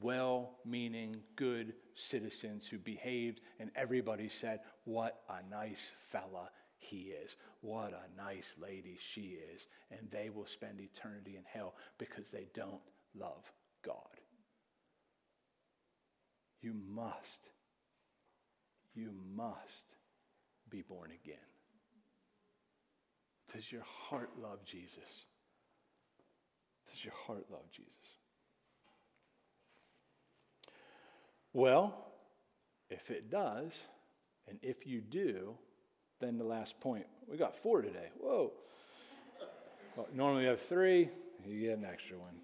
well 0.00 0.52
meaning, 0.64 1.16
good 1.36 1.74
citizens 1.94 2.66
who 2.66 2.78
behaved, 2.78 3.40
and 3.58 3.70
everybody 3.76 4.28
said, 4.28 4.60
What 4.84 5.22
a 5.28 5.48
nice 5.50 5.90
fella 6.10 6.50
he 6.78 7.12
is. 7.22 7.36
What 7.60 7.92
a 7.92 8.22
nice 8.22 8.54
lady 8.60 8.96
she 8.98 9.38
is. 9.52 9.66
And 9.90 10.08
they 10.10 10.30
will 10.30 10.46
spend 10.46 10.80
eternity 10.80 11.36
in 11.36 11.44
hell 11.44 11.74
because 11.98 12.30
they 12.30 12.46
don't 12.54 12.80
love 13.18 13.50
God. 13.84 13.96
You 16.62 16.74
must, 16.88 17.48
you 18.94 19.10
must 19.34 19.84
be 20.68 20.82
born 20.82 21.10
again. 21.10 21.36
Does 23.54 23.72
your 23.72 23.82
heart 23.82 24.30
love 24.40 24.64
Jesus? 24.64 25.26
Does 26.90 27.04
your 27.04 27.14
heart 27.26 27.46
love 27.50 27.70
Jesus? 27.72 27.90
Well, 31.52 32.06
if 32.90 33.10
it 33.10 33.30
does, 33.30 33.72
and 34.48 34.58
if 34.62 34.86
you 34.86 35.00
do, 35.00 35.54
then 36.20 36.38
the 36.38 36.44
last 36.44 36.78
point. 36.80 37.06
We 37.28 37.36
got 37.36 37.56
four 37.56 37.82
today. 37.82 38.10
Whoa. 38.18 38.52
Well, 39.96 40.08
normally 40.14 40.42
we 40.42 40.48
have 40.48 40.60
three, 40.60 41.08
you 41.46 41.60
get 41.60 41.78
an 41.78 41.84
extra 41.84 42.18
one. 42.18 42.34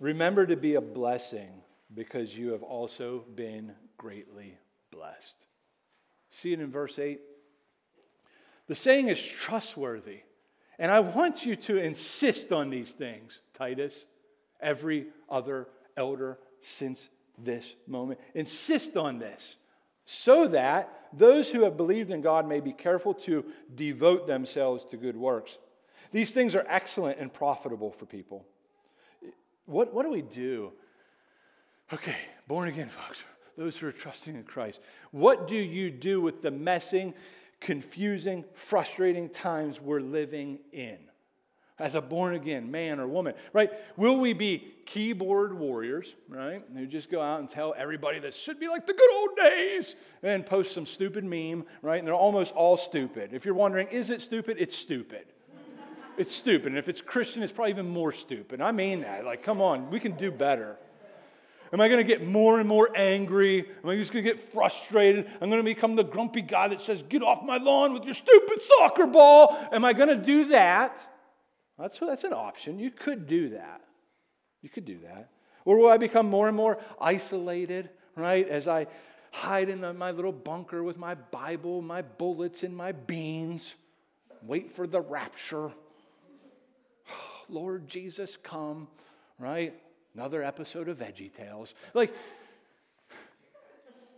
Remember 0.00 0.46
to 0.46 0.56
be 0.56 0.74
a 0.74 0.80
blessing 0.80 1.50
because 1.94 2.36
you 2.36 2.52
have 2.52 2.62
also 2.62 3.24
been 3.34 3.72
greatly 3.98 4.56
blessed. 4.90 5.46
See 6.30 6.52
it 6.52 6.60
in 6.60 6.70
verse 6.70 6.98
8? 6.98 7.20
The 8.66 8.74
saying 8.74 9.08
is 9.08 9.20
trustworthy. 9.20 10.20
And 10.78 10.90
I 10.90 11.00
want 11.00 11.44
you 11.44 11.54
to 11.56 11.76
insist 11.76 12.52
on 12.52 12.70
these 12.70 12.92
things, 12.92 13.40
Titus, 13.52 14.06
every 14.60 15.08
other 15.28 15.68
elder 15.96 16.38
since 16.62 17.10
this 17.36 17.74
moment. 17.86 18.20
Insist 18.34 18.96
on 18.96 19.18
this 19.18 19.56
so 20.06 20.48
that 20.48 21.08
those 21.12 21.50
who 21.50 21.64
have 21.64 21.76
believed 21.76 22.10
in 22.10 22.22
God 22.22 22.48
may 22.48 22.60
be 22.60 22.72
careful 22.72 23.12
to 23.14 23.44
devote 23.74 24.26
themselves 24.26 24.84
to 24.86 24.96
good 24.96 25.16
works. 25.16 25.58
These 26.12 26.32
things 26.32 26.54
are 26.54 26.64
excellent 26.68 27.18
and 27.18 27.32
profitable 27.32 27.92
for 27.92 28.06
people. 28.06 28.46
What, 29.70 29.94
what 29.94 30.04
do 30.04 30.10
we 30.10 30.22
do? 30.22 30.72
Okay, 31.92 32.16
born 32.48 32.68
again, 32.68 32.88
folks, 32.88 33.22
those 33.56 33.76
who 33.76 33.86
are 33.86 33.92
trusting 33.92 34.34
in 34.34 34.42
Christ. 34.42 34.80
What 35.12 35.46
do 35.46 35.56
you 35.56 35.92
do 35.92 36.20
with 36.20 36.42
the 36.42 36.50
messing, 36.50 37.14
confusing, 37.60 38.44
frustrating 38.54 39.28
times 39.28 39.80
we're 39.80 40.00
living 40.00 40.58
in? 40.72 40.98
as 41.78 41.94
a 41.94 42.02
born 42.02 42.34
again 42.34 42.70
man 42.70 43.00
or 43.00 43.08
woman, 43.08 43.32
right? 43.54 43.70
Will 43.96 44.18
we 44.18 44.34
be 44.34 44.70
keyboard 44.84 45.58
warriors, 45.58 46.14
right? 46.28 46.62
Who 46.74 46.86
just 46.86 47.10
go 47.10 47.22
out 47.22 47.40
and 47.40 47.48
tell 47.48 47.74
everybody 47.74 48.18
this 48.18 48.36
should 48.36 48.60
be 48.60 48.68
like 48.68 48.86
the 48.86 48.92
good 48.92 49.10
old 49.14 49.30
days 49.36 49.96
and 50.22 50.44
post 50.44 50.74
some 50.74 50.84
stupid 50.84 51.24
meme, 51.24 51.64
right? 51.80 51.98
And 51.98 52.06
they're 52.06 52.14
almost 52.14 52.52
all 52.52 52.76
stupid. 52.76 53.32
If 53.32 53.46
you're 53.46 53.54
wondering, 53.54 53.88
is 53.88 54.10
it 54.10 54.20
stupid? 54.20 54.58
It's 54.60 54.76
stupid. 54.76 55.24
It's 56.16 56.34
stupid. 56.34 56.66
And 56.66 56.78
if 56.78 56.88
it's 56.88 57.00
Christian, 57.00 57.42
it's 57.42 57.52
probably 57.52 57.70
even 57.70 57.88
more 57.88 58.12
stupid. 58.12 58.60
I 58.60 58.72
mean 58.72 59.00
that. 59.00 59.24
Like, 59.24 59.42
come 59.42 59.60
on, 59.60 59.90
we 59.90 60.00
can 60.00 60.12
do 60.12 60.30
better. 60.30 60.76
Am 61.72 61.80
I 61.80 61.88
going 61.88 61.98
to 61.98 62.04
get 62.04 62.26
more 62.26 62.58
and 62.58 62.68
more 62.68 62.90
angry? 62.96 63.60
Am 63.60 63.88
I 63.88 63.96
just 63.96 64.12
going 64.12 64.24
to 64.24 64.30
get 64.30 64.40
frustrated? 64.40 65.26
I'm 65.40 65.50
going 65.50 65.60
to 65.60 65.64
become 65.64 65.94
the 65.94 66.02
grumpy 66.02 66.42
guy 66.42 66.68
that 66.68 66.80
says, 66.80 67.02
Get 67.04 67.22
off 67.22 67.44
my 67.44 67.58
lawn 67.58 67.92
with 67.92 68.04
your 68.04 68.14
stupid 68.14 68.60
soccer 68.62 69.06
ball. 69.06 69.56
Am 69.70 69.84
I 69.84 69.92
going 69.92 70.08
to 70.08 70.16
do 70.16 70.46
that? 70.46 70.98
That's, 71.78 71.98
that's 71.98 72.24
an 72.24 72.32
option. 72.32 72.78
You 72.78 72.90
could 72.90 73.26
do 73.26 73.50
that. 73.50 73.82
You 74.62 74.68
could 74.68 74.84
do 74.84 74.98
that. 75.04 75.30
Or 75.64 75.76
will 75.76 75.88
I 75.88 75.96
become 75.96 76.26
more 76.26 76.48
and 76.48 76.56
more 76.56 76.78
isolated, 77.00 77.90
right? 78.16 78.48
As 78.48 78.66
I 78.66 78.88
hide 79.32 79.68
in 79.68 79.80
my 79.96 80.10
little 80.10 80.32
bunker 80.32 80.82
with 80.82 80.98
my 80.98 81.14
Bible, 81.14 81.82
my 81.82 82.02
bullets, 82.02 82.64
and 82.64 82.76
my 82.76 82.92
beans, 82.92 83.74
wait 84.42 84.74
for 84.74 84.86
the 84.86 85.00
rapture. 85.00 85.70
Lord 87.50 87.88
Jesus, 87.88 88.36
come, 88.36 88.88
right? 89.38 89.74
Another 90.14 90.42
episode 90.42 90.88
of 90.88 90.98
VeggieTales. 90.98 91.72
Like, 91.94 92.14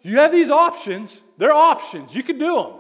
you 0.03 0.19
have 0.19 0.33
these 0.33 0.51
options. 0.51 1.21
They're 1.39 1.53
options. 1.53 2.15
You 2.15 2.23
could 2.23 2.39
do 2.39 2.55
them. 2.57 2.73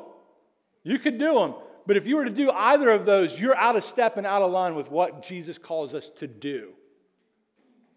You 0.82 0.98
could 0.98 1.18
do 1.18 1.34
them. 1.34 1.54
But 1.86 1.96
if 1.96 2.06
you 2.06 2.16
were 2.16 2.24
to 2.24 2.30
do 2.30 2.50
either 2.50 2.90
of 2.90 3.04
those, 3.04 3.40
you're 3.40 3.56
out 3.56 3.76
of 3.76 3.84
step 3.84 4.16
and 4.16 4.26
out 4.26 4.42
of 4.42 4.50
line 4.50 4.74
with 4.74 4.90
what 4.90 5.22
Jesus 5.22 5.58
calls 5.58 5.94
us 5.94 6.08
to 6.16 6.26
do. 6.26 6.72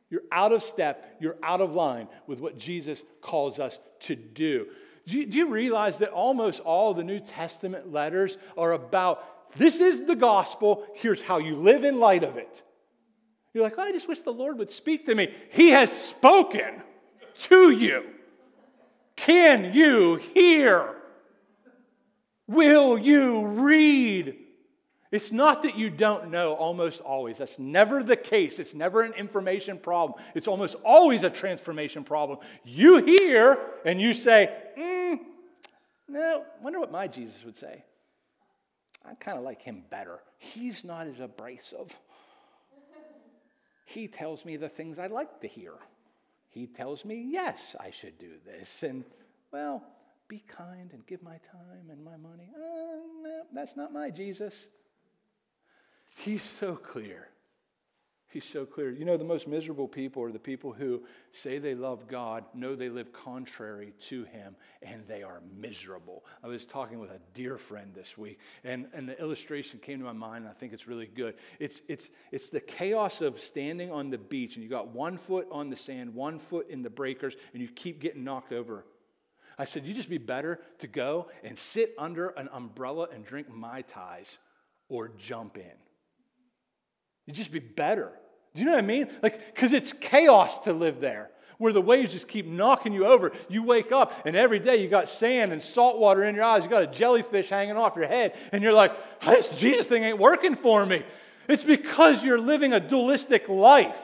You're 0.10 0.24
out 0.32 0.52
of 0.52 0.62
step, 0.62 1.18
you're 1.20 1.38
out 1.42 1.62
of 1.62 1.74
line 1.74 2.08
with 2.28 2.40
what 2.40 2.58
Jesus 2.58 3.02
calls 3.22 3.60
us 3.60 3.80
to 4.02 4.16
do. 4.16 4.68
Do 5.06 5.20
you, 5.20 5.26
do 5.26 5.38
you 5.38 5.50
realize 5.50 6.00
that 6.00 6.10
almost 6.10 6.60
all 6.62 6.94
the 6.94 7.04
New 7.04 7.20
Testament 7.20 7.92
letters 7.92 8.38
are 8.58 8.72
about 8.72 9.24
this 9.56 9.80
is 9.80 10.06
the 10.06 10.16
gospel, 10.16 10.86
here's 10.96 11.22
how 11.22 11.38
you 11.38 11.56
live 11.56 11.84
in 11.84 12.00
light 12.00 12.24
of 12.24 12.38
it? 12.38 12.64
You're 13.54 13.64
like, 13.64 13.76
oh, 13.78 13.84
I 13.84 13.92
just 13.92 14.08
wish 14.08 14.20
the 14.20 14.34
Lord 14.34 14.58
would 14.60 14.70
speak 14.70 15.06
to 15.06 15.16
me. 15.16 15.34
He 15.52 15.70
has 15.70 15.92
spoken 15.92 16.82
to 17.44 17.72
you. 17.72 18.04
Can 19.16 19.74
you 19.74 20.16
hear? 20.34 20.96
Will 22.48 22.98
you 22.98 23.46
read? 23.46 24.36
It's 25.12 25.32
not 25.32 25.62
that 25.62 25.78
you 25.78 25.90
don't 25.90 26.30
know 26.30 26.54
almost 26.54 27.00
always. 27.00 27.38
That's 27.38 27.58
never 27.58 28.04
the 28.04 28.18
case. 28.18 28.60
It's 28.60 28.74
never 28.74 29.02
an 29.04 29.14
information 29.14 29.78
problem. 29.78 30.22
It's 30.36 30.48
almost 30.48 30.76
always 30.84 31.24
a 31.24 31.30
transformation 31.30 32.04
problem. 32.04 32.40
You 32.66 32.98
hear 32.98 33.58
and 33.86 34.02
you 34.02 34.14
say, 34.14 34.54
mm, 34.78 35.20
no, 36.10 36.44
wonder 36.62 36.80
what 36.80 36.92
my 36.92 37.08
Jesus 37.08 37.38
would 37.46 37.56
say. 37.56 37.86
I 39.08 39.14
kind 39.16 39.38
of 39.38 39.44
like 39.44 39.62
him 39.62 39.84
better. 39.90 40.20
He's 40.38 40.84
not 40.84 41.08
as 41.08 41.20
abrasive. 41.20 41.94
He 43.86 44.08
tells 44.08 44.44
me 44.46 44.58
the 44.58 44.70
things 44.70 44.98
I 44.98 45.08
like 45.08 45.42
to 45.42 45.48
hear. 45.48 45.74
He 46.50 46.68
tells 46.68 47.06
me, 47.06 47.28
yes, 47.30 47.76
I 47.80 47.92
should 47.92 48.18
do 48.18 48.32
this. 48.46 48.82
And, 48.82 49.04
well, 49.52 49.84
be 50.28 50.44
kind 50.48 50.92
and 50.94 51.06
give 51.06 51.22
my 51.22 51.38
time 51.52 51.90
and 51.92 52.04
my 52.04 52.18
money. 52.18 52.50
Uh, 52.56 52.62
no, 53.22 53.42
that's 53.54 53.78
not 53.78 53.94
my 53.94 54.10
Jesus. 54.10 54.56
He's 56.16 56.42
so 56.42 56.76
clear. 56.76 57.28
He's 58.36 58.44
so 58.44 58.66
clear. 58.66 58.92
You 58.92 59.06
know, 59.06 59.16
the 59.16 59.24
most 59.24 59.48
miserable 59.48 59.88
people 59.88 60.22
are 60.22 60.30
the 60.30 60.40
people 60.40 60.74
who 60.74 61.04
say 61.32 61.58
they 61.58 61.74
love 61.74 62.06
God, 62.06 62.44
know 62.54 62.76
they 62.76 62.90
live 62.90 63.14
contrary 63.14 63.94
to 64.10 64.26
Him, 64.26 64.58
and 64.82 65.08
they 65.08 65.24
are 65.24 65.42
miserable. 65.58 66.26
I 66.44 66.48
was 66.48 66.66
talking 66.66 67.00
with 67.00 67.12
a 67.12 67.22
dear 67.34 67.58
friend 67.58 67.94
this 67.96 68.18
week, 68.18 68.40
and, 68.66 68.88
and 68.94 69.08
the 69.08 69.18
illustration 69.22 69.80
came 69.80 70.00
to 70.00 70.04
my 70.04 70.12
mind, 70.12 70.44
and 70.44 70.50
I 70.50 70.54
think 70.54 70.74
it's 70.74 70.86
really 70.86 71.08
good. 71.08 71.36
It's, 71.60 71.80
it's, 71.88 72.10
it's 72.30 72.50
the 72.50 72.60
chaos 72.60 73.22
of 73.22 73.40
standing 73.40 73.90
on 73.90 74.10
the 74.10 74.18
beach, 74.18 74.56
and 74.56 74.64
you 74.66 74.70
got 74.70 74.90
one 74.90 75.18
foot 75.18 75.48
on 75.50 75.70
the 75.70 75.78
sand, 75.78 76.14
one 76.14 76.38
foot 76.38 76.70
in 76.70 76.82
the 76.82 76.90
breakers, 76.90 77.38
and 77.54 77.62
you 77.62 77.70
keep 77.70 78.02
getting 78.02 78.26
knocked 78.26 78.52
over 78.52 78.84
I 79.58 79.64
said, 79.64 79.86
you 79.86 79.94
just 79.94 80.10
be 80.10 80.18
better 80.18 80.60
to 80.80 80.88
go 80.88 81.30
and 81.42 81.58
sit 81.58 81.96
under 81.98 82.28
an 82.32 82.50
umbrella 82.52 83.08
and 83.14 83.24
drink 83.24 83.48
Mai 83.50 83.84
Tais 83.84 84.38
or 84.90 85.08
jump 85.18 85.58
in. 85.58 85.72
You 87.26 87.32
just 87.32 87.54
be 87.54 87.60
better. 87.60 88.12
Do 88.56 88.62
you 88.62 88.66
know 88.66 88.72
what 88.72 88.84
I 88.84 88.88
mean? 88.88 89.08
Like, 89.22 89.54
because 89.54 89.74
it's 89.74 89.94
chaos 89.94 90.58
to 90.60 90.74
live 90.74 91.00
there 91.00 91.30
where 91.58 91.72
the 91.72 91.82
waves 91.82 92.14
just 92.14 92.28
keep 92.28 92.46
knocking 92.46 92.94
you 92.94 93.06
over. 93.06 93.32
You 93.50 93.64
wake 93.64 93.92
up 93.92 94.26
and 94.26 94.36
every 94.36 94.60
day 94.60 94.78
you 94.78 94.90
got 94.90 95.08
sand 95.08 95.52
and 95.54 95.62
salt 95.62 96.00
water 96.00 96.24
in 96.24 96.36
your 96.36 96.44
eyes. 96.44 96.64
You 96.64 96.70
got 96.70 96.84
a 96.84 96.88
jellyfish 96.88 97.50
hanging 97.50 97.78
off 97.78 97.96
your 97.96 98.08
head, 98.08 98.36
and 98.52 98.64
you're 98.64 98.74
like, 98.74 98.92
this 99.22 99.50
Jesus 99.58 99.88
thing 99.88 100.04
ain't 100.04 100.20
working 100.20 100.56
for 100.56 100.86
me. 100.86 101.04
It's 101.48 101.64
because 101.64 102.24
you're 102.24 102.40
living 102.40 102.74
a 102.74 102.80
dualistic 102.80 103.48
life 103.48 104.00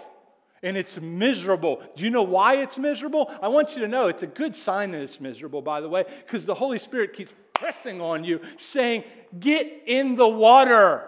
and 0.63 0.77
it's 0.77 0.99
miserable. 1.01 1.81
Do 1.95 2.03
you 2.03 2.11
know 2.11 2.21
why 2.21 2.57
it's 2.57 2.77
miserable? 2.77 3.31
I 3.41 3.47
want 3.47 3.75
you 3.75 3.81
to 3.81 3.87
know 3.87 4.07
it's 4.07 4.21
a 4.21 4.27
good 4.27 4.55
sign 4.55 4.91
that 4.91 5.01
it's 5.01 5.19
miserable, 5.19 5.61
by 5.61 5.81
the 5.81 5.89
way, 5.89 6.05
because 6.25 6.45
the 6.45 6.53
Holy 6.53 6.77
Spirit 6.77 7.13
keeps 7.13 7.33
pressing 7.53 7.99
on 7.99 8.23
you, 8.23 8.41
saying, 8.57 9.03
Get 9.39 9.83
in 9.87 10.15
the 10.15 10.27
water. 10.27 11.07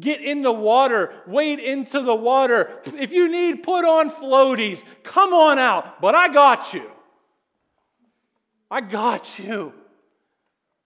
Get 0.00 0.22
in 0.22 0.42
the 0.42 0.52
water. 0.52 1.12
Wade 1.26 1.58
into 1.58 2.00
the 2.00 2.14
water. 2.14 2.80
If 2.98 3.12
you 3.12 3.28
need, 3.28 3.62
put 3.62 3.84
on 3.84 4.10
floaties. 4.10 4.82
Come 5.02 5.32
on 5.32 5.58
out. 5.58 6.00
But 6.00 6.14
I 6.14 6.32
got 6.32 6.72
you. 6.72 6.90
I 8.70 8.80
got 8.80 9.38
you. 9.38 9.74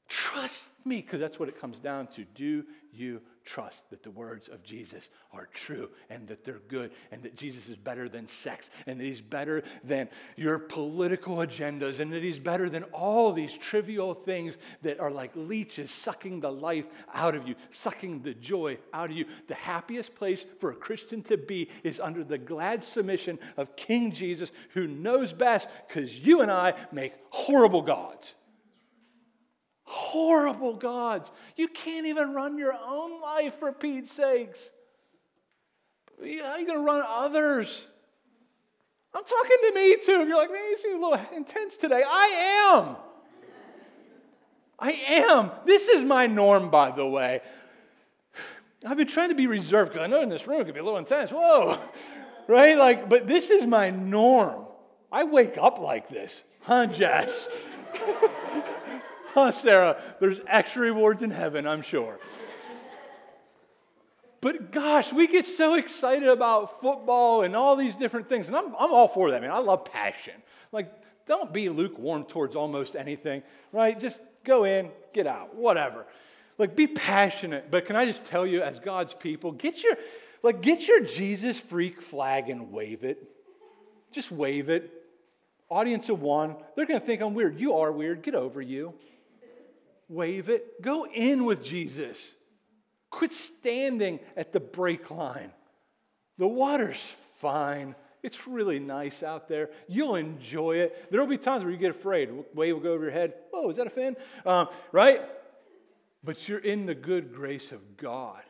Trust 0.08 0.68
me, 0.84 0.96
because 0.96 1.20
that's 1.20 1.38
what 1.38 1.48
it 1.48 1.60
comes 1.60 1.78
down 1.78 2.08
to. 2.08 2.24
Do 2.34 2.64
you 2.92 3.22
trust 3.44 3.88
that 3.90 4.02
the 4.02 4.10
words 4.10 4.48
of 4.48 4.62
Jesus 4.62 5.10
are 5.32 5.46
true 5.52 5.90
and 6.08 6.26
that 6.28 6.44
they're 6.44 6.62
good 6.68 6.92
and 7.12 7.22
that 7.22 7.36
Jesus 7.36 7.68
is 7.68 7.76
better 7.76 8.08
than 8.08 8.26
sex 8.26 8.70
and 8.86 8.98
that 8.98 9.04
he's 9.04 9.20
better 9.20 9.62
than 9.82 10.08
your 10.36 10.58
political 10.58 11.36
agendas 11.36 12.00
and 12.00 12.12
that 12.12 12.22
he's 12.22 12.38
better 12.38 12.70
than 12.70 12.84
all 12.84 13.32
these 13.32 13.56
trivial 13.56 14.14
things 14.14 14.56
that 14.82 14.98
are 14.98 15.10
like 15.10 15.30
leeches 15.34 15.90
sucking 15.90 16.40
the 16.40 16.50
life 16.50 16.86
out 17.12 17.34
of 17.34 17.46
you, 17.46 17.54
sucking 17.70 18.22
the 18.22 18.34
joy 18.34 18.78
out 18.92 19.10
of 19.10 19.16
you? 19.16 19.26
The 19.46 19.54
happiest 19.54 20.14
place 20.14 20.44
for 20.58 20.70
a 20.70 20.76
Christian 20.76 21.22
to 21.24 21.36
be 21.36 21.68
is 21.82 22.00
under 22.00 22.24
the 22.24 22.38
glad 22.38 22.82
submission 22.82 23.38
of 23.56 23.76
King 23.76 24.12
Jesus 24.12 24.52
who 24.70 24.86
knows 24.86 25.32
best 25.32 25.68
because 25.86 26.18
you 26.20 26.40
and 26.40 26.50
I 26.50 26.74
make 26.92 27.12
horrible 27.30 27.82
gods 27.82 28.34
horrible 29.84 30.74
gods. 30.74 31.30
You 31.56 31.68
can't 31.68 32.06
even 32.06 32.34
run 32.34 32.58
your 32.58 32.74
own 32.74 33.20
life 33.20 33.58
for 33.58 33.72
Pete's 33.72 34.12
sakes. 34.12 34.70
How 36.18 36.24
are 36.24 36.58
you 36.58 36.66
going 36.66 36.78
to 36.78 36.84
run 36.84 37.04
others? 37.06 37.86
I'm 39.14 39.24
talking 39.24 39.56
to 39.68 39.72
me 39.74 39.96
too. 39.96 40.22
If 40.22 40.28
you're 40.28 40.36
like, 40.36 40.50
man, 40.50 40.64
you 40.70 40.76
seem 40.76 41.02
a 41.02 41.08
little 41.08 41.26
intense 41.36 41.76
today, 41.76 42.02
I 42.06 42.72
am. 42.72 42.96
I 44.78 44.90
am. 44.90 45.50
This 45.64 45.88
is 45.88 46.02
my 46.02 46.26
norm, 46.26 46.70
by 46.70 46.90
the 46.90 47.06
way. 47.06 47.40
I've 48.84 48.96
been 48.96 49.06
trying 49.06 49.28
to 49.28 49.34
be 49.34 49.46
reserved 49.46 49.92
because 49.92 50.04
I 50.04 50.08
know 50.08 50.20
in 50.20 50.28
this 50.28 50.46
room 50.46 50.60
it 50.60 50.64
could 50.64 50.74
be 50.74 50.80
a 50.80 50.84
little 50.84 50.98
intense. 50.98 51.30
Whoa, 51.30 51.78
right? 52.48 52.76
Like, 52.76 53.08
but 53.08 53.26
this 53.26 53.50
is 53.50 53.66
my 53.66 53.90
norm. 53.90 54.66
I 55.12 55.24
wake 55.24 55.56
up 55.58 55.78
like 55.78 56.08
this, 56.08 56.42
huh, 56.62 56.86
Jess? 56.86 57.48
Huh, 59.34 59.50
Sarah? 59.52 60.00
There's 60.20 60.38
extra 60.46 60.82
rewards 60.82 61.22
in 61.22 61.30
heaven, 61.30 61.66
I'm 61.66 61.82
sure. 61.82 62.18
But 64.40 64.70
gosh, 64.70 65.12
we 65.12 65.26
get 65.26 65.46
so 65.46 65.74
excited 65.74 66.28
about 66.28 66.80
football 66.80 67.42
and 67.42 67.56
all 67.56 67.76
these 67.76 67.96
different 67.96 68.28
things. 68.28 68.46
And 68.46 68.56
I'm, 68.56 68.66
I'm 68.78 68.92
all 68.92 69.08
for 69.08 69.30
that, 69.30 69.40
man. 69.40 69.50
I 69.50 69.58
love 69.58 69.86
passion. 69.86 70.34
Like, 70.70 70.92
don't 71.26 71.52
be 71.52 71.68
lukewarm 71.70 72.24
towards 72.24 72.54
almost 72.54 72.94
anything, 72.94 73.42
right? 73.72 73.98
Just 73.98 74.20
go 74.44 74.64
in, 74.64 74.90
get 75.14 75.26
out, 75.26 75.54
whatever. 75.54 76.04
Like, 76.58 76.76
be 76.76 76.86
passionate. 76.86 77.70
But 77.70 77.86
can 77.86 77.96
I 77.96 78.04
just 78.04 78.26
tell 78.26 78.46
you, 78.46 78.62
as 78.62 78.78
God's 78.78 79.14
people, 79.14 79.50
get 79.50 79.82
your, 79.82 79.96
like, 80.42 80.60
get 80.60 80.86
your 80.86 81.00
Jesus 81.00 81.58
freak 81.58 82.02
flag 82.02 82.50
and 82.50 82.70
wave 82.70 83.02
it. 83.02 83.26
Just 84.12 84.30
wave 84.30 84.68
it. 84.68 84.92
Audience 85.70 86.10
of 86.10 86.20
one, 86.20 86.54
they're 86.76 86.86
going 86.86 87.00
to 87.00 87.06
think 87.06 87.22
I'm 87.22 87.32
weird. 87.32 87.58
You 87.58 87.78
are 87.78 87.90
weird. 87.90 88.22
Get 88.22 88.34
over 88.34 88.60
you 88.60 88.92
wave 90.08 90.48
it. 90.48 90.82
Go 90.82 91.06
in 91.06 91.44
with 91.44 91.62
Jesus. 91.62 92.32
Quit 93.10 93.32
standing 93.32 94.20
at 94.36 94.52
the 94.52 94.60
break 94.60 95.10
line. 95.10 95.52
The 96.38 96.48
water's 96.48 97.00
fine. 97.38 97.94
It's 98.22 98.46
really 98.48 98.78
nice 98.78 99.22
out 99.22 99.48
there. 99.48 99.70
You'll 99.86 100.16
enjoy 100.16 100.76
it. 100.78 101.10
There 101.10 101.20
will 101.20 101.28
be 101.28 101.38
times 101.38 101.62
where 101.62 101.70
you 101.70 101.78
get 101.78 101.90
afraid. 101.90 102.30
Wave 102.54 102.74
will 102.74 102.82
go 102.82 102.92
over 102.92 103.04
your 103.04 103.12
head. 103.12 103.34
Oh, 103.52 103.70
is 103.70 103.76
that 103.76 103.86
a 103.86 103.90
fin? 103.90 104.16
Um, 104.46 104.68
right? 104.92 105.20
But 106.24 106.48
you're 106.48 106.58
in 106.58 106.86
the 106.86 106.94
good 106.94 107.34
grace 107.34 107.70
of 107.70 107.96
God. 107.96 108.42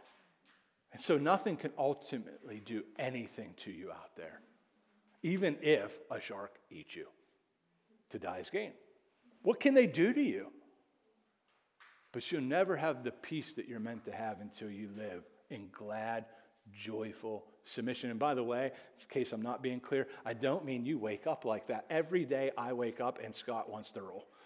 And 0.93 1.03
so 1.03 1.19
nothing 1.19 1.57
can 1.57 1.73
ultimately 1.77 2.63
do 2.65 2.85
anything 3.01 3.55
to 3.59 3.73
you 3.73 3.91
out 3.91 4.15
there, 4.17 4.41
even 5.25 5.57
if 5.61 5.99
a 6.09 6.21
shark 6.21 6.57
eats 6.71 6.95
you. 6.95 7.09
To 8.11 8.19
die 8.21 8.39
is 8.39 8.49
gain. 8.49 8.71
What 9.43 9.59
can 9.59 9.75
they 9.75 9.89
do 9.89 10.13
to 10.13 10.23
you? 10.23 10.53
But 12.15 12.31
you'll 12.31 12.43
never 12.43 12.77
have 12.77 13.03
the 13.03 13.11
peace 13.11 13.55
that 13.55 13.69
you're 13.69 13.81
meant 13.81 14.05
to 14.05 14.13
have 14.13 14.41
until 14.41 14.71
you 14.71 14.89
live 14.97 15.25
in 15.51 15.69
glad, 15.73 16.27
joyful 16.73 17.45
submission. 17.65 18.09
And 18.09 18.21
by 18.21 18.35
the 18.35 18.45
way, 18.45 18.67
in 18.67 19.07
case 19.09 19.33
I'm 19.33 19.43
not 19.43 19.65
being 19.65 19.81
clear, 19.81 20.07
I 20.25 20.33
don't 20.33 20.65
mean 20.65 20.87
you 20.87 20.97
wake 20.97 21.27
up 21.27 21.45
like 21.45 21.67
that. 21.67 21.87
Every 21.91 22.25
day 22.25 22.53
I 22.57 22.73
wake 22.73 23.01
up 23.01 23.19
and 23.23 23.35
Scott 23.35 23.69
wants 23.69 23.91
to 23.93 24.03
roll. 24.03 24.27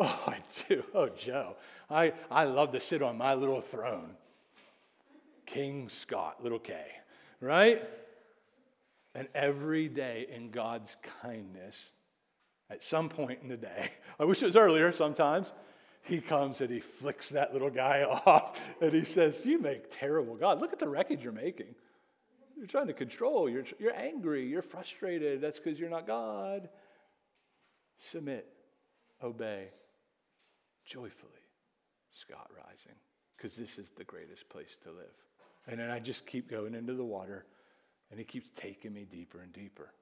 Oh, 0.00 0.24
I 0.28 0.38
do. 0.68 0.84
Oh, 0.94 1.08
Joe. 1.08 1.56
I, 1.90 2.12
I 2.30 2.44
love 2.44 2.70
to 2.70 2.78
sit 2.80 3.02
on 3.02 3.18
my 3.18 3.34
little 3.34 3.60
throne. 3.60 4.10
King 5.44 5.88
Scott, 5.88 6.40
little 6.40 6.60
K, 6.60 6.78
right? 7.40 7.82
And 9.16 9.26
every 9.34 9.88
day 9.88 10.28
in 10.32 10.52
God's 10.52 10.96
kindness, 11.20 11.76
at 12.70 12.84
some 12.84 13.08
point 13.08 13.40
in 13.42 13.48
the 13.48 13.56
day, 13.56 13.90
I 14.20 14.24
wish 14.24 14.40
it 14.40 14.46
was 14.46 14.54
earlier 14.54 14.92
sometimes, 14.92 15.50
he 16.08 16.20
comes 16.20 16.60
and 16.60 16.70
he 16.70 16.80
flicks 16.80 17.28
that 17.30 17.52
little 17.52 17.70
guy 17.70 18.02
off 18.26 18.64
and 18.80 18.92
he 18.92 19.04
says, 19.04 19.44
You 19.44 19.58
make 19.58 19.90
terrible 19.90 20.34
God. 20.34 20.60
Look 20.60 20.72
at 20.72 20.78
the 20.78 20.88
wreckage 20.88 21.22
you're 21.22 21.32
making. 21.32 21.74
You're 22.56 22.66
trying 22.66 22.88
to 22.88 22.92
control. 22.92 23.48
You're, 23.48 23.64
you're 23.78 23.94
angry. 23.94 24.46
You're 24.46 24.62
frustrated. 24.62 25.40
That's 25.40 25.60
because 25.60 25.78
you're 25.78 25.90
not 25.90 26.06
God. 26.06 26.68
Submit, 28.10 28.46
obey, 29.22 29.68
joyfully. 30.84 31.32
Scott 32.10 32.50
Rising, 32.56 32.96
because 33.36 33.56
this 33.56 33.78
is 33.78 33.90
the 33.96 34.04
greatest 34.04 34.48
place 34.48 34.76
to 34.82 34.90
live. 34.90 35.06
And 35.66 35.78
then 35.78 35.90
I 35.90 35.98
just 35.98 36.26
keep 36.26 36.50
going 36.50 36.74
into 36.74 36.94
the 36.94 37.04
water, 37.04 37.44
and 38.10 38.18
he 38.18 38.24
keeps 38.24 38.50
taking 38.56 38.92
me 38.92 39.04
deeper 39.04 39.40
and 39.40 39.52
deeper. 39.52 39.92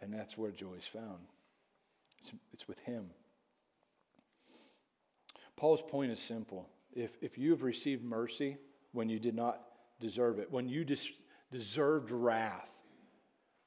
And 0.00 0.12
that's 0.12 0.38
where 0.38 0.50
joy 0.50 0.74
is 0.74 0.86
found. 0.86 1.26
It's, 2.20 2.32
it's 2.52 2.68
with 2.68 2.78
him. 2.80 3.10
Paul's 5.58 5.82
point 5.82 6.12
is 6.12 6.20
simple. 6.20 6.68
If, 6.94 7.18
if 7.20 7.36
you 7.36 7.50
have 7.50 7.64
received 7.64 8.04
mercy 8.04 8.58
when 8.92 9.08
you 9.08 9.18
did 9.18 9.34
not 9.34 9.60
deserve 9.98 10.38
it, 10.38 10.52
when 10.52 10.68
you 10.68 10.84
dis- 10.84 11.10
deserved 11.50 12.12
wrath, 12.12 12.70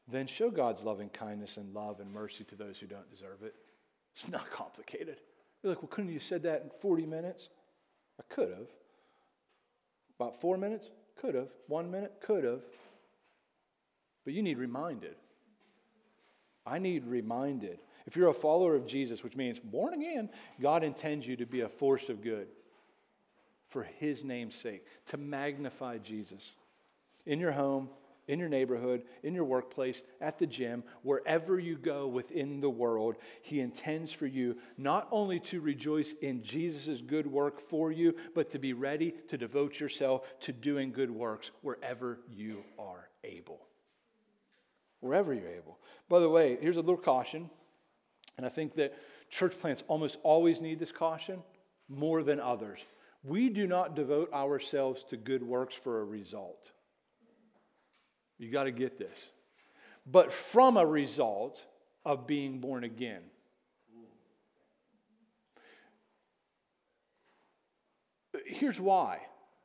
then 0.07 0.25
show 0.25 0.49
God's 0.49 0.85
loving 0.85 1.09
kindness 1.09 1.57
and 1.57 1.73
love 1.73 1.99
and 1.99 2.09
mercy 2.09 2.45
to 2.45 2.55
those 2.55 2.79
who 2.79 2.87
don't 2.87 3.09
deserve 3.11 3.43
it. 3.43 3.55
It's 4.15 4.29
not 4.29 4.49
complicated. 4.51 5.17
You're 5.61 5.73
like, 5.73 5.81
well, 5.81 5.89
couldn't 5.89 6.11
you 6.11 6.19
have 6.19 6.23
said 6.23 6.43
that 6.43 6.61
in 6.61 6.69
40 6.79 7.05
minutes? 7.05 7.49
I 8.17 8.33
could 8.33 8.51
have. 8.51 8.67
About 10.17 10.39
four 10.39 10.57
minutes? 10.57 10.89
Could 11.19 11.35
have. 11.35 11.49
One 11.67 11.91
minute? 11.91 12.13
Could 12.21 12.45
have. 12.45 12.61
But 14.23 14.33
you 14.33 14.41
need 14.41 14.57
reminded. 14.57 15.15
I 16.65 16.79
need 16.79 17.05
reminded. 17.05 17.79
If 18.05 18.15
you're 18.15 18.29
a 18.29 18.33
follower 18.33 18.75
of 18.75 18.85
Jesus, 18.85 19.23
which 19.23 19.35
means 19.35 19.59
born 19.59 19.93
again, 19.93 20.29
God 20.59 20.83
intends 20.83 21.27
you 21.27 21.35
to 21.37 21.45
be 21.45 21.61
a 21.61 21.69
force 21.69 22.09
of 22.09 22.21
good 22.21 22.47
for 23.67 23.83
his 23.83 24.23
name's 24.23 24.55
sake, 24.55 24.85
to 25.07 25.17
magnify 25.17 25.97
Jesus 25.97 26.43
in 27.25 27.39
your 27.39 27.53
home, 27.53 27.89
in 28.27 28.39
your 28.39 28.49
neighborhood, 28.49 29.03
in 29.23 29.33
your 29.33 29.45
workplace, 29.45 30.01
at 30.19 30.37
the 30.37 30.45
gym, 30.45 30.83
wherever 31.03 31.59
you 31.59 31.77
go 31.77 32.07
within 32.07 32.61
the 32.61 32.69
world, 32.69 33.15
He 33.41 33.59
intends 33.59 34.11
for 34.11 34.27
you 34.27 34.57
not 34.77 35.07
only 35.11 35.39
to 35.41 35.59
rejoice 35.59 36.13
in 36.21 36.43
Jesus' 36.43 37.01
good 37.01 37.27
work 37.27 37.59
for 37.59 37.91
you, 37.91 38.15
but 38.35 38.49
to 38.51 38.59
be 38.59 38.73
ready 38.73 39.13
to 39.29 39.37
devote 39.37 39.79
yourself 39.79 40.39
to 40.41 40.53
doing 40.53 40.91
good 40.91 41.11
works 41.11 41.51
wherever 41.61 42.19
you 42.29 42.63
are 42.77 43.09
able. 43.23 43.61
Wherever 44.99 45.33
you're 45.33 45.49
able. 45.49 45.79
By 46.07 46.19
the 46.19 46.29
way, 46.29 46.57
here's 46.61 46.77
a 46.77 46.81
little 46.81 46.97
caution 46.97 47.49
and 48.37 48.45
I 48.45 48.49
think 48.49 48.75
that 48.75 48.93
church 49.29 49.57
plants 49.59 49.83
almost 49.87 50.19
always 50.23 50.61
need 50.61 50.79
this 50.79 50.91
caution 50.91 51.41
more 51.89 52.23
than 52.23 52.39
others. 52.39 52.79
We 53.23 53.49
do 53.49 53.67
not 53.67 53.95
devote 53.95 54.33
ourselves 54.33 55.03
to 55.05 55.17
good 55.17 55.43
works 55.43 55.75
for 55.75 56.01
a 56.01 56.05
result. 56.05 56.71
You 58.39 58.51
got 58.51 58.63
to 58.63 58.71
get 58.71 58.97
this. 58.97 59.29
But 60.05 60.31
from 60.31 60.77
a 60.77 60.85
result 60.85 61.63
of 62.03 62.25
being 62.25 62.59
born 62.59 62.83
again. 62.83 63.21
Here's 68.45 68.79
why. 68.79 69.19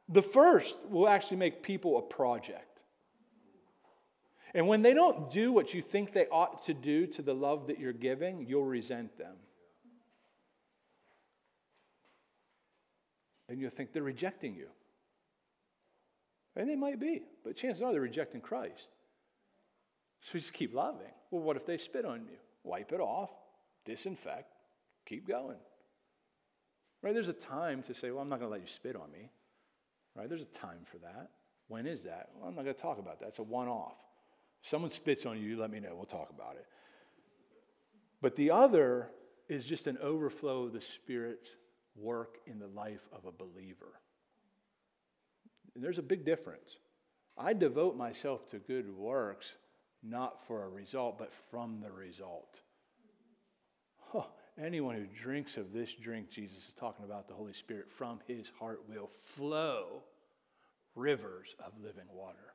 The 0.08 0.22
first 0.22 0.76
will 0.90 1.08
actually 1.08 1.38
make 1.38 1.62
people 1.62 1.98
a 1.98 2.02
project. 2.02 2.75
And 4.56 4.66
when 4.66 4.80
they 4.80 4.94
don't 4.94 5.30
do 5.30 5.52
what 5.52 5.74
you 5.74 5.82
think 5.82 6.14
they 6.14 6.26
ought 6.28 6.64
to 6.64 6.72
do 6.72 7.06
to 7.08 7.20
the 7.20 7.34
love 7.34 7.66
that 7.66 7.78
you're 7.78 7.92
giving, 7.92 8.46
you'll 8.48 8.64
resent 8.64 9.18
them. 9.18 9.34
And 13.50 13.60
you'll 13.60 13.68
think 13.68 13.92
they're 13.92 14.02
rejecting 14.02 14.54
you. 14.54 14.68
And 16.56 16.70
they 16.70 16.74
might 16.74 16.98
be, 16.98 17.20
but 17.44 17.54
chances 17.54 17.82
are 17.82 17.92
they're 17.92 18.00
rejecting 18.00 18.40
Christ. 18.40 18.88
So 20.22 20.30
we 20.32 20.40
just 20.40 20.54
keep 20.54 20.72
loving. 20.72 21.12
Well, 21.30 21.42
what 21.42 21.58
if 21.58 21.66
they 21.66 21.76
spit 21.76 22.06
on 22.06 22.22
you? 22.22 22.38
Wipe 22.64 22.92
it 22.92 23.00
off, 23.00 23.30
disinfect, 23.84 24.54
keep 25.04 25.28
going. 25.28 25.58
Right? 27.02 27.12
There's 27.12 27.28
a 27.28 27.34
time 27.34 27.82
to 27.82 27.94
say, 27.94 28.10
well, 28.10 28.22
I'm 28.22 28.30
not 28.30 28.38
going 28.38 28.48
to 28.48 28.52
let 28.52 28.62
you 28.62 28.68
spit 28.68 28.96
on 28.96 29.12
me. 29.12 29.28
Right? 30.14 30.30
There's 30.30 30.40
a 30.40 30.46
time 30.46 30.86
for 30.90 30.96
that. 30.96 31.28
When 31.68 31.86
is 31.86 32.04
that? 32.04 32.30
Well, 32.34 32.48
I'm 32.48 32.54
not 32.54 32.64
going 32.64 32.74
to 32.74 32.80
talk 32.80 32.98
about 32.98 33.20
that. 33.20 33.26
It's 33.26 33.38
a 33.38 33.42
one 33.42 33.68
off. 33.68 33.98
Someone 34.66 34.90
spits 34.90 35.24
on 35.26 35.40
you, 35.40 35.56
let 35.56 35.70
me 35.70 35.78
know. 35.78 35.94
We'll 35.94 36.06
talk 36.06 36.30
about 36.30 36.56
it. 36.56 36.66
But 38.20 38.34
the 38.34 38.50
other 38.50 39.10
is 39.48 39.64
just 39.64 39.86
an 39.86 39.96
overflow 40.02 40.64
of 40.64 40.72
the 40.72 40.80
Spirit's 40.80 41.56
work 41.94 42.38
in 42.46 42.58
the 42.58 42.66
life 42.66 43.06
of 43.12 43.26
a 43.26 43.30
believer. 43.30 44.00
And 45.74 45.84
there's 45.84 45.98
a 45.98 46.02
big 46.02 46.24
difference. 46.24 46.78
I 47.38 47.52
devote 47.52 47.96
myself 47.96 48.50
to 48.50 48.58
good 48.58 48.90
works 48.96 49.52
not 50.02 50.44
for 50.46 50.64
a 50.64 50.68
result, 50.68 51.16
but 51.18 51.32
from 51.50 51.80
the 51.80 51.92
result. 51.92 52.60
Anyone 54.58 54.96
who 54.96 55.06
drinks 55.06 55.56
of 55.56 55.72
this 55.72 55.94
drink, 55.94 56.30
Jesus 56.30 56.68
is 56.68 56.74
talking 56.74 57.04
about 57.04 57.28
the 57.28 57.34
Holy 57.34 57.52
Spirit, 57.52 57.90
from 57.90 58.20
his 58.26 58.50
heart 58.58 58.82
will 58.88 59.06
flow 59.06 60.02
rivers 60.94 61.54
of 61.64 61.72
living 61.80 62.08
water. 62.12 62.54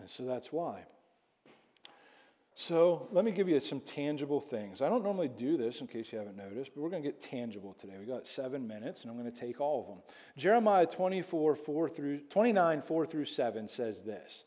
And 0.00 0.08
so 0.08 0.24
that's 0.24 0.52
why. 0.52 0.84
So 2.60 3.06
let 3.12 3.24
me 3.24 3.30
give 3.30 3.48
you 3.48 3.60
some 3.60 3.78
tangible 3.78 4.40
things. 4.40 4.82
I 4.82 4.88
don't 4.88 5.04
normally 5.04 5.28
do 5.28 5.56
this 5.56 5.80
in 5.80 5.86
case 5.86 6.08
you 6.10 6.18
haven't 6.18 6.36
noticed, 6.36 6.72
but 6.74 6.80
we're 6.80 6.90
going 6.90 7.04
to 7.04 7.08
get 7.08 7.20
tangible 7.20 7.76
today. 7.78 7.94
We 8.00 8.06
got 8.06 8.26
seven 8.26 8.66
minutes, 8.66 9.02
and 9.02 9.12
I'm 9.12 9.16
going 9.16 9.30
to 9.32 9.40
take 9.40 9.60
all 9.60 9.82
of 9.82 9.86
them. 9.86 9.98
Jeremiah 10.36 10.84
24, 10.84 11.54
4 11.54 11.88
through 11.88 12.18
29, 12.22 12.82
4 12.82 13.06
through 13.06 13.24
7 13.26 13.68
says 13.68 14.02
this. 14.02 14.44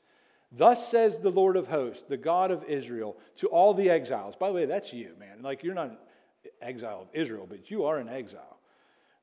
Thus 0.52 0.90
says 0.90 1.20
the 1.20 1.30
Lord 1.30 1.56
of 1.56 1.68
hosts, 1.68 2.04
the 2.04 2.18
God 2.18 2.52
of 2.52 2.66
Israel, 2.66 3.18
to 3.38 3.48
all 3.48 3.74
the 3.74 3.90
exiles. 3.90 4.36
By 4.36 4.50
the 4.50 4.56
way, 4.56 4.66
that's 4.66 4.92
you, 4.92 5.14
man. 5.18 5.42
Like 5.42 5.64
you're 5.64 5.74
not 5.74 5.92
an 5.92 5.98
exile 6.62 7.04
of 7.04 7.08
Israel, 7.14 7.46
but 7.50 7.72
you 7.72 7.86
are 7.86 7.98
an 7.98 8.10
exile, 8.10 8.60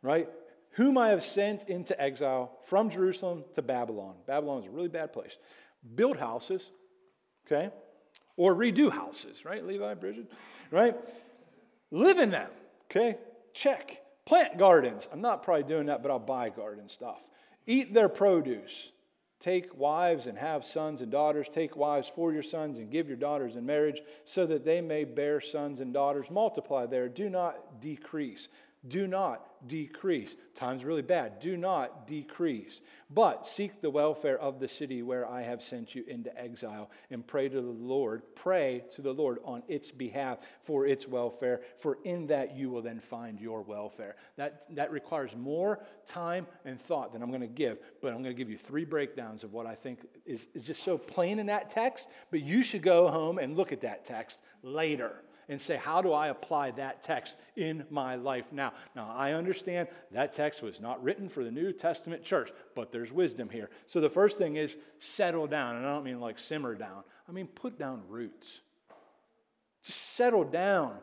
right? 0.01 0.31
Whom 0.73 0.97
I 0.97 1.09
have 1.11 1.23
sent 1.23 1.69
into 1.69 2.01
exile 2.01 2.57
from 2.65 2.89
Jerusalem 2.89 3.45
to 3.55 3.61
Babylon. 3.61 4.15
Babylon 4.27 4.61
is 4.61 4.67
a 4.67 4.71
really 4.71 4.89
bad 4.89 5.13
place. 5.13 5.37
Build 5.95 6.17
houses, 6.17 6.63
okay? 7.47 7.71
Or 8.37 8.55
redo 8.55 8.91
houses, 8.91 9.45
right? 9.45 9.65
Levi, 9.65 9.95
Bridget, 9.95 10.31
right? 10.71 10.97
Live 11.91 12.19
in 12.19 12.31
them, 12.31 12.51
okay? 12.91 13.19
Check. 13.55 14.03
Plant 14.25 14.59
gardens. 14.59 15.09
I'm 15.13 15.21
not 15.21 15.43
probably 15.43 15.65
doing 15.65 15.87
that, 15.87 16.03
but 16.03 16.11
I'll 16.11 16.19
buy 16.19 16.51
garden 16.51 16.89
stuff. 16.89 17.27
Eat 17.67 17.95
their 17.95 18.09
produce 18.09 18.93
Take 19.41 19.79
wives 19.79 20.27
and 20.27 20.37
have 20.37 20.65
sons 20.65 21.01
and 21.01 21.13
daughters. 21.13 21.49
Take 21.49 21.77
wives 21.77 22.11
for 22.13 22.33
your 22.33 22.43
sons 22.43 22.79
and 22.79 22.91
give 22.91 23.07
your 23.07 23.17
daughters 23.17 23.55
in 23.55 23.65
marriage 23.65 24.03
so 24.25 24.47
that 24.47 24.65
they 24.65 24.81
may 24.81 25.05
bear 25.05 25.41
sons 25.41 25.79
and 25.79 25.95
daughters. 25.95 26.29
Multiply 26.29 26.87
there. 26.87 27.09
Do 27.09 27.31
not 27.31 27.81
decrease. 27.81 28.49
Do 28.89 29.07
not 29.07 29.45
decrease. 29.67 30.37
Time's 30.55 30.85
really 30.85 31.03
bad. 31.03 31.41
Do 31.41 31.57
not 31.57 32.07
decrease. 32.07 32.81
But 33.11 33.49
seek 33.49 33.81
the 33.81 33.91
welfare 33.91 34.39
of 34.39 34.61
the 34.61 34.69
city 34.69 35.03
where 35.03 35.29
I 35.29 35.43
have 35.43 35.63
sent 35.63 35.95
you 35.95 36.05
into 36.07 36.37
exile 36.39 36.91
and 37.11 37.27
pray 37.27 37.49
to 37.49 37.61
the 37.61 37.67
Lord. 37.67 38.23
Pray 38.35 38.85
to 38.95 39.03
the 39.03 39.13
Lord 39.13 39.39
on 39.45 39.63
its 39.67 39.91
behalf 39.91 40.39
for 40.63 40.87
its 40.87 41.09
welfare, 41.09 41.61
for 41.79 41.99
in 42.05 42.27
that 42.29 42.57
you 42.57 42.71
will 42.71 42.83
then 42.83 43.01
find 43.01 43.41
your 43.41 43.63
welfare. 43.63 44.17
That, 44.37 44.65
that 44.75 44.93
requires 44.93 45.35
more 45.35 45.81
time 46.07 46.47
and 46.65 46.81
thought 46.81 47.13
than 47.13 47.23
I'm 47.23 47.31
going 47.31 47.41
to 47.41 47.47
give, 47.47 47.79
but 48.01 48.09
I'm 48.09 48.23
going 48.23 48.35
to 48.35 48.39
give 48.39 48.51
you 48.51 48.59
three 48.59 48.85
breakdowns 48.85 49.45
of 49.45 49.53
what 49.53 49.67
I 49.67 49.75
think 49.75 50.01
is, 50.25 50.49
is 50.55 50.65
just 50.65 50.83
so 50.83 50.99
plain 50.99 51.39
in 51.39 51.47
that 51.47 51.71
text. 51.71 52.09
But 52.31 52.43
you 52.43 52.63
should 52.63 52.83
go 52.83 53.09
home 53.09 53.39
and 53.39 53.57
look 53.57 53.73
at 53.73 53.81
that 53.81 54.05
text 54.05 54.39
later 54.63 55.23
and 55.49 55.61
say, 55.61 55.77
How 55.77 56.03
do 56.03 56.13
I 56.13 56.29
apply 56.29 56.73
that 56.73 57.03
text 57.03 57.37
in 57.57 57.85
my 57.91 58.17
life 58.17 58.47
now? 58.53 58.73
Now, 58.95 59.13
I 59.17 59.33
understand 59.33 59.89
that 60.13 60.33
text 60.33 60.63
was 60.63 60.81
not 60.81 61.03
written 61.03 61.29
for 61.29 61.45
the 61.45 61.51
New 61.51 61.73
Testament 61.73 62.23
church, 62.23 62.51
but 62.75 62.93
there's 62.93 63.13
wisdom 63.13 63.49
here. 63.49 63.71
So 63.87 64.01
the 64.01 64.11
first 64.11 64.39
thing 64.39 64.57
is 64.57 64.77
settle 64.99 65.47
down. 65.47 65.77
And 65.77 65.87
I 65.87 65.91
don't 65.95 66.05
mean 66.05 66.21
like 66.21 66.39
simmer 66.39 66.75
down, 66.75 67.03
I 67.29 67.33
mean 67.33 67.47
put 67.47 67.79
down 67.79 68.03
roots. 68.09 68.61
Just 69.83 70.15
settle 70.15 70.45
down. 70.45 70.97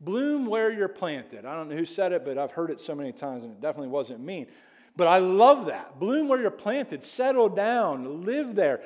Bloom 0.00 0.46
where 0.46 0.72
you're 0.72 0.88
planted. 0.88 1.44
I 1.44 1.54
don't 1.54 1.68
know 1.68 1.76
who 1.76 1.84
said 1.84 2.12
it, 2.12 2.24
but 2.24 2.36
I've 2.36 2.50
heard 2.50 2.70
it 2.70 2.80
so 2.80 2.92
many 2.92 3.12
times, 3.12 3.44
and 3.44 3.52
it 3.52 3.60
definitely 3.60 3.88
wasn't 3.88 4.18
me. 4.18 4.48
But 4.96 5.06
I 5.06 5.18
love 5.18 5.66
that. 5.66 5.98
Bloom 6.00 6.28
where 6.28 6.40
you're 6.40 6.50
planted. 6.50 7.04
Settle 7.04 7.48
down. 7.48 8.24
Live 8.24 8.54
there. 8.54 8.82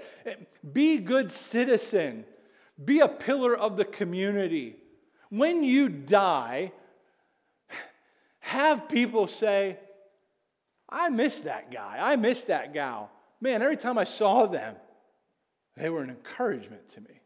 Be 0.73 0.97
a 0.97 1.01
good 1.01 1.33
citizen. 1.33 2.25
Be 2.85 3.01
a 3.01 3.09
pillar 3.09 3.57
of 3.57 3.77
the 3.77 3.85
community. 3.85 4.77
When 5.31 5.63
you 5.63 5.89
die, 5.89 6.73
have 8.41 8.89
people 8.89 9.27
say, 9.27 9.79
I 10.89 11.09
miss 11.09 11.43
that 11.43 11.71
guy. 11.73 11.99
I 12.01 12.17
miss 12.17 12.45
that 12.45 12.73
gal. 12.73 13.11
Man, 13.41 13.63
every 13.63 13.77
time 13.77 13.99
I 13.99 14.05
saw 14.05 14.47
them, 14.47 14.77
they 15.77 15.91
were 15.91 16.03
an 16.03 16.11
encouragement 16.11 16.89
to 16.91 17.01
me. 17.01 17.21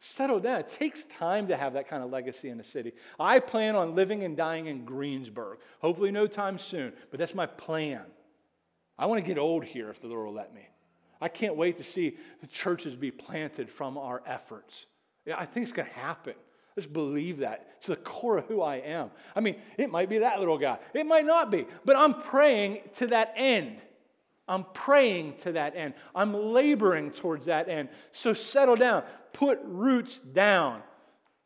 Settle 0.00 0.40
down. 0.40 0.60
It 0.60 0.68
takes 0.68 1.04
time 1.04 1.48
to 1.48 1.56
have 1.56 1.72
that 1.74 1.88
kind 1.88 2.02
of 2.02 2.10
legacy 2.10 2.48
in 2.48 2.58
the 2.58 2.64
city. 2.64 2.92
I 3.18 3.40
plan 3.40 3.74
on 3.74 3.94
living 3.94 4.22
and 4.22 4.36
dying 4.36 4.66
in 4.66 4.84
Greensburg. 4.84 5.58
Hopefully, 5.80 6.10
no 6.10 6.26
time 6.26 6.58
soon, 6.58 6.92
but 7.10 7.18
that's 7.18 7.34
my 7.34 7.46
plan. 7.46 8.02
I 8.96 9.06
want 9.06 9.20
to 9.20 9.26
get 9.26 9.38
old 9.38 9.64
here 9.64 9.90
if 9.90 10.00
the 10.00 10.08
Lord 10.08 10.26
will 10.26 10.34
let 10.34 10.54
me. 10.54 10.68
I 11.20 11.28
can't 11.28 11.56
wait 11.56 11.78
to 11.78 11.84
see 11.84 12.16
the 12.40 12.46
churches 12.46 12.94
be 12.94 13.10
planted 13.10 13.68
from 13.68 13.98
our 13.98 14.22
efforts. 14.24 14.86
Yeah, 15.26 15.36
I 15.36 15.46
think 15.46 15.64
it's 15.64 15.72
going 15.72 15.88
to 15.88 15.94
happen. 15.94 16.34
Just 16.78 16.92
believe 16.92 17.38
that. 17.38 17.66
It's 17.78 17.88
the 17.88 17.96
core 17.96 18.38
of 18.38 18.44
who 18.44 18.62
I 18.62 18.76
am. 18.76 19.10
I 19.34 19.40
mean, 19.40 19.56
it 19.76 19.90
might 19.90 20.08
be 20.08 20.18
that 20.18 20.38
little 20.38 20.58
guy, 20.58 20.78
it 20.94 21.06
might 21.06 21.26
not 21.26 21.50
be, 21.50 21.66
but 21.84 21.96
I'm 21.96 22.14
praying 22.14 22.82
to 22.94 23.08
that 23.08 23.32
end. 23.34 23.78
I'm 24.46 24.64
praying 24.74 25.38
to 25.38 25.50
that 25.52 25.74
end. 25.74 25.94
I'm 26.14 26.32
laboring 26.32 27.10
towards 27.10 27.46
that 27.46 27.68
end. 27.68 27.88
So 28.12 28.32
settle 28.32 28.76
down, 28.76 29.02
put 29.32 29.58
roots 29.64 30.18
down. 30.18 30.82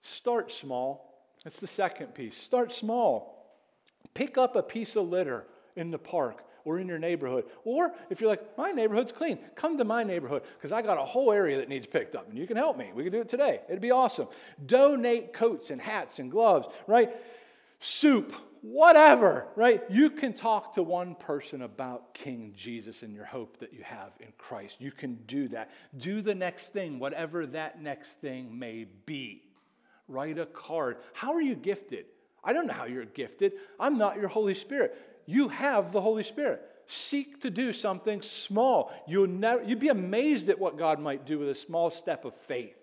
Start 0.02 0.52
small. 0.52 1.24
That's 1.44 1.58
the 1.58 1.66
second 1.66 2.08
piece. 2.08 2.36
Start 2.36 2.70
small. 2.70 3.56
Pick 4.12 4.36
up 4.36 4.54
a 4.54 4.62
piece 4.62 4.96
of 4.96 5.08
litter 5.08 5.46
in 5.76 5.90
the 5.90 5.98
park 5.98 6.44
or 6.64 6.78
in 6.78 6.88
your 6.88 6.98
neighborhood. 6.98 7.44
Or 7.64 7.92
if 8.10 8.20
you're 8.20 8.30
like, 8.30 8.56
my 8.56 8.70
neighborhood's 8.70 9.12
clean, 9.12 9.38
come 9.54 9.78
to 9.78 9.84
my 9.84 10.04
neighborhood 10.04 10.42
because 10.56 10.72
I 10.72 10.82
got 10.82 10.98
a 10.98 11.04
whole 11.04 11.32
area 11.32 11.58
that 11.58 11.68
needs 11.68 11.86
picked 11.86 12.14
up 12.14 12.28
and 12.28 12.38
you 12.38 12.46
can 12.46 12.56
help 12.56 12.76
me. 12.76 12.90
We 12.94 13.02
can 13.02 13.12
do 13.12 13.20
it 13.20 13.28
today. 13.28 13.60
It'd 13.68 13.80
be 13.80 13.90
awesome. 13.90 14.28
Donate 14.64 15.32
coats 15.32 15.70
and 15.70 15.80
hats 15.80 16.18
and 16.18 16.30
gloves, 16.30 16.68
right? 16.86 17.10
Soup, 17.80 18.32
whatever, 18.62 19.48
right? 19.56 19.82
You 19.90 20.10
can 20.10 20.32
talk 20.32 20.74
to 20.74 20.82
one 20.82 21.14
person 21.16 21.62
about 21.62 22.14
King 22.14 22.52
Jesus 22.56 23.02
and 23.02 23.14
your 23.14 23.24
hope 23.24 23.58
that 23.58 23.72
you 23.72 23.82
have 23.82 24.12
in 24.20 24.28
Christ. 24.38 24.80
You 24.80 24.92
can 24.92 25.16
do 25.26 25.48
that. 25.48 25.70
Do 25.96 26.22
the 26.22 26.34
next 26.34 26.72
thing, 26.72 26.98
whatever 26.98 27.46
that 27.46 27.82
next 27.82 28.20
thing 28.20 28.58
may 28.58 28.86
be. 29.04 29.42
Write 30.08 30.38
a 30.38 30.46
card. 30.46 30.98
How 31.12 31.32
are 31.32 31.40
you 31.40 31.54
gifted? 31.54 32.06
I 32.44 32.52
don't 32.52 32.66
know 32.66 32.72
how 32.72 32.86
you're 32.86 33.04
gifted. 33.04 33.52
I'm 33.78 33.98
not 33.98 34.16
your 34.16 34.28
Holy 34.28 34.54
Spirit 34.54 34.96
you 35.26 35.48
have 35.48 35.92
the 35.92 36.00
Holy 36.00 36.22
Spirit. 36.22 36.62
Seek 36.86 37.40
to 37.40 37.50
do 37.50 37.72
something 37.72 38.22
small. 38.22 38.92
You'll 39.06 39.28
never, 39.28 39.62
you'd 39.62 39.78
be 39.78 39.88
amazed 39.88 40.48
at 40.48 40.58
what 40.58 40.76
God 40.76 41.00
might 41.00 41.24
do 41.24 41.38
with 41.38 41.48
a 41.48 41.54
small 41.54 41.90
step 41.90 42.24
of 42.24 42.34
faith. 42.34 42.76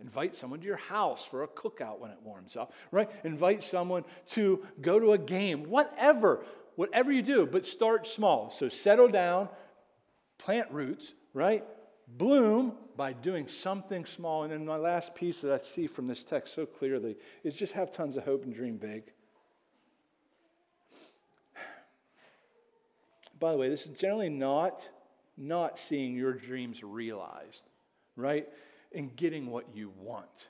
Invite 0.00 0.34
someone 0.34 0.60
to 0.60 0.66
your 0.66 0.76
house 0.76 1.24
for 1.24 1.42
a 1.42 1.48
cookout 1.48 1.98
when 1.98 2.10
it 2.10 2.18
warms 2.22 2.56
up, 2.56 2.72
right? 2.90 3.10
Invite 3.24 3.62
someone 3.62 4.04
to 4.30 4.64
go 4.80 4.98
to 4.98 5.12
a 5.12 5.18
game, 5.18 5.64
whatever, 5.64 6.44
whatever 6.76 7.12
you 7.12 7.22
do, 7.22 7.46
but 7.46 7.66
start 7.66 8.06
small. 8.06 8.50
So 8.50 8.68
settle 8.68 9.08
down, 9.08 9.48
plant 10.38 10.70
roots, 10.70 11.12
right? 11.34 11.64
Bloom 12.08 12.72
by 12.96 13.12
doing 13.12 13.46
something 13.46 14.06
small. 14.06 14.44
And 14.44 14.52
then 14.52 14.64
my 14.64 14.76
last 14.76 15.14
piece 15.14 15.42
that 15.42 15.52
I 15.52 15.58
see 15.58 15.86
from 15.86 16.06
this 16.06 16.24
text 16.24 16.54
so 16.54 16.64
clearly 16.64 17.16
is 17.44 17.54
just 17.54 17.74
have 17.74 17.92
tons 17.92 18.16
of 18.16 18.24
hope 18.24 18.44
and 18.44 18.54
dream 18.54 18.78
big. 18.78 19.12
By 23.40 23.52
the 23.52 23.58
way, 23.58 23.68
this 23.68 23.86
is 23.86 23.98
generally 23.98 24.28
not 24.28 24.88
not 25.36 25.78
seeing 25.78 26.14
your 26.14 26.34
dreams 26.34 26.84
realized, 26.84 27.64
right? 28.14 28.46
And 28.94 29.16
getting 29.16 29.50
what 29.50 29.74
you 29.74 29.90
want. 29.98 30.48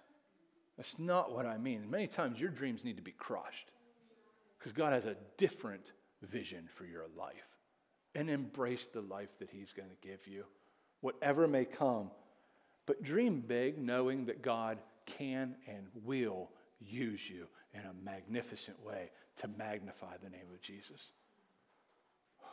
That's 0.77 0.99
not 0.99 1.33
what 1.33 1.47
I 1.47 1.59
mean. 1.59 1.89
Many 1.89 2.09
times 2.09 2.41
your 2.41 2.51
dreams 2.51 2.85
need 2.85 2.97
to 2.97 3.03
be 3.03 3.13
crushed 3.13 3.71
because 4.59 4.73
God 4.73 4.93
has 4.93 5.07
a 5.07 5.17
different 5.37 5.93
vision 6.23 6.69
for 6.73 6.85
your 6.85 7.07
life. 7.17 7.35
And 8.17 8.29
embrace 8.29 8.89
the 8.89 9.03
life 9.03 9.29
that 9.39 9.51
He's 9.51 9.73
going 9.73 9.89
to 9.89 10.09
give 10.09 10.27
you, 10.27 10.45
whatever 11.01 11.47
may 11.47 11.65
come. 11.65 12.11
But 12.85 13.05
dream 13.05 13.45
big, 13.47 13.79
knowing 13.79 14.27
that 14.27 14.43
God 14.43 14.79
can 15.07 15.55
and 15.69 15.87
will 16.05 16.51
use 16.81 17.31
you 17.31 17.47
in 17.73 17.83
a 17.83 18.05
magnificent 18.05 18.85
way 18.85 19.13
to 19.37 19.49
magnify 19.57 20.17
the 20.21 20.31
name 20.31 20.49
of 20.53 20.61
Jesus. 20.61 21.13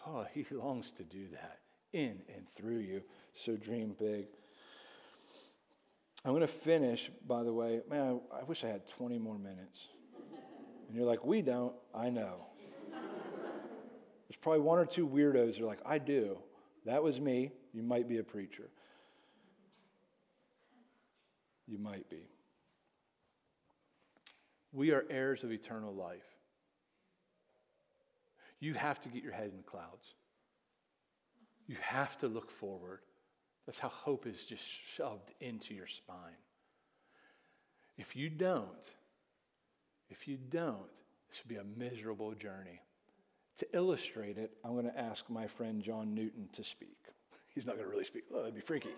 Oh, 0.08 0.26
he 0.34 0.45
longs 0.51 0.91
to 0.91 1.03
do 1.03 1.28
that 1.32 1.60
in 1.91 2.22
and 2.34 2.47
through 2.47 2.80
you. 2.80 3.01
So 3.34 3.58
dream 3.58 3.95
big. 3.99 4.28
I'm 6.24 6.32
going 6.32 6.41
to 6.41 6.47
finish, 6.47 7.12
by 7.26 7.43
the 7.43 7.53
way. 7.53 7.82
Man, 7.89 8.22
I 8.34 8.43
wish 8.43 8.64
I 8.64 8.68
had 8.68 8.88
20 8.88 9.18
more 9.20 9.38
minutes. 9.38 9.88
And 10.88 10.95
you're 10.95 11.05
like, 11.05 11.26
we 11.26 11.41
don't. 11.41 11.74
I 11.93 12.10
know. 12.10 12.45
There's 12.91 14.38
probably 14.41 14.62
one 14.62 14.80
or 14.80 14.86
two 14.86 15.08
weirdos 15.08 15.58
who 15.58 15.64
are 15.66 15.68
like, 15.68 15.82
I 15.86 15.97
do. 15.97 16.38
That 16.86 17.03
was 17.03 17.20
me. 17.20 17.51
You 17.74 17.84
might 17.84 18.08
be 18.08 18.18
a 18.18 18.24
preacher. 18.24 18.70
You 21.68 21.78
might 21.78 22.10
be. 22.10 22.30
We 24.72 24.91
are 24.91 25.05
heirs 25.10 25.43
of 25.43 25.51
eternal 25.51 25.93
life. 25.93 26.37
You 28.60 28.74
have 28.74 28.99
to 29.01 29.10
get 29.10 29.24
your 29.24 29.34
head 29.34 29.49
in 29.51 29.58
the 29.58 29.64
clouds. 29.64 30.16
You 31.68 31.76
have 31.82 32.18
to 32.20 32.28
look 32.28 32.49
forward. 32.49 32.99
That's 33.66 33.80
how 33.80 33.89
hope 33.89 34.26
is 34.26 34.45
just 34.45 34.64
shoved 34.64 35.34
into 35.41 35.74
your 35.74 35.88
spine. 35.88 36.18
If 37.97 38.16
you 38.16 38.30
don't, 38.30 38.68
if 40.10 40.28
you 40.28 40.38
don't, 40.38 40.78
this 41.30 41.41
would 41.43 41.49
be 41.49 41.58
a 41.58 41.64
miserable 41.64 42.34
journey. 42.34 42.82
To 43.58 43.68
illustrate 43.74 44.38
it, 44.38 44.51
I'm 44.64 44.74
going 44.74 44.86
to 44.86 44.97
ask 44.97 45.30
my 45.30 45.47
friend 45.47 45.82
John 45.82 46.14
Newton 46.14 46.47
to 46.53 46.64
speak. 46.64 46.97
He's 47.53 47.66
not 47.66 47.76
going 47.76 47.86
to 47.86 47.91
really 47.91 48.05
speak. 48.05 48.24
Oh, 48.34 48.38
that'd 48.38 48.53
be 48.55 48.62
freaky. 48.62 48.91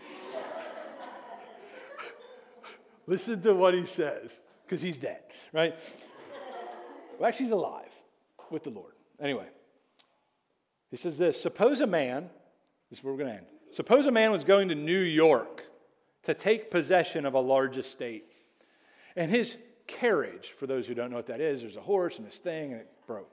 Listen 3.07 3.41
to 3.41 3.55
what 3.55 3.73
he 3.73 3.85
says, 3.85 4.39
because 4.63 4.81
he's 4.81 4.97
dead, 4.97 5.23
right? 5.53 5.75
Well, 7.17 7.27
actually, 7.27 7.45
he's 7.45 7.53
alive 7.53 7.91
with 8.51 8.63
the 8.63 8.69
Lord. 8.69 8.93
Anyway, 9.21 9.47
he 10.89 10.97
says 10.97 11.17
this 11.17 11.41
Suppose 11.41 11.81
a 11.81 11.87
man, 11.87 12.29
this 12.89 12.99
is 12.99 13.03
where 13.03 13.13
we're 13.13 13.19
going 13.19 13.31
to 13.31 13.37
end. 13.37 13.47
Suppose 13.71 14.05
a 14.05 14.11
man 14.11 14.31
was 14.31 14.43
going 14.43 14.69
to 14.69 14.75
New 14.75 15.01
York 15.01 15.63
to 16.23 16.33
take 16.33 16.71
possession 16.71 17.25
of 17.25 17.33
a 17.33 17.39
large 17.39 17.77
estate, 17.77 18.25
and 19.15 19.29
his 19.29 19.57
carriage, 19.87 20.53
for 20.57 20.67
those 20.67 20.87
who 20.87 20.93
don't 20.93 21.09
know 21.09 21.17
what 21.17 21.27
that 21.27 21.41
is, 21.41 21.61
there's 21.61 21.75
a 21.75 21.81
horse 21.81 22.17
and 22.17 22.27
this 22.27 22.37
thing, 22.37 22.71
and 22.71 22.81
it 22.81 22.89
broke. 23.07 23.31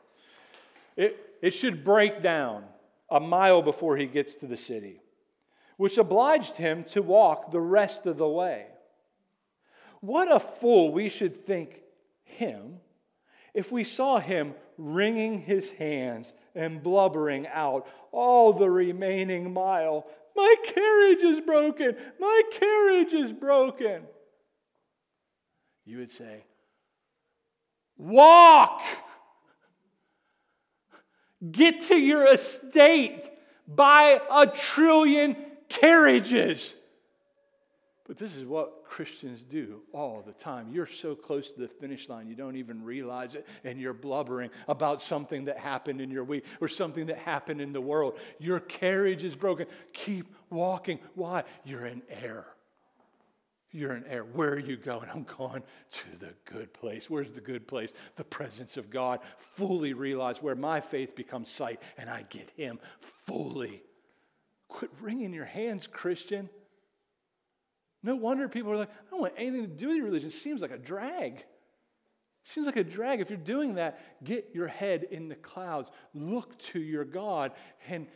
It, 0.97 1.39
it 1.43 1.51
should 1.51 1.85
break 1.85 2.23
down 2.23 2.65
a 3.11 3.21
mile 3.21 3.63
before 3.63 3.97
he 3.97 4.07
gets 4.07 4.35
to 4.37 4.47
the 4.47 4.57
city, 4.57 5.01
which 5.77 5.99
obliged 5.99 6.57
him 6.57 6.85
to 6.85 7.03
walk 7.03 7.51
the 7.51 7.61
rest 7.61 8.07
of 8.07 8.17
the 8.17 8.29
way. 8.29 8.67
What 10.01 10.35
a 10.35 10.41
fool 10.41 10.93
we 10.93 11.09
should 11.09 11.37
think 11.37 11.81
him 12.25 12.81
if 13.57 13.73
we 13.73 13.83
saw 13.85 14.19
him 14.19 14.55
wringing 14.77 15.39
his 15.39 15.73
hands 15.73 16.35
and 16.55 16.83
blubbering 16.83 17.47
out 17.49 17.89
all 18.13 18.53
the 18.53 18.69
remaining 18.69 19.53
mile. 19.53 20.07
My 20.37 20.55
carriage 20.63 21.23
is 21.23 21.41
broken. 21.41 21.97
My 22.21 22.43
carriage 22.53 23.15
is 23.15 23.33
broken. 23.33 24.03
You 25.87 25.99
would 25.99 26.11
say, 26.11 26.45
Walk! 27.97 28.83
Get 31.51 31.81
to 31.89 31.97
your 31.97 32.31
estate. 32.31 33.31
Buy 33.67 34.21
a 34.31 34.47
trillion 34.47 35.35
carriages. 35.71 36.75
But 38.07 38.19
this 38.19 38.37
is 38.37 38.45
what 38.45 38.76
Christians 38.89 39.43
do 39.43 39.83
all 39.93 40.23
the 40.25 40.33
time. 40.33 40.69
You're 40.71 40.87
so 40.87 41.15
close 41.15 41.51
to 41.51 41.61
the 41.61 41.69
finish 41.69 42.09
line, 42.09 42.29
you 42.29 42.35
don't 42.35 42.57
even 42.57 42.83
realize 42.83 43.35
it, 43.35 43.47
and 43.65 43.81
you're 43.81 43.93
blubbering 43.93 44.51
about 44.69 45.03
something 45.03 45.47
that 45.47 45.59
happened 45.59 46.01
in 46.01 46.11
your 46.11 46.25
week 46.25 46.45
or 46.61 46.69
something 46.69 47.07
that 47.07 47.19
happened 47.19 47.61
in 47.61 47.73
the 47.73 47.81
world. 47.81 48.19
Your 48.39 48.61
carriage 48.61 49.25
is 49.25 49.37
broken. 49.37 49.67
Keep 49.93 50.35
walking. 50.51 50.99
Why? 51.15 51.45
You're 51.65 51.87
in 51.87 52.03
error. 52.09 52.47
You're 53.73 53.95
in 53.95 54.07
error. 54.07 54.27
Where 54.33 54.55
are 54.55 54.59
you 54.59 54.77
going? 54.77 55.11
I'm 55.13 55.25
going 55.25 55.63
to 55.91 56.19
the 56.19 56.33
good 56.45 56.73
place. 56.73 57.11
Where's 57.11 57.33
the 57.33 57.41
good 57.41 57.67
place? 57.67 57.91
The 58.17 58.25
presence 58.25 58.77
of 58.77 58.89
God. 58.89 59.21
Fully 59.37 59.93
realize 59.93 60.41
where 60.41 60.55
my 60.55 60.81
faith 60.81 61.15
becomes 61.15 61.51
sight 61.51 61.83
and 61.99 62.09
I 62.09 62.25
get 62.31 62.51
Him 62.57 62.79
fully. 63.01 63.83
Quit 64.69 64.91
wringing 65.01 65.35
your 65.35 65.45
hands, 65.45 65.87
Christian. 65.87 66.49
No 68.03 68.17
wonder 68.17 68.49
people 68.49 68.73
are 68.73 68.77
like, 68.77 68.91
I 68.91 69.11
don't 69.11 69.21
want 69.21 69.35
anything 69.37 69.63
to 69.63 69.67
do 69.67 69.89
with 69.89 69.97
your 69.97 70.07
religion. 70.07 70.29
It 70.29 70.33
seems 70.33 70.63
like 70.63 70.71
a 70.71 70.79
drag. 70.79 71.45
Seems 72.45 72.67
like 72.67 72.77
a 72.77 72.85
drag. 72.85 73.21
If 73.21 73.31
you're 73.31 73.39
doing 73.39 73.75
that, 73.75 73.99
get 74.23 74.51
your 74.55 74.69
head 74.69 75.05
in 75.11 75.29
the 75.29 75.35
clouds. 75.35 75.91
Look 76.15 76.57
to 76.59 76.79
your 76.79 77.05
God 77.05 77.51
and, 77.89 78.07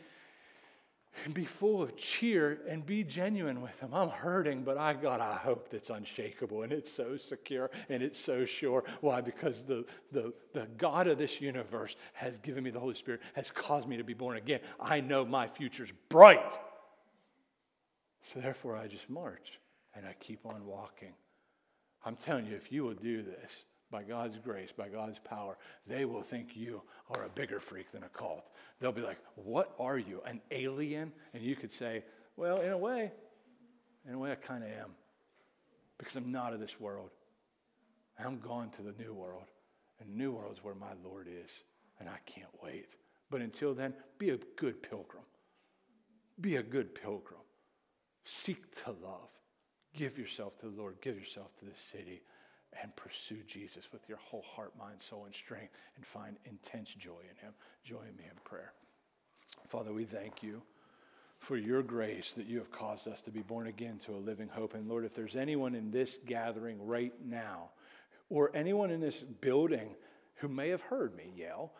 and 1.25 1.33
be 1.33 1.43
full 1.43 1.83
of 1.83 1.97
cheer 1.97 2.61
and 2.69 2.85
be 2.85 3.03
genuine 3.03 3.61
with 3.61 3.77
Him. 3.81 3.93
I'm 3.93 4.07
hurting, 4.07 4.63
but 4.63 4.77
I 4.77 4.93
got 4.93 5.19
a 5.19 5.35
hope 5.35 5.69
that's 5.69 5.89
unshakable 5.89 6.63
and 6.63 6.71
it's 6.71 6.89
so 6.89 7.17
secure 7.17 7.69
and 7.89 8.01
it's 8.01 8.17
so 8.17 8.45
sure. 8.45 8.85
Why? 9.01 9.19
Because 9.19 9.63
the, 9.63 9.85
the, 10.13 10.31
the 10.53 10.67
God 10.77 11.07
of 11.07 11.17
this 11.17 11.41
universe 11.41 11.97
has 12.13 12.39
given 12.39 12.63
me 12.63 12.69
the 12.69 12.79
Holy 12.79 12.95
Spirit, 12.95 13.19
has 13.33 13.51
caused 13.51 13.89
me 13.89 13.97
to 13.97 14.05
be 14.05 14.13
born 14.13 14.37
again. 14.37 14.61
I 14.79 15.01
know 15.01 15.25
my 15.25 15.47
future's 15.47 15.91
bright. 16.07 16.57
So 18.33 18.39
therefore, 18.39 18.77
I 18.77 18.87
just 18.87 19.09
march 19.09 19.59
and 19.95 20.05
I 20.05 20.13
keep 20.19 20.45
on 20.45 20.65
walking. 20.65 21.13
I'm 22.05 22.15
telling 22.15 22.45
you, 22.45 22.55
if 22.55 22.71
you 22.71 22.83
will 22.83 22.93
do 22.93 23.21
this 23.21 23.65
by 23.91 24.03
God's 24.03 24.37
grace, 24.37 24.71
by 24.75 24.87
God's 24.87 25.19
power, 25.19 25.57
they 25.85 26.05
will 26.05 26.23
think 26.23 26.55
you 26.55 26.81
are 27.15 27.25
a 27.25 27.29
bigger 27.29 27.59
freak 27.59 27.91
than 27.91 28.03
a 28.03 28.09
cult. 28.09 28.49
They'll 28.79 28.91
be 28.91 29.01
like, 29.01 29.19
What 29.35 29.75
are 29.79 29.97
you, 29.97 30.21
an 30.25 30.41
alien? 30.49 31.11
And 31.33 31.43
you 31.43 31.55
could 31.55 31.71
say, 31.71 32.03
Well, 32.37 32.61
in 32.61 32.71
a 32.71 32.77
way, 32.77 33.11
in 34.07 34.13
a 34.15 34.17
way, 34.17 34.31
I 34.31 34.35
kind 34.35 34.63
of 34.63 34.69
am. 34.69 34.91
Because 35.97 36.15
I'm 36.15 36.31
not 36.31 36.53
of 36.53 36.59
this 36.59 36.79
world. 36.79 37.11
I'm 38.17 38.39
gone 38.39 38.69
to 38.71 38.81
the 38.81 38.93
new 39.03 39.13
world. 39.13 39.45
And 39.99 40.09
the 40.09 40.17
new 40.17 40.31
world 40.31 40.53
is 40.53 40.63
where 40.63 40.73
my 40.73 40.93
Lord 41.03 41.27
is. 41.27 41.49
And 41.99 42.09
I 42.09 42.17
can't 42.25 42.47
wait. 42.63 42.95
But 43.29 43.41
until 43.41 43.73
then, 43.75 43.93
be 44.17 44.31
a 44.31 44.37
good 44.55 44.81
pilgrim. 44.81 45.23
Be 46.39 46.55
a 46.55 46.63
good 46.63 46.95
pilgrim. 46.95 47.41
Seek 48.23 48.75
to 48.83 48.91
love. 48.91 49.29
Give 49.95 50.17
yourself 50.17 50.57
to 50.59 50.67
the 50.67 50.81
Lord, 50.81 50.95
give 51.01 51.17
yourself 51.17 51.55
to 51.59 51.65
the 51.65 51.75
city, 51.75 52.21
and 52.81 52.95
pursue 52.95 53.39
Jesus 53.47 53.91
with 53.91 54.07
your 54.07 54.17
whole 54.17 54.43
heart, 54.55 54.71
mind, 54.77 55.01
soul, 55.01 55.25
and 55.25 55.35
strength, 55.35 55.73
and 55.97 56.05
find 56.05 56.37
intense 56.45 56.93
joy 56.93 57.19
in 57.29 57.45
Him. 57.45 57.53
Join 57.83 58.15
me 58.17 58.23
in 58.23 58.37
prayer. 58.45 58.71
Father, 59.67 59.91
we 59.91 60.05
thank 60.05 60.41
you 60.41 60.61
for 61.39 61.57
your 61.57 61.81
grace 61.81 62.33
that 62.33 62.45
you 62.45 62.59
have 62.59 62.71
caused 62.71 63.07
us 63.07 63.21
to 63.21 63.31
be 63.31 63.41
born 63.41 63.67
again 63.67 63.97
to 63.97 64.13
a 64.13 64.17
living 64.17 64.47
hope. 64.47 64.75
And 64.75 64.87
Lord, 64.87 65.05
if 65.05 65.15
there's 65.15 65.35
anyone 65.35 65.75
in 65.75 65.91
this 65.91 66.19
gathering 66.25 66.85
right 66.85 67.13
now, 67.25 67.71
or 68.29 68.49
anyone 68.55 68.91
in 68.91 69.01
this 69.01 69.19
building 69.19 69.89
who 70.35 70.47
may 70.47 70.69
have 70.69 70.81
heard 70.81 71.15
me 71.15 71.31
yell, 71.35 71.73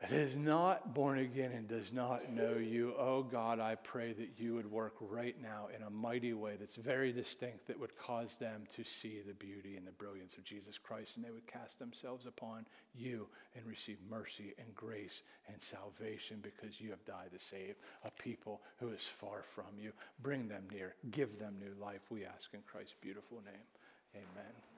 that 0.00 0.12
is 0.12 0.34
not 0.34 0.94
born 0.94 1.18
again 1.18 1.52
and 1.52 1.68
does 1.68 1.92
not 1.92 2.32
know 2.32 2.54
you, 2.54 2.94
oh 2.98 3.22
God, 3.22 3.60
I 3.60 3.74
pray 3.74 4.14
that 4.14 4.30
you 4.38 4.54
would 4.54 4.70
work 4.70 4.94
right 4.98 5.36
now 5.42 5.68
in 5.76 5.82
a 5.82 5.90
mighty 5.90 6.32
way 6.32 6.56
that's 6.58 6.76
very 6.76 7.12
distinct 7.12 7.66
that 7.66 7.78
would 7.78 7.94
cause 7.98 8.38
them 8.38 8.62
to 8.76 8.82
see 8.82 9.20
the 9.26 9.34
beauty 9.34 9.76
and 9.76 9.86
the 9.86 9.92
brilliance 9.92 10.38
of 10.38 10.44
Jesus 10.44 10.78
Christ 10.78 11.16
and 11.16 11.24
they 11.24 11.30
would 11.30 11.46
cast 11.46 11.78
themselves 11.78 12.24
upon 12.24 12.64
you 12.94 13.28
and 13.54 13.66
receive 13.66 13.98
mercy 14.08 14.54
and 14.58 14.74
grace 14.74 15.22
and 15.48 15.60
salvation 15.60 16.38
because 16.42 16.80
you 16.80 16.88
have 16.90 17.04
died 17.04 17.30
to 17.32 17.44
save 17.44 17.74
a 18.02 18.10
people 18.10 18.62
who 18.78 18.88
is 18.88 19.02
far 19.02 19.42
from 19.54 19.78
you. 19.78 19.92
Bring 20.22 20.48
them 20.48 20.64
near, 20.72 20.94
give 21.10 21.38
them 21.38 21.56
new 21.60 21.74
life, 21.78 22.00
we 22.08 22.24
ask 22.24 22.48
in 22.54 22.60
Christ's 22.62 22.94
beautiful 23.02 23.42
name. 23.44 23.66
Amen. 24.14 24.69